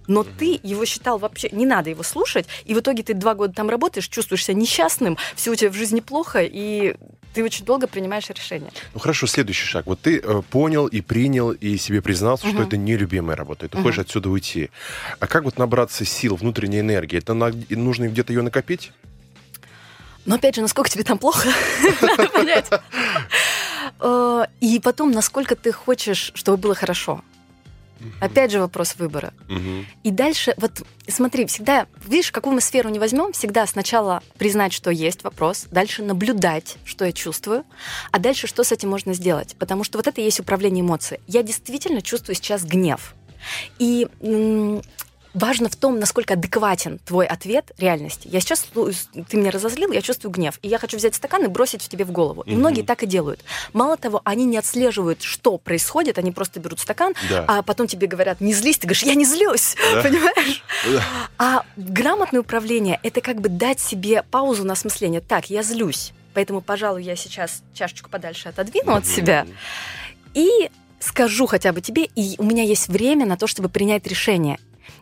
Но 0.07 0.23
ты 0.23 0.59
его 0.63 0.85
считал 0.85 1.17
вообще, 1.17 1.49
не 1.51 1.65
надо 1.65 1.89
его 1.89 2.03
слушать, 2.03 2.45
и 2.65 2.73
в 2.73 2.79
итоге 2.79 3.03
ты 3.03 3.13
два 3.13 3.33
года 3.35 3.53
там 3.53 3.69
работаешь, 3.69 4.07
чувствуешь 4.09 4.43
себя 4.45 4.55
несчастным, 4.55 5.17
все 5.35 5.51
у 5.51 5.55
тебя 5.55 5.69
в 5.69 5.73
жизни 5.75 5.99
плохо, 6.01 6.41
и 6.43 6.95
ты 7.33 7.43
очень 7.43 7.65
долго 7.65 7.87
принимаешь 7.87 8.29
решение. 8.29 8.71
Ну 8.93 8.99
хорошо, 8.99 9.25
следующий 9.27 9.65
шаг. 9.65 9.85
Вот 9.87 9.99
ты 10.01 10.19
э, 10.19 10.41
понял 10.49 10.87
и 10.87 11.01
принял, 11.01 11.51
и 11.51 11.77
себе 11.77 12.01
признался, 12.01 12.45
что 12.47 12.55
Мгм. 12.57 12.67
это 12.67 12.77
нелюбимая 12.77 13.35
работа, 13.35 13.65
и 13.65 13.69
ты 13.69 13.77
Мгм. 13.77 13.85
хочешь 13.85 13.99
отсюда 13.99 14.29
уйти. 14.29 14.69
А 15.19 15.25
как 15.27 15.43
вот 15.45 15.57
набраться 15.57 16.05
сил, 16.05 16.35
внутренней 16.35 16.81
энергии? 16.81 17.17
Это 17.17 17.33
на- 17.33 17.51
нужно 17.69 18.07
где-то 18.07 18.33
ее 18.33 18.41
накопить? 18.41 18.91
Но 20.25 20.35
опять 20.35 20.55
же, 20.55 20.61
насколько 20.61 20.89
тебе 20.89 21.03
там 21.03 21.17
плохо, 21.17 21.49
надо 22.01 22.29
понять. 22.29 22.69
Э, 23.99 24.45
И 24.59 24.79
потом, 24.79 25.11
насколько 25.11 25.55
ты 25.55 25.71
хочешь, 25.71 26.31
чтобы 26.35 26.57
было 26.57 26.75
хорошо. 26.75 27.21
Опять 28.19 28.51
же 28.51 28.59
вопрос 28.59 28.95
выбора. 28.97 29.33
Мгм. 29.47 29.85
И 30.03 30.11
дальше, 30.11 30.53
вот 30.57 30.83
смотри, 31.07 31.45
всегда, 31.45 31.87
видишь, 32.05 32.31
какую 32.31 32.53
мы 32.53 32.61
сферу 32.61 32.89
не 32.89 32.99
возьмем, 32.99 33.33
всегда 33.33 33.65
сначала 33.67 34.21
признать, 34.37 34.73
что 34.73 34.91
есть 34.91 35.23
вопрос, 35.23 35.65
дальше 35.71 36.03
наблюдать, 36.03 36.77
что 36.85 37.05
я 37.05 37.11
чувствую, 37.11 37.63
а 38.11 38.19
дальше 38.19 38.47
что 38.47 38.63
с 38.63 38.71
этим 38.71 38.89
можно 38.89 39.13
сделать. 39.13 39.55
Потому 39.59 39.83
что 39.83 39.97
вот 39.97 40.07
это 40.07 40.21
и 40.21 40.23
есть 40.23 40.39
управление 40.39 40.81
эмоцией. 40.81 41.21
Я 41.27 41.43
действительно 41.43 42.01
чувствую 42.01 42.35
сейчас 42.35 42.63
гнев. 42.63 43.15
И 43.79 44.07
важно 45.33 45.69
в 45.69 45.75
том, 45.75 45.99
насколько 45.99 46.33
адекватен 46.35 46.99
твой 46.99 47.25
ответ 47.25 47.71
реальности. 47.77 48.27
Я 48.31 48.39
сейчас, 48.39 48.65
ты 49.29 49.37
меня 49.37 49.51
разозлил, 49.51 49.91
я 49.91 50.01
чувствую 50.01 50.31
гнев, 50.31 50.59
и 50.61 50.67
я 50.67 50.77
хочу 50.77 50.97
взять 50.97 51.15
стакан 51.15 51.43
и 51.45 51.47
бросить 51.47 51.81
в 51.81 51.89
тебе 51.89 52.05
в 52.05 52.11
голову. 52.11 52.41
И 52.43 52.51
Мгм. 52.51 52.59
многие 52.59 52.81
так 52.83 53.03
и 53.03 53.05
делают. 53.07 53.43
Мало 53.73 53.97
того, 53.97 54.21
они 54.25 54.45
не 54.45 54.57
отслеживают, 54.57 55.21
что 55.21 55.57
происходит, 55.57 56.17
они 56.17 56.31
просто 56.31 56.59
берут 56.59 56.79
стакан, 56.79 57.13
Да. 57.29 57.45
а 57.47 57.61
потом 57.63 57.87
тебе 57.87 58.07
говорят, 58.07 58.41
не 58.41 58.53
злись, 58.53 58.77
ты 58.77 58.87
говоришь, 58.87 59.03
я 59.03 59.15
не 59.15 59.25
злюсь, 59.25 59.75
Да. 59.93 60.01
понимаешь? 60.03 60.63
Да. 60.91 61.03
А 61.37 61.65
грамотное 61.77 62.41
управление— 62.41 62.99
это 63.03 63.21
как 63.21 63.39
бы 63.41 63.49
дать 63.49 63.79
себе 63.79 64.23
паузу 64.23 64.63
на 64.65 64.73
осмысление. 64.73 65.21
Так, 65.21 65.49
я 65.49 65.63
злюсь, 65.63 66.11
поэтому, 66.33 66.61
пожалуй, 66.61 67.03
я 67.03 67.15
сейчас 67.15 67.63
чашечку 67.73 68.09
подальше 68.09 68.49
отодвину 68.49 68.93
от 68.93 69.03
Мгм. 69.05 69.11
себя 69.13 69.47
и 70.33 70.69
скажу 70.99 71.45
хотя 71.47 71.71
бы 71.73 71.81
тебе, 71.81 72.05
и 72.15 72.35
у 72.37 72.43
меня 72.43 72.63
есть 72.63 72.87
время 72.87 73.25
на 73.25 73.37
то, 73.37 73.47
чтобы 73.47 73.69
принять 73.69 74.05
решение. 74.07 74.57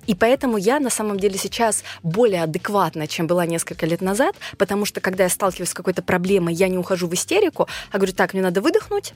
И 0.07 0.15
поэтому 0.15 0.57
я 0.57 0.79
на 0.79 0.89
самом 0.89 1.19
деле 1.19 1.37
сейчас 1.37 1.83
более 2.03 2.43
адекватна, 2.43 3.07
чем 3.07 3.27
была 3.27 3.45
несколько 3.45 3.85
лет 3.85 4.01
назад, 4.01 4.35
потому 4.57 4.85
что 4.85 5.01
когда 5.01 5.23
я 5.23 5.29
сталкиваюсь 5.29 5.69
с 5.69 5.73
какой-то 5.73 6.01
проблемой, 6.01 6.53
я 6.53 6.67
не 6.67 6.77
ухожу 6.77 7.07
в 7.07 7.13
истерику, 7.13 7.67
а 7.91 7.97
говорю, 7.97 8.13
так, 8.13 8.33
мне 8.33 8.41
надо 8.41 8.61
выдохнуть, 8.61 9.13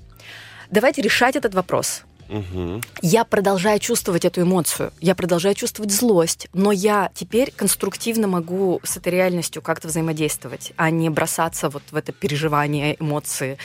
давайте 0.69 1.01
решать 1.01 1.36
этот 1.36 1.54
вопрос. 1.54 2.04
Мгм. 2.30 2.82
Я 3.02 3.24
продолжаю 3.24 3.80
чувствовать 3.80 4.26
эту 4.26 4.42
эмоцию, 4.42 4.92
я 5.00 5.16
продолжаю 5.16 5.56
чувствовать 5.56 5.92
злость, 5.92 6.48
но 6.54 6.72
я 6.72 7.12
теперь 7.14 7.52
конструктивно 7.56 8.28
могу 8.28 8.80
с 8.84 8.98
этой 8.98 9.12
реальностью 9.14 9.62
как-то 9.62 9.88
взаимодействовать, 9.88 10.74
а 10.76 10.90
не 10.90 11.10
бросаться 11.10 11.70
вот 11.70 11.84
в 11.92 11.96
это 11.96 12.12
переживание, 12.12 12.96
эмоции 13.00 13.58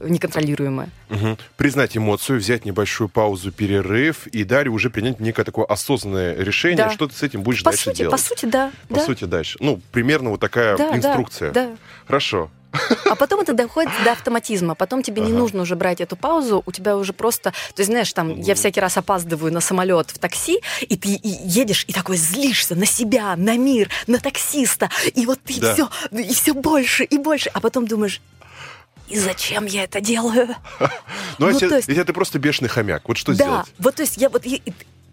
неконтролируемые. 0.00 0.90
Мгм. 1.08 1.38
Признать 1.56 1.96
эмоцию, 1.96 2.38
взять 2.38 2.64
небольшую 2.64 3.08
паузу, 3.08 3.52
перерыв, 3.52 4.26
и 4.28 4.44
далее 4.44 4.70
уже 4.70 4.90
принять 4.90 5.20
некое 5.20 5.44
такое 5.44 5.64
осознанное 5.66 6.34
решение, 6.36 6.76
Да. 6.86 6.90
что 6.90 7.06
ты 7.06 7.14
с 7.14 7.22
этим 7.22 7.42
будешь 7.42 7.62
По 7.62 7.70
дальше 7.70 7.84
сути, 7.84 7.98
делать. 7.98 8.12
по 8.12 8.18
сути, 8.18 8.46
да. 8.46 8.72
По 8.88 8.94
да. 8.96 9.04
сути, 9.04 9.24
дальше. 9.24 9.58
Ну, 9.60 9.80
примерно 9.92 10.30
вот 10.30 10.40
такая 10.40 10.76
Да, 10.76 10.90
да, 10.90 10.96
инструкция. 10.96 11.52
Да, 11.52 11.76
Хорошо. 12.06 12.50
А 13.10 13.14
потом 13.14 13.40
это 13.40 13.52
доходит 13.52 13.92
до 14.04 14.12
автоматизма. 14.12 14.74
Потом 14.74 15.02
тебе 15.02 15.22
не 15.22 15.30
Ага. 15.30 15.38
нужно 15.38 15.62
уже 15.62 15.76
брать 15.76 16.00
эту 16.00 16.16
паузу. 16.16 16.62
У 16.66 16.72
тебя 16.72 16.96
уже 16.96 17.12
просто... 17.12 17.50
То 17.74 17.80
есть, 17.80 17.90
знаешь, 17.90 18.12
там, 18.12 18.40
я 18.40 18.54
всякий 18.54 18.80
раз 18.80 18.96
опаздываю 18.96 19.52
на 19.52 19.60
самолет 19.60 20.10
в 20.10 20.18
такси, 20.18 20.60
и 20.82 20.96
ты 20.96 21.08
и 21.14 21.28
едешь 21.28 21.84
и 21.88 21.92
такой 21.92 22.16
злишься 22.16 22.74
на 22.74 22.86
себя, 22.86 23.36
на 23.36 23.56
мир, 23.56 23.88
на 24.06 24.18
таксиста. 24.18 24.90
И 25.14 25.26
вот 25.26 25.40
ты 25.44 25.60
Да. 25.60 25.74
все, 25.74 25.88
и 26.12 26.32
все 26.34 26.54
больше 26.54 27.04
и 27.04 27.18
больше. 27.18 27.50
А 27.54 27.60
потом 27.60 27.86
думаешь, 27.86 28.20
и 29.08 29.18
зачем 29.18 29.66
я 29.66 29.84
это 29.84 30.00
делаю? 30.00 30.48
Ну, 30.80 30.88
Ну, 31.38 31.46
а 31.46 31.50
если, 31.52 31.68
то 31.68 31.76
есть- 31.76 31.88
если 31.88 32.02
ты 32.02 32.12
просто 32.12 32.38
бешеный 32.38 32.68
хомяк, 32.70 33.06
вот 33.06 33.16
что 33.18 33.32
да, 33.32 33.34
сделать? 33.34 33.66
вот 33.78 33.94
то 33.96 34.02
есть 34.02 34.16
я 34.16 34.28
вот 34.30 34.46
и- 34.46 34.62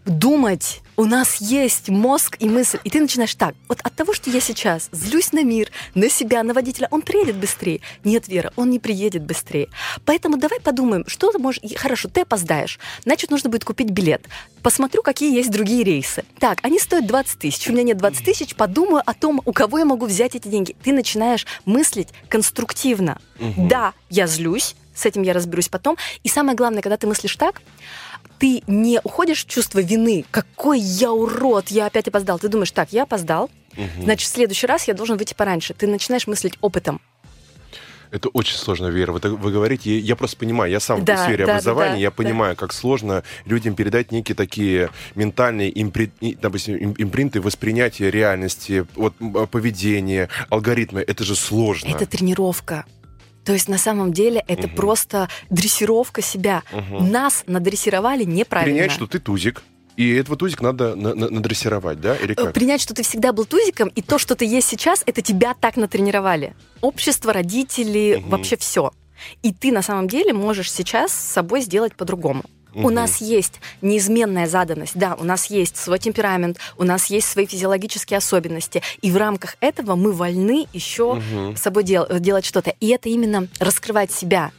думать, 0.06 0.82
у 0.98 1.06
нас 1.06 1.38
есть 1.38 1.90
мозг 1.90 2.38
и 2.40 2.48
мысль, 2.48 2.80
и 2.84 2.90
ты 2.90 3.00
начинаешь 3.00 3.34
так, 3.36 3.56
вот 3.68 3.80
от 3.82 3.96
того, 3.96 4.14
что 4.14 4.30
я 4.30 4.40
сейчас 4.40 4.90
злюсь 4.92 5.32
на 5.32 5.44
мир, 5.44 5.72
на 5.96 6.10
себя, 6.10 6.44
на 6.44 6.54
водителя, 6.54 6.88
он 6.92 7.02
приедет 7.02 7.38
быстрее. 7.38 7.82
Нет, 8.04 8.28
Вера, 8.28 8.52
он 8.56 8.70
не 8.70 8.80
приедет 8.80 9.24
быстрее. 9.24 9.70
Поэтому 10.06 10.38
давай 10.38 10.60
подумаем, 10.60 11.04
что 11.08 11.32
ты 11.32 11.40
можешь... 11.40 11.62
Хорошо, 11.76 12.10
ты 12.10 12.22
опоздаешь, 12.22 12.80
значит, 13.04 13.32
нужно 13.32 13.50
будет 13.50 13.64
купить 13.64 13.90
билет. 13.90 14.28
Посмотрю, 14.62 15.02
какие 15.02 15.34
есть 15.36 15.50
другие 15.50 15.84
рейсы. 15.84 16.24
Так, 16.40 16.60
они 16.62 16.80
стоят 16.80 17.08
20 17.08 17.40
тысяч, 17.40 17.68
у 17.68 17.72
меня 17.72 17.84
нет 17.84 17.98
20 17.98 18.24
тысяч, 18.24 18.56
подумаю 18.56 19.02
о 19.06 19.14
том, 19.14 19.42
у 19.46 19.54
кого 19.54 19.80
я 19.80 19.86
могу 19.86 20.06
взять 20.06 20.36
эти 20.36 20.48
деньги. 20.48 20.76
Ты 20.84 20.94
начинаешь 20.94 21.46
мыслить 21.66 22.10
конструктивно. 22.28 23.20
Мгм. 23.40 23.68
Да, 23.68 23.94
я 24.10 24.28
злюсь, 24.28 24.76
с 24.94 25.06
этим 25.06 25.24
я 25.24 25.34
разберусь 25.34 25.70
потом. 25.70 25.98
И 26.24 26.30
самое 26.30 26.56
главное, 26.56 26.82
когда 26.82 26.98
ты 26.98 27.08
мыслишь 27.08 27.36
так, 27.36 27.62
ты 28.42 28.64
не 28.66 29.00
уходишь 29.04 29.46
в 29.46 29.48
чувство 29.48 29.80
вины. 29.84 30.26
Какой 30.32 30.80
я 30.80 31.12
урод, 31.12 31.68
я 31.70 31.86
опять 31.86 32.08
опоздал. 32.08 32.40
Ты 32.40 32.48
думаешь, 32.48 32.72
так, 32.72 32.92
я 32.92 33.04
опоздал, 33.04 33.52
Мгм. 33.78 34.02
значит, 34.04 34.28
в 34.28 34.34
следующий 34.34 34.66
раз 34.66 34.88
я 34.88 34.96
должен 34.96 35.16
выйти 35.18 35.36
пораньше. 35.36 35.76
Ты 35.76 35.86
начинаешь 35.86 36.26
мыслить 36.26 36.54
опытом. 36.60 37.00
Это 38.10 38.30
очень 38.30 38.58
сложно, 38.58 38.88
Вера. 38.88 39.12
Вы, 39.14 39.20
вы 39.38 39.52
говорите, 39.52 39.98
я 39.98 40.16
просто 40.16 40.38
понимаю, 40.38 40.72
я 40.72 40.80
сам 40.80 41.06
Да, 41.06 41.16
в 41.18 41.20
сфере 41.20 41.38
да, 41.38 41.46
да, 41.46 41.52
образования, 41.54 41.92
да, 41.94 41.98
я 42.00 42.10
да. 42.10 42.16
понимаю, 42.16 42.56
как 42.56 42.74
сложно 42.74 43.24
людям 43.46 43.76
передать 43.76 44.12
некие 44.12 44.36
такие 44.36 44.90
ментальные 45.16 45.72
импри- 45.72 46.10
допустим, 46.42 46.76
им- 46.78 46.96
импринты 46.98 47.40
воспринятия 47.42 48.10
реальности, 48.10 48.86
вот, 48.96 49.14
поведения, 49.52 50.30
алгоритмы. 50.50 51.02
Это 51.08 51.24
же 51.24 51.36
сложно. 51.36 51.90
Это 51.96 52.06
тренировка. 52.08 52.86
То 53.44 53.54
есть 53.54 53.68
на 53.68 53.78
самом 53.78 54.14
деле 54.14 54.44
это 54.48 54.68
Мгм. 54.68 54.76
просто 54.76 55.30
дрессировка 55.50 56.22
себя. 56.22 56.64
Мгм. 56.72 57.12
Нас 57.12 57.44
надрессировали 57.48 58.24
неправильно. 58.24 58.74
Принять, 58.76 58.92
что 58.92 59.08
ты 59.08 59.20
тузик, 59.20 59.64
и 59.98 60.10
этого 60.14 60.38
тузик 60.38 60.62
надо 60.62 60.96
на- 60.96 61.14
на- 61.16 61.30
надрессировать, 61.30 62.00
да? 62.00 62.16
Или 62.16 62.34
как? 62.34 62.54
Принять, 62.54 62.82
что 62.82 62.94
ты 62.94 63.04
всегда 63.04 63.34
был 63.34 63.46
тузиком, 63.46 63.90
и 63.90 64.02
то, 64.02 64.18
что 64.20 64.36
ты 64.36 64.46
есть 64.46 64.68
сейчас, 64.68 65.04
это 65.06 65.22
тебя 65.22 65.54
так 65.60 65.76
натренировали. 65.78 66.54
Общество, 66.82 67.34
родители, 67.34 68.18
Мгм. 68.20 68.30
вообще 68.30 68.58
все. 68.58 68.92
И 69.44 69.54
ты 69.54 69.72
на 69.72 69.82
самом 69.82 70.08
деле 70.08 70.34
можешь 70.34 70.72
сейчас 70.72 71.12
с 71.12 71.32
собой 71.34 71.62
сделать 71.62 71.96
по-другому. 71.96 72.44
У 72.74 72.90
нас 72.90 73.18
есть 73.22 73.60
неизменная 73.82 74.48
заданность, 74.48 74.96
да, 74.96 75.16
у 75.16 75.24
нас 75.24 75.48
есть 75.48 75.78
свой 75.78 76.00
темперамент, 76.00 76.58
у 76.78 76.84
нас 76.84 77.08
есть 77.08 77.28
свои 77.28 77.46
физиологические 77.46 78.18
особенности, 78.18 78.82
и 79.02 79.12
в 79.12 79.18
рамках 79.18 79.58
этого 79.60 79.96
мы 79.96 80.12
вольны 80.14 80.68
еще 80.74 81.16
Мгм. 81.16 81.58
с 81.58 81.62
собой 81.62 81.84
дел- 81.84 82.08
делать 82.20 82.46
что-то. 82.46 82.74
И 82.80 82.88
это 82.88 83.10
именно 83.10 83.48
раскрывать 83.60 84.12
себя. 84.12 84.52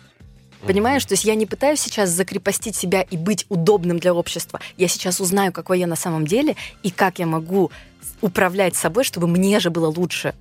Понимаешь, 0.66 1.04
то 1.04 1.14
есть 1.14 1.24
я 1.24 1.34
не 1.34 1.46
пытаюсь 1.46 1.80
сейчас 1.80 2.10
закрепостить 2.10 2.76
себя 2.76 3.02
и 3.02 3.16
быть 3.16 3.46
удобным 3.48 3.98
для 3.98 4.14
общества. 4.14 4.60
Я 4.76 4.86
сейчас 4.88 5.18
узнаю, 5.18 5.52
какой 5.52 5.80
я 5.80 5.86
на 5.88 5.96
самом 5.96 6.24
деле 6.26 6.54
и 6.84 6.90
как 6.90 7.18
я 7.18 7.26
могу 7.26 7.72
управлять 8.20 8.76
собой, 8.76 9.02
чтобы 9.02 9.26
мне 9.26 9.58
же 9.58 9.70
было 9.70 9.88
лучше. 9.88 10.34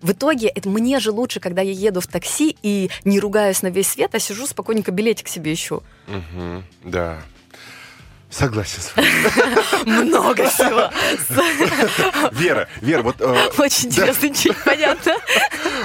В 0.00 0.12
итоге 0.12 0.48
это 0.48 0.68
мне 0.68 1.00
же 1.00 1.10
лучше, 1.10 1.40
когда 1.40 1.60
я 1.62 1.72
еду 1.72 2.00
в 2.00 2.06
такси 2.06 2.56
и 2.62 2.90
не 3.04 3.18
ругаюсь 3.20 3.62
на 3.62 3.68
весь 3.68 3.88
свет, 3.88 4.14
а 4.14 4.18
сижу 4.18 4.46
спокойненько 4.46 4.92
билетик 4.92 5.28
себе 5.28 5.52
ищу. 5.52 5.82
Мгм. 6.06 6.64
Да. 6.84 7.18
Согласен 8.30 8.82
с 8.82 8.94
вами. 8.94 9.84
Много 10.04 10.48
всего. 10.50 10.90
Вера, 12.32 12.68
Вера, 12.82 13.02
вот... 13.02 13.16
э, 13.20 13.48
Очень 13.56 13.88
интересно, 13.88 14.26
ничего 14.28 14.54
не 14.54 14.60
понятно. 14.64 15.12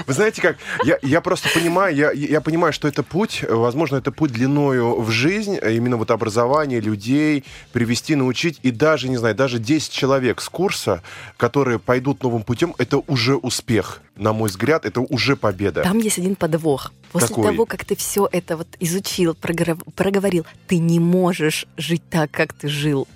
Вы 0.06 0.14
знаете 0.14 0.42
как, 0.42 0.58
я, 0.84 0.98
я 1.02 1.22
просто 1.22 1.50
понимаю, 1.54 1.96
я, 1.96 2.12
я 2.12 2.42
понимаю, 2.42 2.74
что 2.74 2.88
это 2.88 3.04
путь, 3.04 3.44
возможно, 3.48 3.98
это 3.98 4.12
путь 4.12 4.32
длиною 4.32 5.00
в 5.02 5.10
жизнь, 5.12 5.58
именно 5.64 5.98
вот 5.98 6.12
образование 6.12 6.80
людей, 6.80 7.44
привести, 7.72 8.16
научить, 8.16 8.60
и 8.64 8.72
даже, 8.72 9.10
не 9.10 9.18
знаю, 9.18 9.36
даже 9.36 9.60
10 9.60 9.92
человек 9.92 10.42
с 10.42 10.50
курса, 10.50 11.02
которые 11.38 11.80
пойдут 11.80 12.24
новым 12.24 12.44
путем, 12.44 12.76
это 12.78 12.98
уже 13.08 13.36
успех, 13.36 14.02
на 14.16 14.34
мой 14.34 14.50
взгляд, 14.50 14.86
это 14.86 15.02
уже 15.02 15.36
победа. 15.36 15.84
Там 15.84 15.98
есть 15.98 16.18
один 16.18 16.36
подвох. 16.36 16.92
После 17.12 17.30
Какой? 17.30 17.52
того, 17.52 17.66
как 17.66 17.86
ты 17.86 17.96
все 17.96 18.28
это 18.32 18.58
вот 18.58 18.68
изучил, 18.80 19.36
проговорил, 19.36 20.46
ты 20.68 20.80
не 20.80 21.00
можешь 21.00 21.68
жить 21.78 22.02
так, 22.10 22.32
как 22.32 22.54
ты 22.54 22.68
жил. 22.68 23.08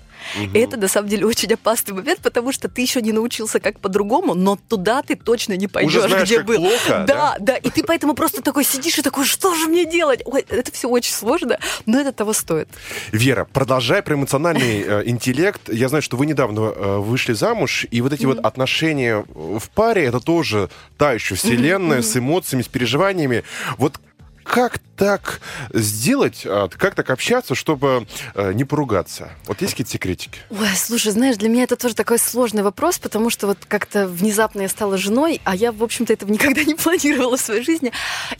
И 0.54 0.58
это 0.58 0.78
на 0.78 0.88
самом 0.88 1.10
деле 1.10 1.26
очень 1.26 1.54
опасный 1.54 1.94
момент, 1.94 2.20
потому 2.22 2.52
что 2.52 2.68
ты 2.68 2.82
еще 2.82 3.02
не 3.02 3.12
научился 3.12 3.60
как 3.60 3.80
по-другому, 3.80 4.34
но 4.34 4.58
туда 4.68 5.02
ты 5.02 5.16
точно 5.16 5.54
не 5.54 5.68
пойдешь, 5.68 5.96
Уже 5.96 6.08
знаешь, 6.08 6.28
где 6.28 6.38
как 6.38 6.46
был. 6.46 6.56
плохо, 6.58 7.06
да, 7.08 7.36
да, 7.40 7.56
и 7.56 7.70
ты 7.70 7.84
поэтому 7.84 8.14
просто 8.14 8.42
такой 8.42 8.64
сидишь 8.64 8.98
и 8.98 9.02
такой, 9.02 9.26
что 9.26 9.56
же 9.56 9.68
мне 9.68 9.86
делать? 9.86 10.22
Ой, 10.26 10.46
это 10.50 10.72
все 10.72 10.90
очень 10.90 11.14
сложно, 11.14 11.60
но 11.86 12.00
это 12.00 12.12
того 12.12 12.34
стоит. 12.34 12.70
Вера, 13.12 13.48
продолжая 13.52 14.02
про 14.02 14.16
эмоциональный 14.16 14.82
э, 14.82 15.04
интеллект, 15.06 15.70
я 15.70 15.90
знаю, 15.90 16.02
что 16.02 16.18
вы 16.18 16.26
недавно 16.26 16.60
э, 16.60 16.98
вышли 16.98 17.34
замуж, 17.34 17.86
и 17.90 18.02
вот 18.02 18.14
эти 18.14 18.26
вот 18.26 18.40
отношения 18.40 19.26
в 19.34 19.70
паре, 19.74 20.06
это 20.06 20.20
тоже 20.20 20.70
та 20.98 21.14
еще 21.14 21.36
вселенная 21.36 22.02
с 22.02 22.16
эмоциями, 22.18 22.64
с 22.64 22.68
переживаниями. 22.68 23.44
Вот 23.78 24.00
как 24.48 24.80
так 24.96 25.42
сделать, 25.74 26.44
а, 26.46 26.70
как 26.70 26.96
так 26.96 27.10
общаться, 27.10 27.54
чтобы 27.54 28.08
э, 28.34 28.54
не 28.54 28.64
поругаться? 28.64 29.32
Вот 29.46 29.62
есть 29.62 29.74
какие-то 29.74 29.92
секретики? 29.92 30.40
Ой, 30.50 30.70
слушай, 30.76 31.12
знаешь, 31.12 31.38
для 31.38 31.50
меня 31.50 31.64
это 31.64 31.76
тоже 31.76 31.96
такой 31.96 32.18
сложный 32.18 32.64
вопрос, 32.64 32.98
потому 32.98 33.30
что 33.30 33.48
вот 33.48 33.60
как-то 33.68 34.08
внезапно 34.08 34.62
я 34.62 34.70
стала 34.70 34.98
женой, 34.98 35.42
а 35.44 35.56
я, 35.56 35.72
в 35.72 35.84
общем-то, 35.84 36.14
этого 36.14 36.32
никогда 36.32 36.64
не 36.64 36.76
планировала 36.76 37.38
в 37.38 37.42
своей 37.42 37.64
жизни. 37.64 37.92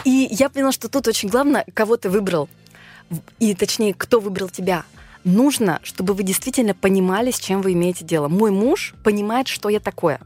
И 0.04 0.28
я 0.32 0.50
поняла, 0.50 0.72
что 0.72 0.90
тут 0.90 1.08
очень 1.08 1.30
главное, 1.30 1.66
кого 1.74 1.98
ты 1.98 2.10
выбрал. 2.10 2.50
И 3.40 3.54
точнее, 3.54 3.94
кто 3.94 4.20
выбрал 4.20 4.50
тебя. 4.50 4.84
Нужно, 5.24 5.80
чтобы 5.84 6.14
вы 6.14 6.24
действительно 6.24 6.74
понимали, 6.74 7.32
с 7.32 7.40
чем 7.40 7.62
вы 7.62 7.74
имеете 7.74 8.06
дело. 8.06 8.28
Мой 8.30 8.52
муж 8.52 8.94
понимает, 9.04 9.48
что 9.48 9.70
я 9.70 9.80
такое. 9.80 10.20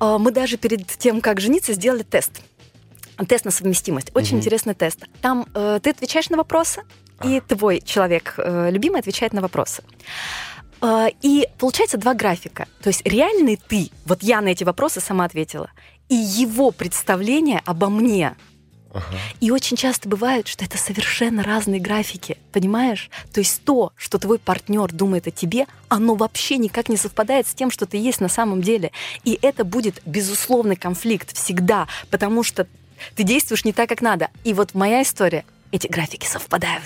А, 0.00 0.18
Мы 0.18 0.30
даже 0.30 0.56
перед 0.56 0.86
тем, 0.86 1.20
как 1.20 1.40
жениться, 1.40 1.74
сделали 1.74 2.02
тест. 2.02 2.40
Тест 3.28 3.44
на 3.44 3.50
совместимость. 3.50 4.10
Очень 4.14 4.36
Мгм. 4.36 4.38
интересный 4.38 4.74
тест. 4.74 5.04
Там 5.20 5.46
э, 5.54 5.78
ты 5.82 5.90
отвечаешь 5.90 6.30
на 6.30 6.36
вопросы, 6.36 6.82
и 7.22 7.40
твой 7.40 7.80
человек 7.80 8.34
э, 8.38 8.70
любимый 8.70 9.00
отвечает 9.00 9.32
на 9.32 9.40
вопросы. 9.40 9.82
Э, 10.82 11.06
и 11.22 11.48
получается 11.58 11.96
два 11.96 12.14
графика. 12.14 12.66
То 12.82 12.88
есть 12.88 13.02
реальный 13.06 13.56
ты, 13.56 13.90
вот 14.04 14.22
я 14.22 14.40
на 14.40 14.48
эти 14.48 14.64
вопросы 14.64 15.00
сама 15.00 15.24
ответила, 15.24 15.70
и 16.08 16.14
его 16.14 16.70
представление 16.70 17.62
обо 17.64 17.88
мне. 17.88 18.36
Ага. 18.92 19.16
И 19.40 19.50
очень 19.50 19.76
часто 19.76 20.08
бывает, 20.08 20.46
что 20.46 20.64
это 20.64 20.78
совершенно 20.78 21.42
разные 21.42 21.80
графики, 21.80 22.38
понимаешь? 22.52 23.10
То 23.32 23.40
есть 23.40 23.64
то, 23.64 23.92
что 23.96 24.18
твой 24.18 24.38
партнер 24.38 24.92
думает 24.92 25.26
о 25.26 25.32
тебе, 25.32 25.66
оно 25.88 26.14
вообще 26.14 26.58
никак 26.58 26.88
не 26.88 26.96
совпадает 26.96 27.48
с 27.48 27.54
тем, 27.54 27.72
что 27.72 27.86
ты 27.86 27.96
есть 27.96 28.20
на 28.20 28.28
самом 28.28 28.62
деле. 28.62 28.92
И 29.24 29.36
это 29.42 29.64
будет 29.64 30.00
безусловный 30.06 30.76
конфликт 30.76 31.36
всегда, 31.36 31.88
потому 32.10 32.44
что 32.44 32.68
ты 33.14 33.22
действуешь 33.22 33.64
не 33.64 33.72
так, 33.72 33.88
как 33.88 34.00
надо. 34.00 34.28
И 34.44 34.54
вот 34.54 34.74
моя 34.74 35.02
история, 35.02 35.44
эти 35.74 35.88
графики 35.88 36.24
совпадают. 36.26 36.84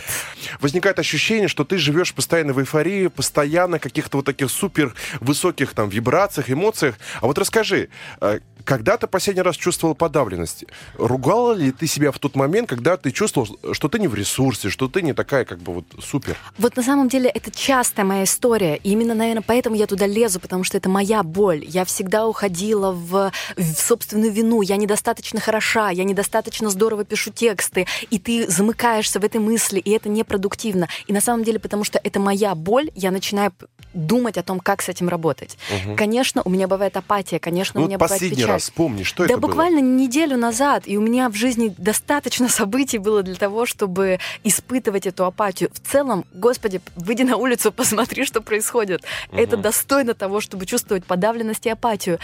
Возникает 0.60 0.98
ощущение, 0.98 1.48
что 1.48 1.64
ты 1.64 1.76
живешь 1.76 2.14
постоянно 2.14 2.54
в 2.54 2.60
эйфории, 2.60 3.08
постоянно 3.08 3.78
каких-то 3.78 4.18
вот 4.18 4.26
таких 4.26 4.50
супер 4.50 4.94
высоких 5.20 5.74
там 5.74 5.90
вибрациях, 5.90 6.50
эмоциях. 6.50 6.94
А 7.20 7.26
вот 7.26 7.36
расскажи, 7.36 7.90
э, 8.22 8.40
когда 8.68 8.98
ты 8.98 9.06
последний 9.06 9.40
раз 9.40 9.56
чувствовал 9.56 9.94
подавленность? 9.94 10.66
Ругала 10.98 11.54
ли 11.54 11.72
ты 11.72 11.86
себя 11.86 12.12
в 12.12 12.18
тот 12.18 12.36
момент, 12.36 12.68
когда 12.68 12.98
ты 12.98 13.10
чувствовал, 13.12 13.58
что 13.72 13.88
ты 13.88 13.98
не 13.98 14.08
в 14.08 14.14
ресурсе, 14.14 14.68
что 14.68 14.88
ты 14.88 15.00
не 15.00 15.14
такая 15.14 15.46
как 15.46 15.58
бы 15.58 15.72
вот 15.72 15.86
супер? 16.02 16.36
Вот 16.58 16.76
на 16.76 16.82
самом 16.82 17.08
деле 17.08 17.30
это 17.30 17.50
частая 17.50 18.04
моя 18.04 18.24
история. 18.24 18.76
И 18.76 18.90
именно, 18.90 19.14
наверное, 19.14 19.42
поэтому 19.46 19.74
я 19.74 19.86
туда 19.86 20.06
лезу, 20.06 20.38
потому 20.38 20.64
что 20.64 20.76
это 20.76 20.90
моя 20.90 21.22
боль. 21.22 21.64
Я 21.64 21.86
всегда 21.86 22.26
уходила 22.26 22.92
в, 22.92 23.32
в 23.56 23.74
собственную 23.74 24.32
вину. 24.32 24.60
Я 24.60 24.76
недостаточно 24.76 25.40
хороша, 25.40 25.88
я 25.88 26.04
недостаточно 26.04 26.68
здорово 26.68 27.04
пишу 27.04 27.30
тексты. 27.30 27.86
И 28.10 28.18
ты 28.18 28.50
замыкаешься 28.78 29.20
в 29.20 29.24
этой 29.24 29.40
мысли, 29.40 29.80
и 29.80 29.90
это 29.90 30.08
непродуктивно. 30.08 30.88
И 31.06 31.12
на 31.12 31.20
самом 31.20 31.44
деле, 31.44 31.58
потому 31.58 31.84
что 31.84 32.00
это 32.02 32.20
моя 32.20 32.54
боль, 32.54 32.90
я 32.94 33.10
начинаю 33.10 33.52
думать 33.94 34.38
о 34.38 34.42
том, 34.42 34.60
как 34.60 34.82
с 34.82 34.88
этим 34.88 35.08
работать. 35.08 35.58
Конечно, 35.96 36.42
у 36.44 36.50
меня 36.50 36.68
бывает 36.68 36.96
апатия, 36.96 37.38
конечно, 37.38 37.80
Ну, 37.80 37.80
у 37.80 37.84
вот 37.84 37.88
меня 37.88 37.98
бывает 37.98 38.10
последний 38.12 38.36
печаль. 38.36 38.50
раз 38.52 38.62
вспомни, 38.64 39.02
что 39.02 39.24
да 39.24 39.32
это 39.32 39.38
было? 39.40 39.48
буквально 39.50 39.80
неделю 39.80 40.36
назад, 40.36 40.84
и 40.86 40.96
у 40.96 41.00
меня 41.00 41.28
в 41.28 41.34
жизни 41.34 41.74
достаточно 41.76 42.48
событий 42.60 42.98
было 42.98 43.22
для 43.22 43.34
того, 43.34 43.66
чтобы 43.66 44.18
испытывать 44.44 45.06
эту 45.06 45.24
апатию. 45.24 45.70
В 45.72 45.80
целом, 45.80 46.24
господи, 46.32 46.80
выйди 46.96 47.22
на 47.22 47.36
улицу, 47.36 47.72
посмотри, 47.76 48.24
что 48.24 48.40
происходит. 48.40 49.02
Это 49.32 49.56
достойно 49.56 50.14
того, 50.14 50.40
чтобы 50.40 50.66
чувствовать 50.66 51.04
подавленность 51.04 51.66
и 51.66 51.70
апатию. 51.70 52.18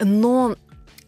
Но 0.00 0.56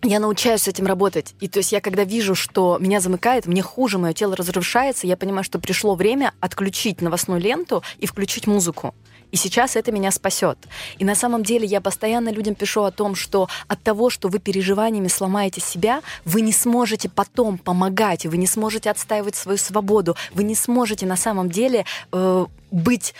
я 0.03 0.21
научаюсь 0.21 0.63
с 0.63 0.69
этим 0.69 0.87
работать. 0.87 1.35
И 1.41 1.49
то 1.49 1.59
есть 1.59 1.73
я 1.73 1.81
когда 1.81 2.05
вижу, 2.05 2.35
что 2.35 2.79
меня 2.81 3.01
замыкает, 3.01 3.47
мне 3.47 3.63
хуже, 3.63 3.99
мое 3.99 4.13
тело 4.13 4.37
разрушается, 4.37 5.07
я 5.07 5.17
понимаю, 5.17 5.45
что 5.45 5.59
пришло 5.59 5.95
время 5.95 6.33
отключить 6.41 7.03
новостную 7.03 7.41
ленту 7.41 7.83
и 7.99 8.07
включить 8.07 8.47
музыку. 8.47 8.95
И 9.33 9.37
сейчас 9.37 9.77
это 9.77 9.93
меня 9.93 10.11
спасет. 10.11 10.59
И 10.99 11.05
на 11.05 11.15
самом 11.15 11.43
деле 11.43 11.67
я 11.67 11.81
постоянно 11.81 12.31
людям 12.31 12.55
пишу 12.55 12.83
о 12.83 12.91
том, 12.91 13.15
что 13.15 13.49
от 13.69 13.83
того, 13.83 14.11
что 14.11 14.29
вы 14.29 14.39
переживаниями 14.39 15.09
сломаете 15.09 15.61
себя, 15.61 16.03
вы 16.25 16.41
не 16.41 16.53
сможете 16.53 17.09
потом 17.09 17.59
помогать, 17.59 18.27
вы 18.27 18.37
не 18.37 18.47
сможете 18.47 18.91
отстаивать 18.91 19.37
свою 19.37 19.59
свободу, 19.59 20.17
вы 20.33 20.45
не 20.45 20.55
сможете 20.55 21.07
на 21.07 21.17
самом 21.17 21.49
деле 21.49 21.85
э, 22.13 22.47
быть 22.71 23.15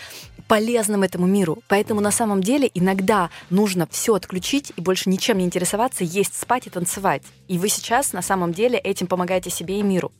полезным 0.51 1.03
этому 1.03 1.27
миру. 1.27 1.63
Поэтому 1.69 2.01
на 2.01 2.11
самом 2.11 2.43
деле 2.43 2.69
иногда 2.73 3.29
нужно 3.49 3.87
все 3.89 4.15
отключить 4.15 4.73
и 4.75 4.81
больше 4.81 5.09
ничем 5.09 5.37
не 5.37 5.45
интересоваться, 5.45 6.03
есть, 6.03 6.37
спать 6.37 6.67
и 6.67 6.69
танцевать. 6.69 7.23
И 7.47 7.57
вы 7.57 7.69
сейчас 7.69 8.11
на 8.11 8.21
самом 8.21 8.51
деле 8.51 8.77
этим 8.77 9.07
помогаете 9.07 9.49
себе 9.49 9.79
и 9.79 9.81
миру. 9.81 10.11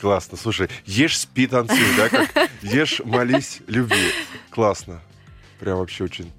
Классно. 0.00 0.38
Слушай, 0.38 0.70
ешь, 0.86 1.18
спи, 1.18 1.46
танцуй, 1.46 1.76
да? 1.94 2.08
Как 2.08 2.50
ешь, 2.62 3.02
молись, 3.04 3.58
люби. 3.66 4.12
Классно. 4.48 5.02
Прям 5.60 5.76
вообще 5.76 6.04
очень... 6.04 6.32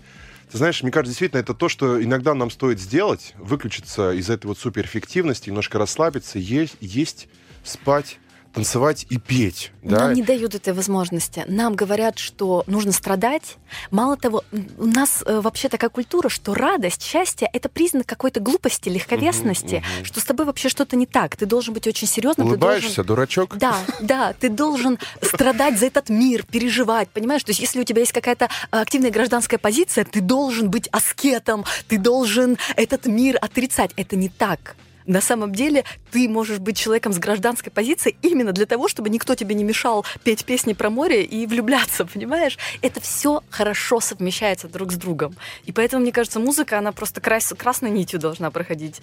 Ты 0.52 0.58
знаешь, 0.58 0.82
мне 0.82 0.92
кажется, 0.92 1.12
действительно, 1.12 1.40
это 1.40 1.54
то, 1.54 1.70
что 1.70 2.04
иногда 2.04 2.34
нам 2.34 2.50
стоит 2.50 2.80
сделать, 2.80 3.36
выключиться 3.38 4.14
из 4.14 4.32
этой 4.32 4.48
вот 4.48 4.58
суперэффективности, 4.58 5.50
немножко 5.50 5.78
расслабиться, 5.78 6.40
есть, 6.40 6.78
есть 6.80 7.28
спать, 7.64 8.18
танцевать 8.54 9.06
и 9.10 9.18
петь. 9.18 9.72
Да? 9.84 10.00
Нам 10.00 10.14
не 10.14 10.22
дают 10.22 10.56
этой 10.56 10.74
возможности. 10.74 11.43
Нам 11.48 11.76
говорят, 11.76 12.18
что 12.18 12.64
нужно 12.68 12.91
страдать. 12.91 13.58
Мало 13.91 14.18
того, 14.18 14.43
у 14.78 14.86
нас 14.86 15.24
э, 15.26 15.39
вообще 15.39 15.70
такая 15.70 15.89
культура, 15.89 16.30
что 16.30 16.54
радость, 16.54 17.04
счастье— 17.04 17.50
это 17.54 17.70
признак 17.70 18.06
какой-то 18.06 18.39
глупости, 18.39 18.89
легковесности, 18.89 19.84
мгм. 19.98 20.06
что 20.06 20.20
с 20.20 20.24
тобой 20.24 20.45
вообще 20.45 20.70
что-то 20.70 20.95
не 20.95 21.06
так. 21.06 21.36
Ты 21.36 21.45
должен 21.45 21.74
быть 21.74 21.88
очень 21.88 22.08
серьезным. 22.08 22.48
Улыбаешься, 22.48 23.04
дурачок? 23.04 23.58
Да, 23.58 23.78
да, 24.02 24.34
ты 24.34 24.50
должен 24.50 25.00
страдать 25.22 25.80
за 25.80 25.86
этот 25.86 26.10
мир, 26.10 26.43
переживать, 26.43 27.10
понимаешь? 27.10 27.43
То 27.43 27.52
есть 27.52 27.60
если 27.60 27.80
у 27.80 27.84
тебя 27.84 28.02
есть 28.02 28.14
какая-то 28.14 28.50
активная 28.72 29.12
гражданская 29.12 29.60
позиция, 29.60 30.04
ты 30.04 30.22
должен 30.22 30.70
быть 30.70 30.88
аскетом, 30.91 31.66
ты 31.88 31.98
должен 31.98 32.58
этот 32.76 33.06
мир 33.06 33.38
отрицать. 33.41 33.91
Это 33.95 34.16
не 34.16 34.30
так. 34.30 34.76
На 35.08 35.22
самом 35.22 35.53
деле 35.53 35.86
ты 36.12 36.28
можешь 36.30 36.60
быть 36.60 36.78
человеком 36.78 37.14
с 37.14 37.18
гражданской 37.18 37.72
позицией 37.72 38.18
именно 38.22 38.51
для 38.51 38.66
того, 38.66 38.88
чтобы 38.88 39.10
никто 39.10 39.36
тебе 39.36 39.55
не 39.55 39.64
мешал 39.64 40.05
петь 40.24 40.45
песни 40.45 40.74
про 40.74 40.89
море 40.89 41.24
и 41.24 41.47
влюбляться, 41.47 42.05
понимаешь? 42.14 42.58
Это 42.82 42.99
все 43.01 43.41
хорошо 43.49 43.99
совмещается 44.01 44.68
друг 44.68 44.91
с 44.91 44.95
другом. 44.95 45.36
И 45.66 45.72
поэтому, 45.72 46.03
мне 46.03 46.12
кажется, 46.12 46.39
музыка, 46.39 46.78
она 46.78 46.91
просто 46.91 47.22
крас- 47.22 47.53
красной 47.58 47.89
нитью 47.89 48.20
должна 48.20 48.51
проходить 48.51 49.01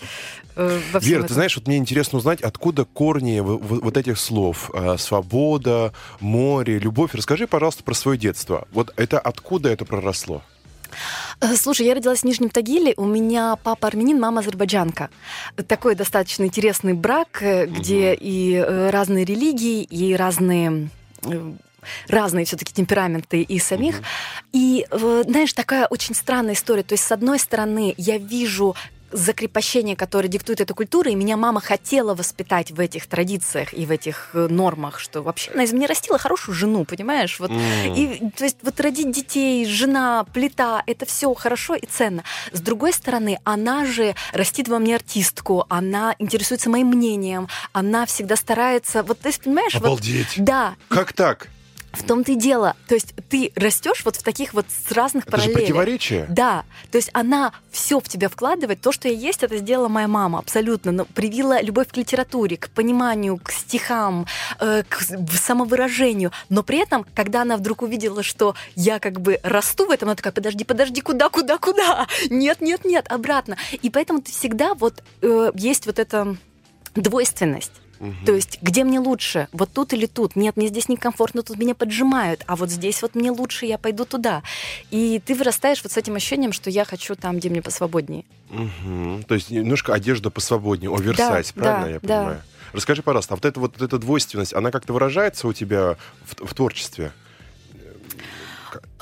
э, 0.57 0.79
во 0.93 1.01
всем 1.01 1.11
Вера, 1.11 1.19
этом. 1.21 1.29
ты 1.29 1.35
знаешь, 1.35 1.57
вот 1.57 1.67
мне 1.67 1.79
интересно 1.79 2.19
узнать, 2.19 2.43
откуда 2.43 2.85
корни 2.85 3.41
вот 3.41 3.97
этих 3.97 4.19
слов. 4.19 4.71
А, 4.75 4.99
Свобода, 4.99 5.93
море, 6.21 6.79
любовь. 6.79 7.15
Расскажи, 7.15 7.47
пожалуйста, 7.47 7.83
про 7.83 7.95
свое 7.95 8.19
детство. 8.19 8.69
Вот 8.73 8.93
это 8.97 9.19
откуда 9.19 9.71
это 9.71 9.85
проросло? 9.87 10.43
Э, 11.41 11.55
Слушай, 11.57 11.87
я 11.87 11.95
родилась 11.95 12.21
в 12.21 12.25
Нижнем 12.25 12.51
Тагиле, 12.51 12.95
у 12.97 13.05
меня 13.05 13.57
папа 13.63 13.89
армянин, 13.89 14.21
мама 14.21 14.41
азербайджанка. 14.41 15.11
Такой 15.69 15.95
достаточно 15.95 16.45
интересный 16.45 16.93
брак, 16.93 17.43
э, 17.43 17.67
где 17.67 18.15
и 18.15 18.55
э, 18.55 18.91
разные 18.91 19.25
религии, 19.25 19.83
и 19.83 20.15
разные 20.15 20.89
разные 22.09 22.45
все-таки 22.45 22.73
темпераменты 22.73 23.43
и 23.43 23.59
самих. 23.59 24.01
И, 24.53 24.87
э, 24.91 25.23
знаешь, 25.27 25.53
такая 25.53 25.87
очень 25.87 26.15
странная 26.15 26.55
история. 26.55 26.83
То 26.83 26.95
есть, 26.95 27.05
с 27.05 27.13
одной 27.13 27.39
стороны, 27.39 27.95
я 27.97 28.19
вижу 28.19 28.75
закрепощение, 29.15 29.95
которое 29.95 30.29
диктует 30.29 30.61
эта 30.61 30.75
культура, 30.75 31.11
и 31.11 31.15
меня 31.15 31.37
мама 31.37 31.61
хотела 31.61 32.15
воспитать 32.15 32.73
в 32.73 32.81
этих 32.81 33.07
традициях 33.07 33.73
и 33.73 33.87
в 33.87 33.91
этих 33.91 34.31
э, 34.35 34.49
нормах, 34.51 34.99
что 34.99 35.23
вообще 35.23 35.53
она 35.53 35.63
из 35.63 35.73
меня 35.73 35.87
растила 35.87 36.19
хорошую 36.19 36.55
жену, 36.55 36.85
понимаешь? 36.85 37.39
Вот, 37.39 37.51
mm. 37.51 37.97
и, 37.97 38.31
то 38.31 38.45
есть 38.45 38.59
вот 38.63 38.79
родить 38.81 39.13
детей, 39.13 39.65
жена, 39.67 40.25
плита, 40.35 40.83
это 40.87 41.07
все 41.07 41.33
хорошо 41.35 41.77
и 41.77 41.87
ценно. 41.87 42.25
С 42.53 42.61
другой 42.61 42.93
стороны, 42.93 43.39
она 43.45 43.87
же 43.87 44.17
растит 44.33 44.67
во 44.69 44.81
мне 44.81 44.97
артистку, 44.97 45.65
она 45.69 46.17
интересуется 46.19 46.69
моим 46.69 46.89
мнением, 46.89 47.49
она 47.73 48.07
всегда 48.07 48.35
старается, 48.35 49.05
вот 49.05 49.21
ты 49.21 49.33
понимаешь? 49.33 49.77
Обалдеть. 49.77 50.37
Вот, 50.37 50.45
да. 50.45 50.75
Как 50.89 51.13
так? 51.13 51.49
В 51.95 52.05
том-то 52.05 52.33
и 52.33 52.35
дело. 52.35 52.75
То 52.89 52.95
есть 52.95 53.15
ты 53.29 53.53
растешь 53.57 54.03
вот 54.05 54.17
в 54.17 54.23
таких 54.23 54.55
вот 54.55 54.67
с 54.69 54.93
разных 54.93 55.25
это 55.25 55.33
параллелях. 55.33 55.59
Же 55.59 55.65
противоречие. 55.67 56.27
Да. 56.29 56.65
То 56.91 56.97
есть 56.97 57.11
она 57.13 57.53
все 57.71 58.01
в 58.01 58.09
тебя 58.09 58.29
вкладывает. 58.29 58.81
То, 58.81 58.93
что 58.93 59.09
я 59.09 59.15
есть, 59.15 59.43
это 59.43 59.57
сделала 59.59 59.89
моя 59.89 60.09
мама 60.09 60.39
абсолютно. 60.39 60.93
Но 60.93 61.05
привила 61.05 61.61
любовь 61.61 61.89
к 61.89 61.97
литературе, 61.97 62.57
к 62.57 62.71
пониманию, 62.71 63.39
к 63.39 63.51
стихам, 63.51 64.27
э, 64.61 64.83
к 64.89 65.01
самовыражению. 65.01 66.33
Но 66.49 66.63
при 66.63 66.79
этом, 66.79 67.07
когда 67.15 67.43
она 67.43 67.57
вдруг 67.57 67.83
увидела, 67.83 68.23
что 68.23 68.55
я 68.75 68.99
как 68.99 69.21
бы 69.21 69.41
расту 69.43 69.87
в 69.87 69.91
этом, 69.91 70.09
она 70.09 70.17
такая, 70.17 70.33
подожди, 70.33 70.65
подожди, 70.65 71.01
куда, 71.01 71.29
куда, 71.29 71.59
куда? 71.59 72.07
Нет, 72.31 72.61
нет, 72.61 72.85
нет, 72.85 73.07
обратно. 73.11 73.57
И 73.83 73.91
поэтому 73.91 74.23
ты 74.23 74.31
всегда 74.33 74.75
вот 74.75 75.03
э, 75.23 75.51
есть 75.55 75.87
вот 75.87 75.99
эта 75.99 76.37
двойственность. 76.95 77.73
Угу. 78.01 78.27
То 78.27 78.35
есть, 78.35 78.59
где 78.63 78.85
мне 78.85 78.99
лучше? 78.99 79.49
Вот 79.53 79.71
тут 79.73 79.93
или 79.93 80.07
тут? 80.07 80.37
Нет, 80.37 80.57
мне 80.57 80.69
здесь 80.69 80.89
некомфортно, 80.89 81.43
тут 81.43 81.59
меня 81.59 81.75
поджимают, 81.75 82.43
а 82.47 82.57
вот 82.57 82.71
здесь 82.71 83.03
вот 83.03 83.15
мне 83.15 83.31
лучше, 83.31 83.67
я 83.67 83.79
пойду 83.79 84.05
туда. 84.05 84.43
И 84.91 85.21
ты 85.25 85.35
вырастаешь 85.35 85.83
вот 85.83 85.93
с 85.93 85.97
этим 85.97 86.15
ощущением, 86.17 86.53
что 86.53 86.71
я 86.71 86.85
хочу 86.85 87.15
там, 87.15 87.39
где 87.39 87.51
мне 87.51 87.63
посвободнее. 87.63 88.25
Угу. 88.51 89.25
То 89.27 89.35
есть 89.35 89.51
немножко 89.51 89.95
одежда 89.95 90.31
посвободнее, 90.31 90.95
оверсайз, 90.95 91.53
да, 91.55 91.63
правильно 91.63 91.87
да, 91.87 91.91
я 91.91 92.01
понимаю? 92.01 92.37
Да. 92.37 92.55
Расскажи, 92.73 93.03
пожалуйста, 93.03 93.35
а 93.35 93.37
вот 93.37 93.45
эта 93.45 93.61
вот, 93.61 93.81
эта 93.81 93.99
двойственность, 93.99 94.53
она 94.53 94.71
как-то 94.71 94.93
выражается 94.93 95.47
у 95.47 95.53
тебя 95.53 95.97
в, 96.25 96.47
в 96.47 96.55
творчестве? 96.55 97.13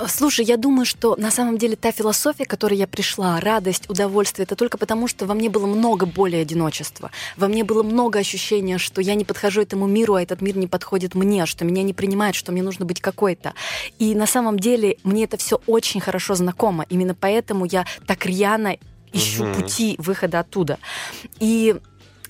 Слушай, 0.07 0.45
я 0.45 0.57
думаю, 0.57 0.85
что 0.85 1.15
на 1.17 1.31
самом 1.31 1.57
деле 1.57 1.75
та 1.75 1.91
философия, 1.91 2.45
к 2.45 2.49
которой 2.49 2.77
я 2.77 2.87
пришла, 2.87 3.39
радость, 3.39 3.89
удовольствие, 3.89 4.43
это 4.43 4.55
только 4.55 4.77
потому, 4.77 5.07
что 5.07 5.25
во 5.25 5.33
мне 5.33 5.49
было 5.49 5.65
много 5.65 6.05
боли 6.05 6.35
одиночества. 6.35 7.11
Во 7.37 7.47
мне 7.47 7.63
было 7.63 7.83
много 7.83 8.19
ощущения, 8.19 8.77
что 8.77 9.01
я 9.01 9.15
не 9.15 9.25
подхожу 9.25 9.61
этому 9.61 9.87
миру, 9.87 10.15
а 10.15 10.21
этот 10.21 10.41
мир 10.41 10.57
не 10.57 10.67
подходит 10.67 11.15
мне, 11.15 11.45
что 11.45 11.65
меня 11.65 11.83
не 11.83 11.93
принимают, 11.93 12.35
что 12.35 12.51
мне 12.51 12.63
нужно 12.63 12.85
быть 12.85 13.01
какой-то. 13.01 13.53
И 13.99 14.15
на 14.15 14.27
самом 14.27 14.59
деле 14.59 14.97
мне 15.03 15.25
это 15.25 15.37
все 15.37 15.59
очень 15.67 16.01
хорошо 16.01 16.35
знакомо. 16.35 16.85
Именно 16.89 17.15
поэтому 17.15 17.65
я 17.65 17.85
так 18.05 18.25
рьяно 18.25 18.77
ищу 19.11 19.45
угу. 19.45 19.61
пути 19.61 19.95
выхода 19.99 20.39
оттуда. 20.39 20.79
И 21.39 21.75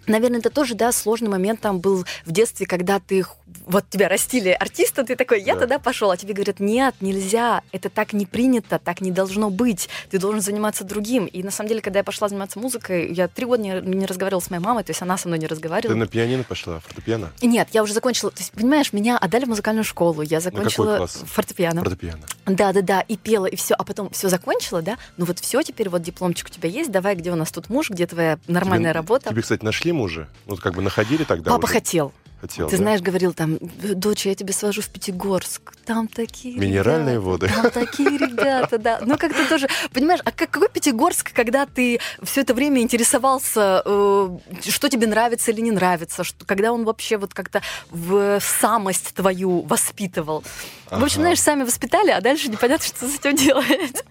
Наверное, 0.06 0.40
это 0.40 0.50
тоже, 0.50 0.76
да, 0.76 0.92
сложный 0.92 1.30
момент 1.30 1.62
там 1.62 1.80
был 1.80 2.06
в 2.26 2.32
детстве, 2.32 2.66
когда 2.66 3.00
ты 3.00 3.24
вот 3.66 3.90
тебя 3.90 4.10
растили 4.10 4.50
артиста, 4.50 5.04
ты 5.04 5.16
такой, 5.16 5.42
я 5.42 5.54
да. 5.54 5.62
тогда 5.62 5.80
пошел, 5.80 6.12
а 6.12 6.18
тебе 6.18 6.34
говорят, 6.34 6.60
нет, 6.60 6.96
нельзя, 7.02 7.62
это 7.72 7.90
так 7.90 8.14
не 8.14 8.26
принято, 8.26 8.80
так 8.80 9.02
не 9.02 9.12
должно 9.12 9.50
быть, 9.50 9.90
ты 10.10 10.20
должен 10.20 10.42
заниматься 10.42 10.84
другим. 10.84 11.26
И 11.26 11.44
на 11.44 11.52
самом 11.52 11.70
деле, 11.70 11.82
когда 11.82 12.00
я 12.00 12.04
пошла 12.04 12.30
заниматься 12.30 12.60
музыкой, 12.60 13.12
я 13.14 13.28
три 13.28 13.46
года 13.46 13.64
не, 13.64 13.82
не 13.82 14.06
разговаривала 14.06 14.42
с 14.42 14.50
моей 14.50 14.64
мамой, 14.64 14.84
то 14.84 14.92
есть 14.92 15.02
она 15.02 15.18
со 15.18 15.28
мной 15.28 15.40
не 15.40 15.48
разговаривала. 15.48 15.94
Ты 15.94 16.00
на 16.00 16.08
пианино 16.08 16.44
пошла, 16.44 16.80
фортепиано? 16.80 17.32
Нет, 17.42 17.70
я 17.72 17.84
уже 17.84 17.94
закончила, 17.94 18.32
то 18.32 18.40
есть, 18.40 18.52
понимаешь, 18.52 18.94
меня 18.94 19.18
отдали 19.18 19.46
в 19.46 19.50
музыкальную 19.50 19.84
школу, 19.84 20.22
я 20.22 20.40
закончила 20.40 21.08
фортепиано. 21.08 21.82
Фортепиано. 21.82 22.24
Да, 22.46 22.74
да, 22.74 22.82
да, 22.82 23.02
и 23.02 23.18
пела, 23.18 23.46
и 23.46 23.56
все, 23.56 23.76
а 23.76 23.84
потом 23.84 24.10
все 24.10 24.30
закончила, 24.30 24.82
да, 24.82 24.98
ну 25.18 25.26
вот 25.26 25.40
все, 25.40 25.62
теперь 25.62 25.90
вот 25.90 26.02
дипломчик 26.02 26.48
у 26.48 26.50
тебя 26.50 26.70
есть, 26.70 26.92
давай, 26.92 27.16
где 27.16 27.32
у 27.32 27.36
нас 27.36 27.52
тут 27.52 27.70
муж, 27.70 27.90
где 27.90 28.06
твоя 28.08 28.40
нормальная 28.48 28.92
тебе, 28.92 29.00
работа. 29.00 29.30
Тебе, 29.30 29.42
кстати, 29.42 29.64
нашли 29.64 29.92
мужа? 29.92 30.28
Ну, 30.46 30.58
как 30.58 30.74
бы 30.76 30.82
находили 30.82 31.24
тогда 31.24 31.52
Папа 31.52 31.66
уже? 31.66 31.74
хотел. 31.74 32.14
Хотел, 32.44 32.68
Ты 32.68 32.76
да? 32.76 32.84
знаешь, 32.84 33.00
говорил 33.00 33.32
там, 33.32 33.58
дочь, 33.62 34.26
я 34.26 34.36
тебя 34.36 34.52
свожу 34.52 34.82
в 34.82 34.90
Пятигорск, 34.90 35.72
там 35.86 36.10
такие 36.10 36.58
Минеральные 36.60 37.16
ребята, 37.16 37.30
воды. 37.30 37.48
Там 37.48 37.72
такие 37.72 38.10
ребята, 38.18 38.78
да. 38.78 39.00
Ну, 39.02 39.18
как-то 39.18 39.48
тоже, 39.48 39.70
понимаешь, 39.94 40.20
а 40.26 40.32
как, 40.34 40.52
какой 40.52 40.68
Пятигорск, 40.68 41.32
когда 41.32 41.66
ты 41.66 42.02
все 42.22 42.42
это 42.42 42.54
время 42.54 42.82
интересовался, 42.82 43.82
э, 43.86 44.38
что 44.68 44.90
тебе 44.90 45.08
нравится 45.08 45.52
или 45.52 45.62
не 45.62 45.72
нравится, 45.72 46.26
что, 46.26 46.44
когда 46.44 46.74
он 46.74 46.84
вообще 46.84 47.16
вот 47.16 47.34
как-то 47.34 47.62
в 47.92 48.42
самость 48.42 49.14
твою 49.14 49.62
воспитывал. 49.62 50.44
Ага. 50.90 51.00
В 51.00 51.04
общем, 51.06 51.22
знаешь, 51.22 51.40
сами 51.40 51.64
воспитали, 51.64 52.12
а 52.12 52.20
дальше 52.20 52.50
непонятно, 52.50 52.86
что 52.86 53.08
с 53.08 53.20
этим 53.20 53.38
делать. 53.38 54.04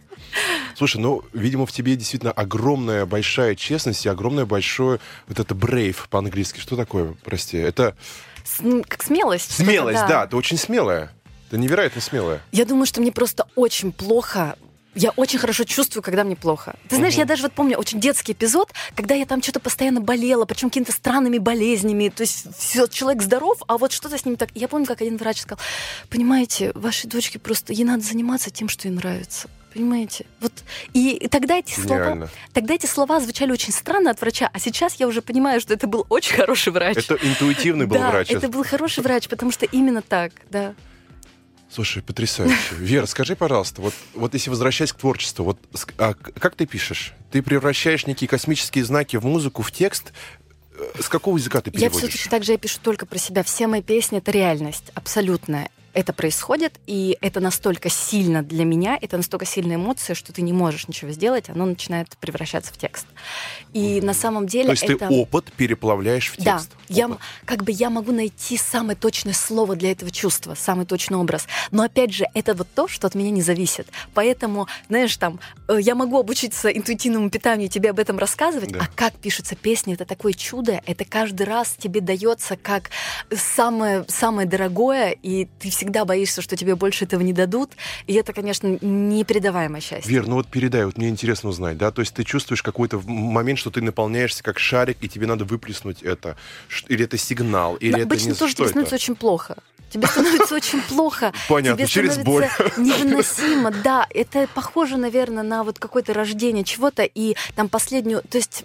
Слушай, 0.77 1.01
ну, 1.01 1.23
видимо, 1.33 1.67
в 1.67 1.73
тебе 1.73 1.97
действительно 1.97 2.33
огромная 2.33 3.07
большая 3.07 3.55
честность 3.55 4.07
и 4.07 4.09
огромное 4.09 4.47
большое 4.47 5.01
вот 5.29 5.39
это 5.39 5.55
brave 5.55 5.97
по-английски. 6.11 6.61
Что 6.61 6.77
такое, 6.77 7.15
прости? 7.25 7.59
Это... 7.59 7.97
С, 8.45 8.63
как 8.89 9.03
смелость. 9.03 9.53
Смелость, 9.53 10.01
да. 10.01 10.09
да. 10.09 10.27
Ты 10.27 10.37
очень 10.37 10.59
смелая. 10.59 11.13
Ты 11.51 11.59
невероятно 11.59 12.01
смелая. 12.01 12.41
Я 12.51 12.65
думаю, 12.65 12.87
что 12.87 13.01
мне 13.01 13.13
просто 13.13 13.47
очень 13.55 13.93
плохо 13.93 14.57
я 14.95 15.11
очень 15.17 15.39
хорошо 15.39 15.65
чувствую, 15.65 16.03
когда 16.03 16.23
мне 16.23 16.37
плохо. 16.37 16.75
Ты 16.89 16.97
знаешь, 16.97 17.15
угу. 17.15 17.21
я 17.21 17.27
даже 17.27 17.43
вот 17.43 17.53
помню 17.53 17.79
очень 17.79 17.99
детский 17.99 18.33
эпизод, 18.33 18.71
когда 18.95 19.15
я 19.15 19.25
там 19.25 19.43
что-то 19.43 19.61
постоянно 19.61 20.01
болела, 20.01 20.45
причем 20.45 20.69
какими-то 20.69 20.93
странными 20.93 21.39
болезнями. 21.39 22.11
То 22.11 22.23
есть 22.23 22.47
все, 22.59 22.87
человек 22.87 23.23
здоров, 23.23 23.63
а 23.69 23.79
вот 23.79 23.93
что-то 23.93 24.19
с 24.19 24.25
ним 24.27 24.37
так. 24.37 24.51
Я 24.55 24.69
помню, 24.69 24.87
как 24.87 25.01
один 25.01 25.17
врач 25.17 25.41
сказал: 25.41 25.63
понимаете, 26.11 26.73
вашей 26.75 27.09
дочке 27.09 27.39
просто 27.39 27.73
ей 27.73 27.85
надо 27.85 28.03
заниматься 28.03 28.51
тем, 28.51 28.69
что 28.69 28.89
ей 28.89 28.95
нравится. 28.95 29.49
Понимаете? 29.75 30.27
Вот 30.41 30.53
и 30.93 31.29
тогда 31.31 31.57
эти 31.59 31.79
слова, 31.79 32.29
тогда 32.53 32.75
эти 32.75 32.87
слова 32.87 33.21
звучали 33.21 33.53
очень 33.53 33.73
странно 33.73 34.11
от 34.11 34.21
врача, 34.21 34.51
а 34.53 34.59
сейчас 34.59 34.97
я 34.97 35.07
уже 35.07 35.23
понимаю, 35.23 35.61
что 35.61 35.75
это 35.75 35.87
был 35.87 36.07
очень 36.09 36.37
хороший 36.37 36.73
врач. 36.73 36.99
Это 36.99 37.15
интуитивный 37.15 37.87
был 37.87 37.97
да, 37.97 38.11
врач. 38.11 38.31
это 38.31 38.49
был 38.49 38.65
хороший 38.65 39.03
врач, 39.03 39.29
потому 39.29 39.51
что 39.51 39.67
именно 39.67 40.03
так, 40.03 40.33
да. 40.51 40.75
Слушай, 41.71 42.03
потрясающе. 42.03 42.57
Вера, 42.79 43.07
скажи, 43.07 43.35
пожалуйста, 43.35 43.81
вот, 43.81 43.95
вот 44.15 44.35
если 44.35 44.51
возвращаясь 44.51 44.93
к 44.93 44.97
творчеству, 44.97 45.45
вот 45.45 45.59
а 45.97 46.15
как 46.15 46.55
ты 46.55 46.67
пишешь? 46.67 47.15
Ты 47.31 47.43
превращаешь 47.43 48.07
некие 48.07 48.29
космические 48.29 48.85
знаки 48.85 49.17
в 49.17 49.25
музыку, 49.25 49.63
в 49.63 49.73
текст, 49.73 50.13
э, 50.77 51.01
с 51.01 51.09
какого 51.09 51.39
языка 51.39 51.63
ты 51.63 51.71
переводишь? 51.71 52.03
Я 52.03 52.09
все-таки 52.09 52.29
также 52.29 52.53
я 52.53 52.59
пишу 52.59 52.79
только 52.83 53.07
про 53.07 53.19
себя. 53.19 53.43
Все 53.43 53.69
мои 53.69 53.81
песни— 53.81 54.19
это 54.19 54.31
реальность, 54.31 54.91
абсолютная 54.95 55.71
это 55.95 56.13
происходит, 56.13 56.81
и 56.87 57.19
это 57.21 57.41
настолько 57.41 57.89
сильно 57.89 58.43
для 58.43 58.65
меня, 58.65 58.99
это 59.01 59.17
настолько 59.17 59.45
сильная 59.45 59.77
эмоция, 59.77 60.15
что 60.15 60.33
ты 60.33 60.43
не 60.43 60.53
можешь 60.53 60.89
ничего 60.89 61.11
сделать, 61.11 61.49
оно 61.49 61.67
начинает 61.67 62.09
превращаться 62.19 62.73
в 62.73 62.79
текст. 62.79 63.07
И 63.73 63.99
mm-hmm. 63.99 64.05
на 64.05 64.15
самом 64.15 64.47
деле 64.47 64.67
То 64.67 64.71
есть 64.73 64.85
это... 64.85 65.09
ты 65.09 65.15
опыт 65.15 65.53
переплавляешь 65.53 66.31
в 66.31 66.37
текст? 66.37 66.71
Да, 66.71 66.95
я, 66.95 67.11
как 67.45 67.65
бы 67.65 67.73
я 67.73 67.91
могу 67.91 68.13
найти 68.13 68.57
самое 68.57 68.97
точное 68.97 69.35
слово 69.35 69.77
для 69.77 69.93
этого 69.93 70.11
чувства, 70.11 70.55
самый 70.55 70.87
точный 70.87 71.19
образ. 71.19 71.47
Но 71.71 71.83
опять 71.83 72.13
же, 72.13 72.27
это 72.35 72.55
вот 72.55 72.69
то, 72.75 72.89
что 72.89 73.07
от 73.07 73.15
меня 73.15 73.31
не 73.31 73.43
зависит. 73.43 73.89
Поэтому, 74.15 74.69
знаешь, 74.89 75.17
там, 75.17 75.41
э, 75.69 75.79
я 75.81 75.95
могу 75.95 76.19
обучиться 76.19 76.69
интуитивному 76.69 77.31
питанию, 77.31 77.69
тебе 77.69 77.91
об 77.91 77.99
этом 77.99 78.19
рассказывать, 78.19 78.73
да. 78.73 78.81
а 78.83 78.89
как 78.95 79.15
пишутся 79.15 79.57
песни, 79.57 79.95
это 79.95 80.05
такое 80.05 80.33
чудо, 80.33 80.81
это 80.87 81.05
каждый 81.05 81.47
раз 81.47 81.75
тебе 81.79 82.01
дается 82.01 82.57
как 82.57 82.91
самое, 83.35 84.05
самое 84.09 84.49
дорогое, 84.49 85.11
и 85.11 85.47
ты 85.59 85.71
всегда 85.71 85.82
всегда 85.83 86.05
боишься, 86.05 86.43
что 86.43 86.57
тебе 86.57 86.77
больше 86.77 87.07
этого 87.07 87.23
не 87.23 87.33
дадут, 87.33 87.73
и 88.07 88.15
это, 88.15 88.33
конечно, 88.33 88.79
непередаваемое 88.81 89.81
счастье. 89.81 90.09
Вер, 90.09 90.29
ну 90.29 90.37
вот 90.37 90.47
передай, 90.47 90.85
вот 90.85 90.97
мне 90.97 91.09
интересно 91.09 91.49
узнать, 91.49 91.77
да, 91.77 91.91
то 91.91 92.03
есть 92.03 92.15
ты 92.15 92.23
чувствуешь 92.23 92.63
какой-то 92.63 93.03
момент, 93.05 93.59
что 93.59 93.71
ты 93.71 93.83
наполняешься 93.83 94.45
как 94.45 94.61
шарик, 94.61 94.99
и 95.01 95.09
тебе 95.09 95.27
надо 95.27 95.45
выплеснуть 95.45 96.03
это, 96.03 96.37
или 96.87 97.05
это 97.05 97.19
сигнал, 97.19 97.75
или 97.75 97.91
Но 97.91 97.99
это 97.99 98.07
обычно 98.07 98.29
не... 98.29 98.35
тоже 98.35 98.53
что 98.53 98.63
тебе 98.63 98.69
становится 98.69 98.95
очень 98.95 99.17
плохо. 99.17 99.57
Тебе 99.91 100.07
становится 100.07 100.55
очень 100.55 100.81
плохо. 100.83 101.33
Понятно, 101.49 101.79
тебе 101.79 101.89
через 101.89 102.17
боль. 102.19 102.49
невыносимо, 102.79 103.73
да. 103.85 104.07
Это 104.09 104.49
похоже, 104.55 104.97
наверное, 104.97 105.43
на 105.43 105.65
вот 105.65 105.81
какое-то 105.81 106.15
рождение 106.15 106.65
чего-то, 106.65 107.03
и 107.03 107.35
там 107.57 107.69
последнюю... 107.69 108.23
То 108.31 108.39
есть 108.39 108.65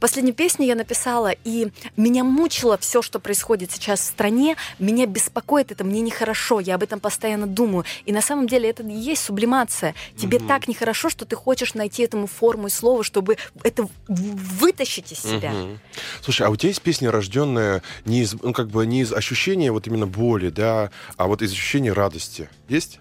Последнюю 0.00 0.34
песню 0.34 0.66
я 0.66 0.74
написала, 0.74 1.32
и 1.44 1.68
меня 1.96 2.24
мучило 2.24 2.78
все, 2.78 3.02
что 3.02 3.18
происходит 3.18 3.72
сейчас 3.72 4.00
в 4.00 4.04
стране. 4.04 4.56
Меня 4.78 5.06
беспокоит 5.06 5.72
это, 5.72 5.84
мне 5.84 6.00
нехорошо, 6.00 6.60
я 6.60 6.74
об 6.74 6.82
этом 6.82 7.00
постоянно 7.00 7.46
думаю. 7.46 7.84
И 8.06 8.12
на 8.12 8.20
самом 8.20 8.46
деле 8.46 8.70
это 8.70 8.82
и 8.82 8.92
есть 8.92 9.24
сублимация. 9.24 9.94
Тебе 10.16 10.38
угу. 10.38 10.46
так 10.46 10.68
нехорошо, 10.68 11.10
что 11.10 11.24
ты 11.24 11.36
хочешь 11.36 11.74
найти 11.74 12.02
этому 12.02 12.26
форму 12.26 12.68
и 12.68 12.70
слово, 12.70 13.04
чтобы 13.04 13.36
это 13.62 13.88
вытащить 14.08 15.12
из 15.12 15.18
себя. 15.18 15.52
Угу. 15.52 15.78
Слушай, 16.22 16.46
а 16.46 16.50
у 16.50 16.56
тебя 16.56 16.68
есть 16.68 16.82
песня, 16.82 17.10
рожденная 17.10 17.82
не 18.04 18.22
из, 18.22 18.34
ну, 18.34 18.52
как 18.52 18.68
бы 18.68 18.86
не 18.86 19.00
из 19.00 19.12
ощущения 19.12 19.72
вот 19.72 19.86
именно 19.86 20.06
боли, 20.06 20.50
да, 20.50 20.90
а 21.16 21.26
вот 21.26 21.42
из 21.42 21.52
ощущения 21.52 21.92
радости? 21.92 22.48
Есть? 22.68 22.98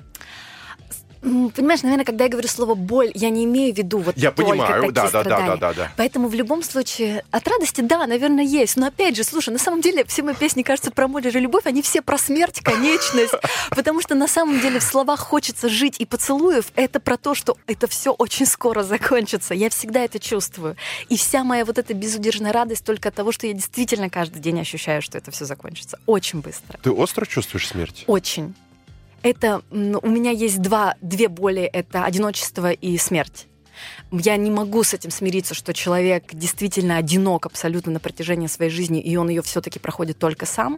Понимаешь, 1.23 1.83
наверное, 1.83 2.03
когда 2.03 2.25
я 2.25 2.29
говорю 2.29 2.49
слово 2.49 2.75
боль, 2.75 3.11
я 3.15 3.29
не 3.29 3.45
имею 3.45 3.73
в 3.73 3.77
виду 3.77 3.99
вот 3.99 4.17
я 4.17 4.31
только 4.31 4.51
понимаю, 4.51 4.73
такие 4.73 4.91
да, 4.91 5.01
да, 5.03 5.07
страдания. 5.07 5.47
да, 5.47 5.55
да, 5.55 5.73
да, 5.73 5.73
да. 5.73 5.91
Поэтому 5.95 6.27
в 6.27 6.33
любом 6.33 6.63
случае 6.63 7.23
от 7.31 7.47
радости, 7.47 7.79
да, 7.81 8.05
наверное, 8.05 8.43
есть. 8.43 8.75
Но 8.75 8.87
опять 8.87 9.15
же, 9.15 9.23
слушай, 9.23 9.49
на 9.49 9.59
самом 9.59 9.79
деле 9.79 10.03
все 10.03 10.21
мои 10.21 10.35
песни, 10.35 10.63
кажется, 10.63 10.91
про 10.91 11.07
море 11.07 11.29
и 11.29 11.39
любовь, 11.39 11.65
они 11.65 11.81
все 11.81 12.01
про 12.01 12.17
смерть, 12.17 12.59
конечность. 12.61 13.33
Потому 13.69 14.01
что 14.01 14.15
на 14.15 14.27
самом 14.27 14.59
деле 14.59 14.79
в 14.79 14.83
словах 14.83 15.21
хочется 15.21 15.69
жить 15.69 15.95
и 15.99 16.05
поцелуев, 16.05 16.65
это 16.75 16.99
про 16.99 17.17
то, 17.17 17.35
что 17.35 17.57
это 17.67 17.87
все 17.87 18.11
очень 18.11 18.45
скоро 18.45 18.83
закончится. 18.83 19.53
Я 19.53 19.69
всегда 19.69 20.01
это 20.01 20.19
чувствую. 20.19 20.75
И 21.07 21.15
вся 21.15 21.45
моя 21.45 21.63
вот 21.63 21.77
эта 21.77 21.93
безудержная 21.93 22.51
радость 22.51 22.83
только 22.83 23.09
от 23.09 23.15
того, 23.15 23.31
что 23.31 23.47
я 23.47 23.53
действительно 23.53 24.09
каждый 24.09 24.41
день 24.41 24.59
ощущаю, 24.59 25.01
что 25.01 25.17
это 25.17 25.31
все 25.31 25.45
закончится. 25.45 25.99
Очень 26.05 26.41
быстро. 26.41 26.77
Ты 26.83 26.91
остро 26.91 27.25
чувствуешь 27.25 27.69
смерть? 27.69 28.03
Очень. 28.07 28.53
Это 29.23 29.63
у 29.71 30.09
меня 30.09 30.31
есть 30.31 30.61
два, 30.61 30.95
две 31.01 31.29
боли, 31.29 31.61
это 31.61 32.03
одиночество 32.03 32.71
и 32.71 32.97
смерть. 32.97 33.47
Я 34.11 34.35
не 34.35 34.51
могу 34.51 34.83
с 34.83 34.93
этим 34.93 35.11
смириться, 35.11 35.53
что 35.53 35.73
человек 35.73 36.33
действительно 36.33 36.97
одинок 36.97 37.45
абсолютно 37.45 37.93
на 37.93 37.99
протяжении 37.99 38.47
своей 38.47 38.69
жизни, 38.69 39.01
и 39.01 39.15
он 39.15 39.29
ее 39.29 39.41
все-таки 39.41 39.79
проходит 39.79 40.19
только 40.19 40.45
сам. 40.45 40.77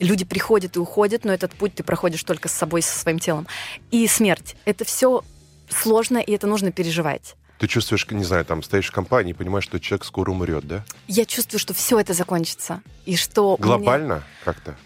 Люди 0.00 0.24
приходят 0.24 0.76
и 0.76 0.78
уходят, 0.78 1.24
но 1.24 1.32
этот 1.32 1.52
путь 1.52 1.74
ты 1.74 1.82
проходишь 1.82 2.24
только 2.24 2.48
с 2.48 2.52
собой, 2.52 2.82
со 2.82 2.98
своим 2.98 3.18
телом. 3.18 3.46
И 3.90 4.06
смерть. 4.06 4.56
Это 4.64 4.84
все 4.84 5.22
сложно, 5.68 6.18
и 6.18 6.32
это 6.32 6.46
нужно 6.46 6.72
переживать. 6.72 7.34
Ты 7.58 7.66
чувствуешь, 7.66 8.06
не 8.10 8.24
знаю, 8.24 8.44
там 8.44 8.62
стоишь 8.62 8.88
в 8.88 8.92
компании 8.92 9.30
и 9.30 9.34
понимаешь, 9.34 9.64
что 9.64 9.80
человек 9.80 10.04
скоро 10.04 10.30
умрет, 10.30 10.66
да? 10.66 10.84
Я 11.08 11.24
чувствую, 11.24 11.58
что 11.58 11.74
все 11.74 11.98
это 11.98 12.14
закончится. 12.14 12.82
И 13.04 13.16
что... 13.16 13.56
Глобально 13.58 14.14
меня... 14.14 14.22
как-то? 14.44 14.76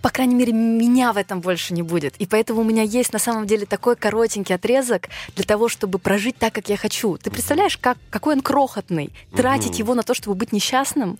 По 0.00 0.10
крайней 0.10 0.34
мере, 0.34 0.52
меня 0.52 1.12
в 1.12 1.16
этом 1.16 1.40
больше 1.40 1.74
не 1.74 1.82
будет. 1.82 2.14
И 2.18 2.26
поэтому 2.26 2.60
у 2.60 2.64
меня 2.64 2.82
есть 2.82 3.12
на 3.12 3.18
самом 3.18 3.46
деле 3.46 3.66
такой 3.66 3.96
коротенький 3.96 4.54
отрезок 4.54 5.08
для 5.34 5.44
того, 5.44 5.68
чтобы 5.68 5.98
прожить 5.98 6.36
так, 6.38 6.54
как 6.54 6.68
я 6.68 6.76
хочу. 6.76 7.16
Ты 7.16 7.30
представляешь, 7.30 7.78
как, 7.78 7.98
какой 8.10 8.34
он 8.34 8.42
крохотный? 8.42 9.12
Тратить 9.34 9.78
его 9.78 9.94
на 9.94 10.04
то, 10.04 10.14
чтобы 10.14 10.36
быть 10.36 10.52
несчастным? 10.52 11.18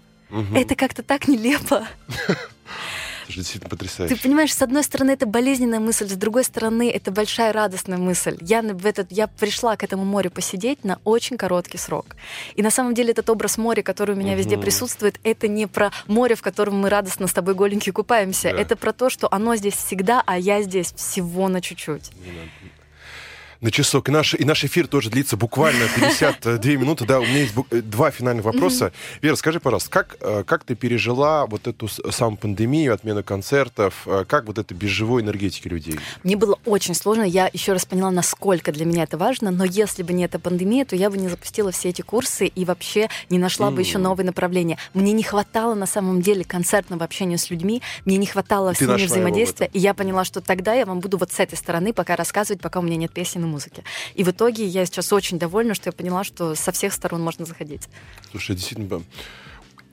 Это 0.55 0.77
как-то 0.77 1.03
так 1.03 1.27
нелепо. 1.29 1.87
Это 3.25 3.33
же 3.33 3.39
действительно 3.41 3.71
потрясающе. 3.71 4.15
Ты 4.15 4.21
понимаешь, 4.21 4.55
с 4.55 4.61
одной 4.61 4.85
стороны, 4.85 5.11
это 5.13 5.25
болезненная 5.27 5.81
мысль, 5.81 6.09
с 6.09 6.13
другой 6.13 6.45
стороны, 6.45 6.91
это 6.91 7.11
большая 7.11 7.53
радостная 7.53 7.97
мысль. 7.97 8.37
Я, 8.43 8.63
в 8.63 8.85
этот, 8.85 9.11
я 9.11 9.27
пришла 9.27 9.77
к 9.77 9.83
этому 9.83 10.05
морю 10.05 10.31
посидеть 10.31 10.85
на 10.85 10.99
очень 11.05 11.39
короткий 11.39 11.79
срок. 11.79 12.17
И 12.55 12.63
на 12.63 12.71
самом 12.71 12.95
деле 12.95 13.13
этот 13.13 13.31
образ 13.31 13.57
моря, 13.57 13.83
который 13.83 14.15
у 14.15 14.19
меня 14.19 14.33
угу. 14.33 14.41
везде 14.41 14.59
присутствует, 14.59 15.19
это 15.25 15.49
не 15.49 15.67
про 15.67 15.91
море, 16.07 16.35
в 16.35 16.43
котором 16.43 16.79
мы 16.79 16.91
радостно 16.91 17.27
с 17.27 17.33
тобой 17.33 17.55
голенькие 17.55 17.93
купаемся. 17.93 18.51
Да. 18.51 18.61
Это 18.61 18.77
про 18.77 18.93
то, 18.93 19.09
что 19.09 19.33
оно 19.33 19.57
здесь 19.57 19.75
всегда, 19.75 20.23
а 20.27 20.39
я 20.39 20.63
здесь 20.63 20.93
всего 20.93 21.49
на 21.49 21.63
чуть-чуть 21.63 22.11
на 23.61 23.71
часок. 23.71 24.09
И 24.09 24.13
наш, 24.13 24.35
и 24.35 24.45
наш 24.45 24.65
эфир 24.65 24.87
тоже 24.87 25.11
длится 25.11 25.37
буквально 25.37 25.87
52 25.95 26.73
минуты. 26.73 27.05
Да, 27.05 27.21
у 27.21 27.25
меня 27.25 27.41
есть 27.41 27.55
э, 27.71 27.81
два 27.81 28.11
финальных 28.11 28.45
вопроса. 28.45 28.93
Вера, 29.23 29.37
скажи, 29.37 29.61
пожалуйста, 29.61 29.91
как, 29.91 30.17
э, 30.21 30.45
как 30.47 30.65
ты 30.65 30.75
пережила 30.75 31.47
вот 31.47 31.67
эту 31.67 31.89
саму 31.89 32.37
пандемию, 32.37 32.95
отмену 32.95 33.23
концертов? 33.23 34.03
Э, 34.07 34.25
как 34.27 34.47
вот 34.47 34.59
это 34.59 34.75
без 34.75 34.91
живой 34.91 35.23
энергетики 35.23 35.69
людей? 35.69 35.99
Мне 36.23 36.37
было 36.37 36.59
очень 36.65 36.95
сложно. 36.95 37.23
Я 37.23 37.49
еще 37.53 37.73
раз 37.73 37.85
поняла, 37.85 38.11
насколько 38.11 38.73
для 38.73 38.85
меня 38.85 39.05
это 39.05 39.17
важно. 39.17 39.51
Но 39.51 39.65
если 39.65 40.03
бы 40.03 40.13
не 40.13 40.25
эта 40.25 40.39
пандемия, 40.39 40.85
то 40.85 40.97
я 40.97 41.11
бы 41.11 41.17
не 41.17 41.29
запустила 41.29 41.71
все 41.71 41.91
эти 41.91 42.03
курсы 42.03 42.47
и 42.47 42.65
вообще 42.65 43.09
не 43.31 43.39
нашла 43.39 43.71
бы 43.71 43.81
еще 43.81 43.99
новые 43.99 44.27
направления. 44.27 44.79
Мне 44.93 45.13
не 45.13 45.23
хватало 45.23 45.75
на 45.75 45.87
самом 45.87 46.23
деле 46.23 46.45
концертного 46.45 47.05
общения 47.05 47.39
с 47.39 47.51
людьми. 47.51 47.83
Мне 48.05 48.17
не 48.17 48.27
хватало 48.27 48.75
с 48.75 48.81
ними 48.81 49.07
взаимодействия. 49.07 49.71
И 49.73 49.79
я 49.79 49.95
поняла, 49.95 50.25
что 50.25 50.41
тогда 50.41 50.75
я 50.75 50.87
вам 50.87 51.01
буду 51.01 51.19
вот 51.19 51.33
с 51.33 51.41
этой 51.41 51.57
стороны 51.57 51.93
пока 51.93 52.17
рассказывать, 52.17 52.61
пока 52.61 52.81
у 52.81 52.83
меня 52.83 52.97
нет 52.97 53.13
песен 53.13 53.45
и 53.45 53.47
музыки. 53.55 53.85
И 54.15 54.25
в 54.25 54.31
итоге 54.31 54.67
я 54.67 54.85
сейчас 54.87 55.13
очень 55.13 55.39
довольна, 55.39 55.75
что 55.75 55.89
я 55.89 55.93
поняла, 55.93 56.25
что 56.25 56.55
со 56.55 56.73
всех 56.73 56.93
сторон 56.93 57.23
можно 57.23 57.45
заходить. 57.45 57.89
Слушай, 58.31 58.57
действительно, 58.57 59.03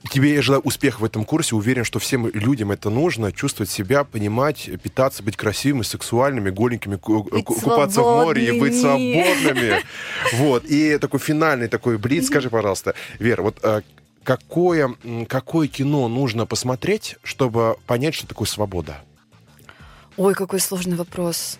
Тебе 0.09 0.33
я 0.33 0.41
желаю 0.41 0.61
успеха 0.63 1.01
в 1.01 1.03
этом 1.03 1.25
курсе. 1.25 1.55
Уверен, 1.55 1.83
что 1.83 1.99
всем 1.99 2.27
людям 2.27 2.71
это 2.71 2.89
нужно. 2.89 3.31
Чувствовать 3.31 3.69
себя, 3.69 4.03
понимать, 4.03 4.69
питаться, 4.81 5.21
быть 5.21 5.37
красивыми, 5.37 5.83
сексуальными, 5.83 6.49
голенькими, 6.49 6.95
быть 6.95 7.45
купаться 7.45 8.01
в 8.01 8.05
море 8.05 8.47
и 8.47 8.59
быть 8.59 8.79
свободными. 8.79 9.81
Вот. 10.33 10.65
И 10.65 10.97
такой 10.97 11.19
финальный 11.19 11.67
такой 11.67 11.97
блиц. 11.97 12.27
Скажи, 12.27 12.49
пожалуйста, 12.49 12.95
Вера, 13.19 13.43
вот 13.43 13.59
э, 13.61 13.81
какое, 14.23 14.95
какое 15.27 15.67
кино 15.67 16.07
нужно 16.07 16.45
посмотреть, 16.45 17.17
чтобы 17.23 17.75
понять, 17.85 18.15
что 18.15 18.27
такое 18.27 18.47
свобода? 18.47 19.01
Ой, 20.17 20.33
какой 20.33 20.59
сложный 20.59 20.95
вопрос. 20.95 21.59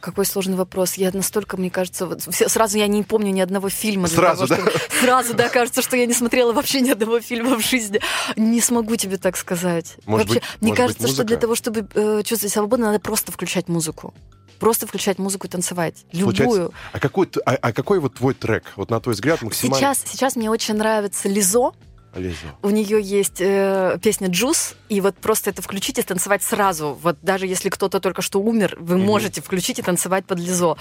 Какой 0.00 0.26
сложный 0.26 0.56
вопрос. 0.56 0.94
Я 0.94 1.10
настолько, 1.12 1.56
мне 1.56 1.70
кажется, 1.70 2.06
вот, 2.06 2.22
сразу 2.22 2.78
я 2.78 2.86
не 2.86 3.02
помню 3.02 3.30
ни 3.30 3.40
одного 3.40 3.68
фильма. 3.68 4.08
Сразу, 4.08 4.46
того, 4.46 4.62
да? 4.64 4.70
Чтобы, 4.70 4.84
сразу, 5.00 5.34
да, 5.34 5.48
кажется, 5.48 5.82
что 5.82 5.96
я 5.96 6.06
не 6.06 6.14
смотрела 6.14 6.52
вообще 6.52 6.80
ни 6.80 6.90
одного 6.90 7.20
фильма 7.20 7.56
в 7.56 7.60
жизни. 7.60 8.00
Не 8.36 8.60
смогу 8.60 8.96
тебе 8.96 9.16
так 9.16 9.36
сказать. 9.36 9.96
Может 10.06 10.28
вообще, 10.28 10.40
быть, 10.40 10.60
мне 10.60 10.70
может 10.70 10.76
кажется, 10.76 11.02
быть, 11.02 11.12
что 11.12 11.24
для 11.24 11.36
того, 11.36 11.54
чтобы 11.54 11.88
э, 11.94 12.22
чувствовать 12.24 12.52
свободу, 12.52 12.82
надо 12.82 13.00
просто 13.00 13.32
включать 13.32 13.68
музыку. 13.68 14.14
Просто 14.58 14.86
включать 14.86 15.18
музыку 15.18 15.46
и 15.46 15.50
танцевать. 15.50 16.04
Любую. 16.12 16.72
а 16.92 16.98
какой, 16.98 17.28
а, 17.46 17.52
а 17.52 17.72
какой 17.72 18.00
вот 18.00 18.14
твой 18.14 18.34
трек, 18.34 18.64
вот 18.76 18.90
на 18.90 19.00
твой 19.00 19.14
взгляд, 19.14 19.40
максимально... 19.42 19.78
Сейчас, 19.78 20.04
сейчас 20.04 20.36
мне 20.36 20.50
очень 20.50 20.74
нравится 20.74 21.28
Лизо. 21.28 21.72
Лизу. 22.18 22.46
У 22.62 22.70
нее 22.70 23.00
есть 23.00 23.40
э, 23.40 23.98
песня 24.02 24.28
«Джус», 24.28 24.74
и 24.88 25.00
вот 25.00 25.16
просто 25.16 25.50
это 25.50 25.62
включить 25.62 25.98
и 25.98 26.02
танцевать 26.02 26.42
сразу. 26.42 26.98
Вот 27.02 27.18
даже 27.22 27.46
если 27.46 27.68
кто-то 27.68 28.00
только 28.00 28.22
что 28.22 28.40
умер, 28.40 28.76
вы 28.80 28.96
mm-hmm. 28.96 29.04
можете 29.04 29.42
включить 29.42 29.78
и 29.78 29.82
танцевать 29.82 30.24
под 30.24 30.38
Лизо. 30.38 30.76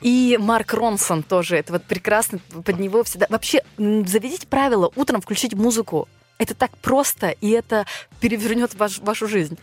И 0.00 0.38
Марк 0.40 0.74
Ронсон 0.74 1.22
тоже, 1.22 1.56
это 1.56 1.72
вот 1.72 1.84
прекрасно, 1.84 2.38
под 2.64 2.78
него 2.78 3.04
всегда... 3.04 3.26
Вообще, 3.28 3.62
заведите 3.78 4.46
правило, 4.46 4.90
утром 4.96 5.20
включить 5.20 5.54
музыку. 5.54 6.08
Это 6.38 6.54
так 6.54 6.76
просто, 6.78 7.28
и 7.28 7.50
это 7.50 7.86
перевернет 8.20 8.74
ваш, 8.74 8.98
вашу 8.98 9.28
жизнь. 9.28 9.58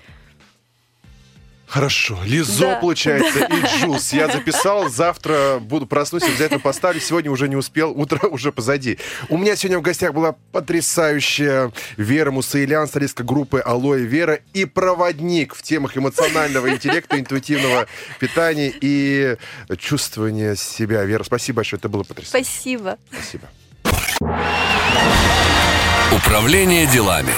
Хорошо. 1.70 2.18
Лизо, 2.26 2.62
да. 2.62 2.76
получается, 2.78 3.46
и 3.46 3.62
Джус. 3.78 4.12
Я 4.12 4.28
записал, 4.28 4.90
завтра 4.90 5.60
буду 5.62 5.86
проснусь, 5.86 6.24
обязательно 6.24 6.60
поставлю. 6.60 7.00
Сегодня 7.00 7.30
уже 7.30 7.48
не 7.48 7.56
успел, 7.56 7.92
утро 7.92 8.28
уже 8.32 8.52
позади. 8.52 8.98
У 9.30 9.38
меня 9.38 9.56
сегодня 9.56 9.78
в 9.78 9.84
гостях 9.84 10.14
была 10.14 10.36
потрясающая 10.52 11.72
Вера 11.96 12.32
Мусаилян, 12.32 12.88
солистка 12.88 13.24
группы 13.24 13.62
«Алоэ 13.64 14.00
Вера» 14.00 14.40
и 14.54 14.66
проводник 14.66 15.54
в 15.54 15.62
темах 15.62 15.96
эмоционального 15.96 16.72
интеллекта, 16.72 17.20
интуитивного 17.20 17.86
питания 18.20 18.74
и 18.82 19.38
чувствования 19.78 20.56
себя. 20.56 21.04
Вера, 21.04 21.24
спасибо 21.24 21.58
большое, 21.58 21.78
это 21.78 21.88
было 21.88 22.02
потрясающе. 22.02 22.50
Спасибо. 22.50 22.98
Спасибо. 23.12 23.48
Управление 26.12 26.88
делами. 26.88 27.32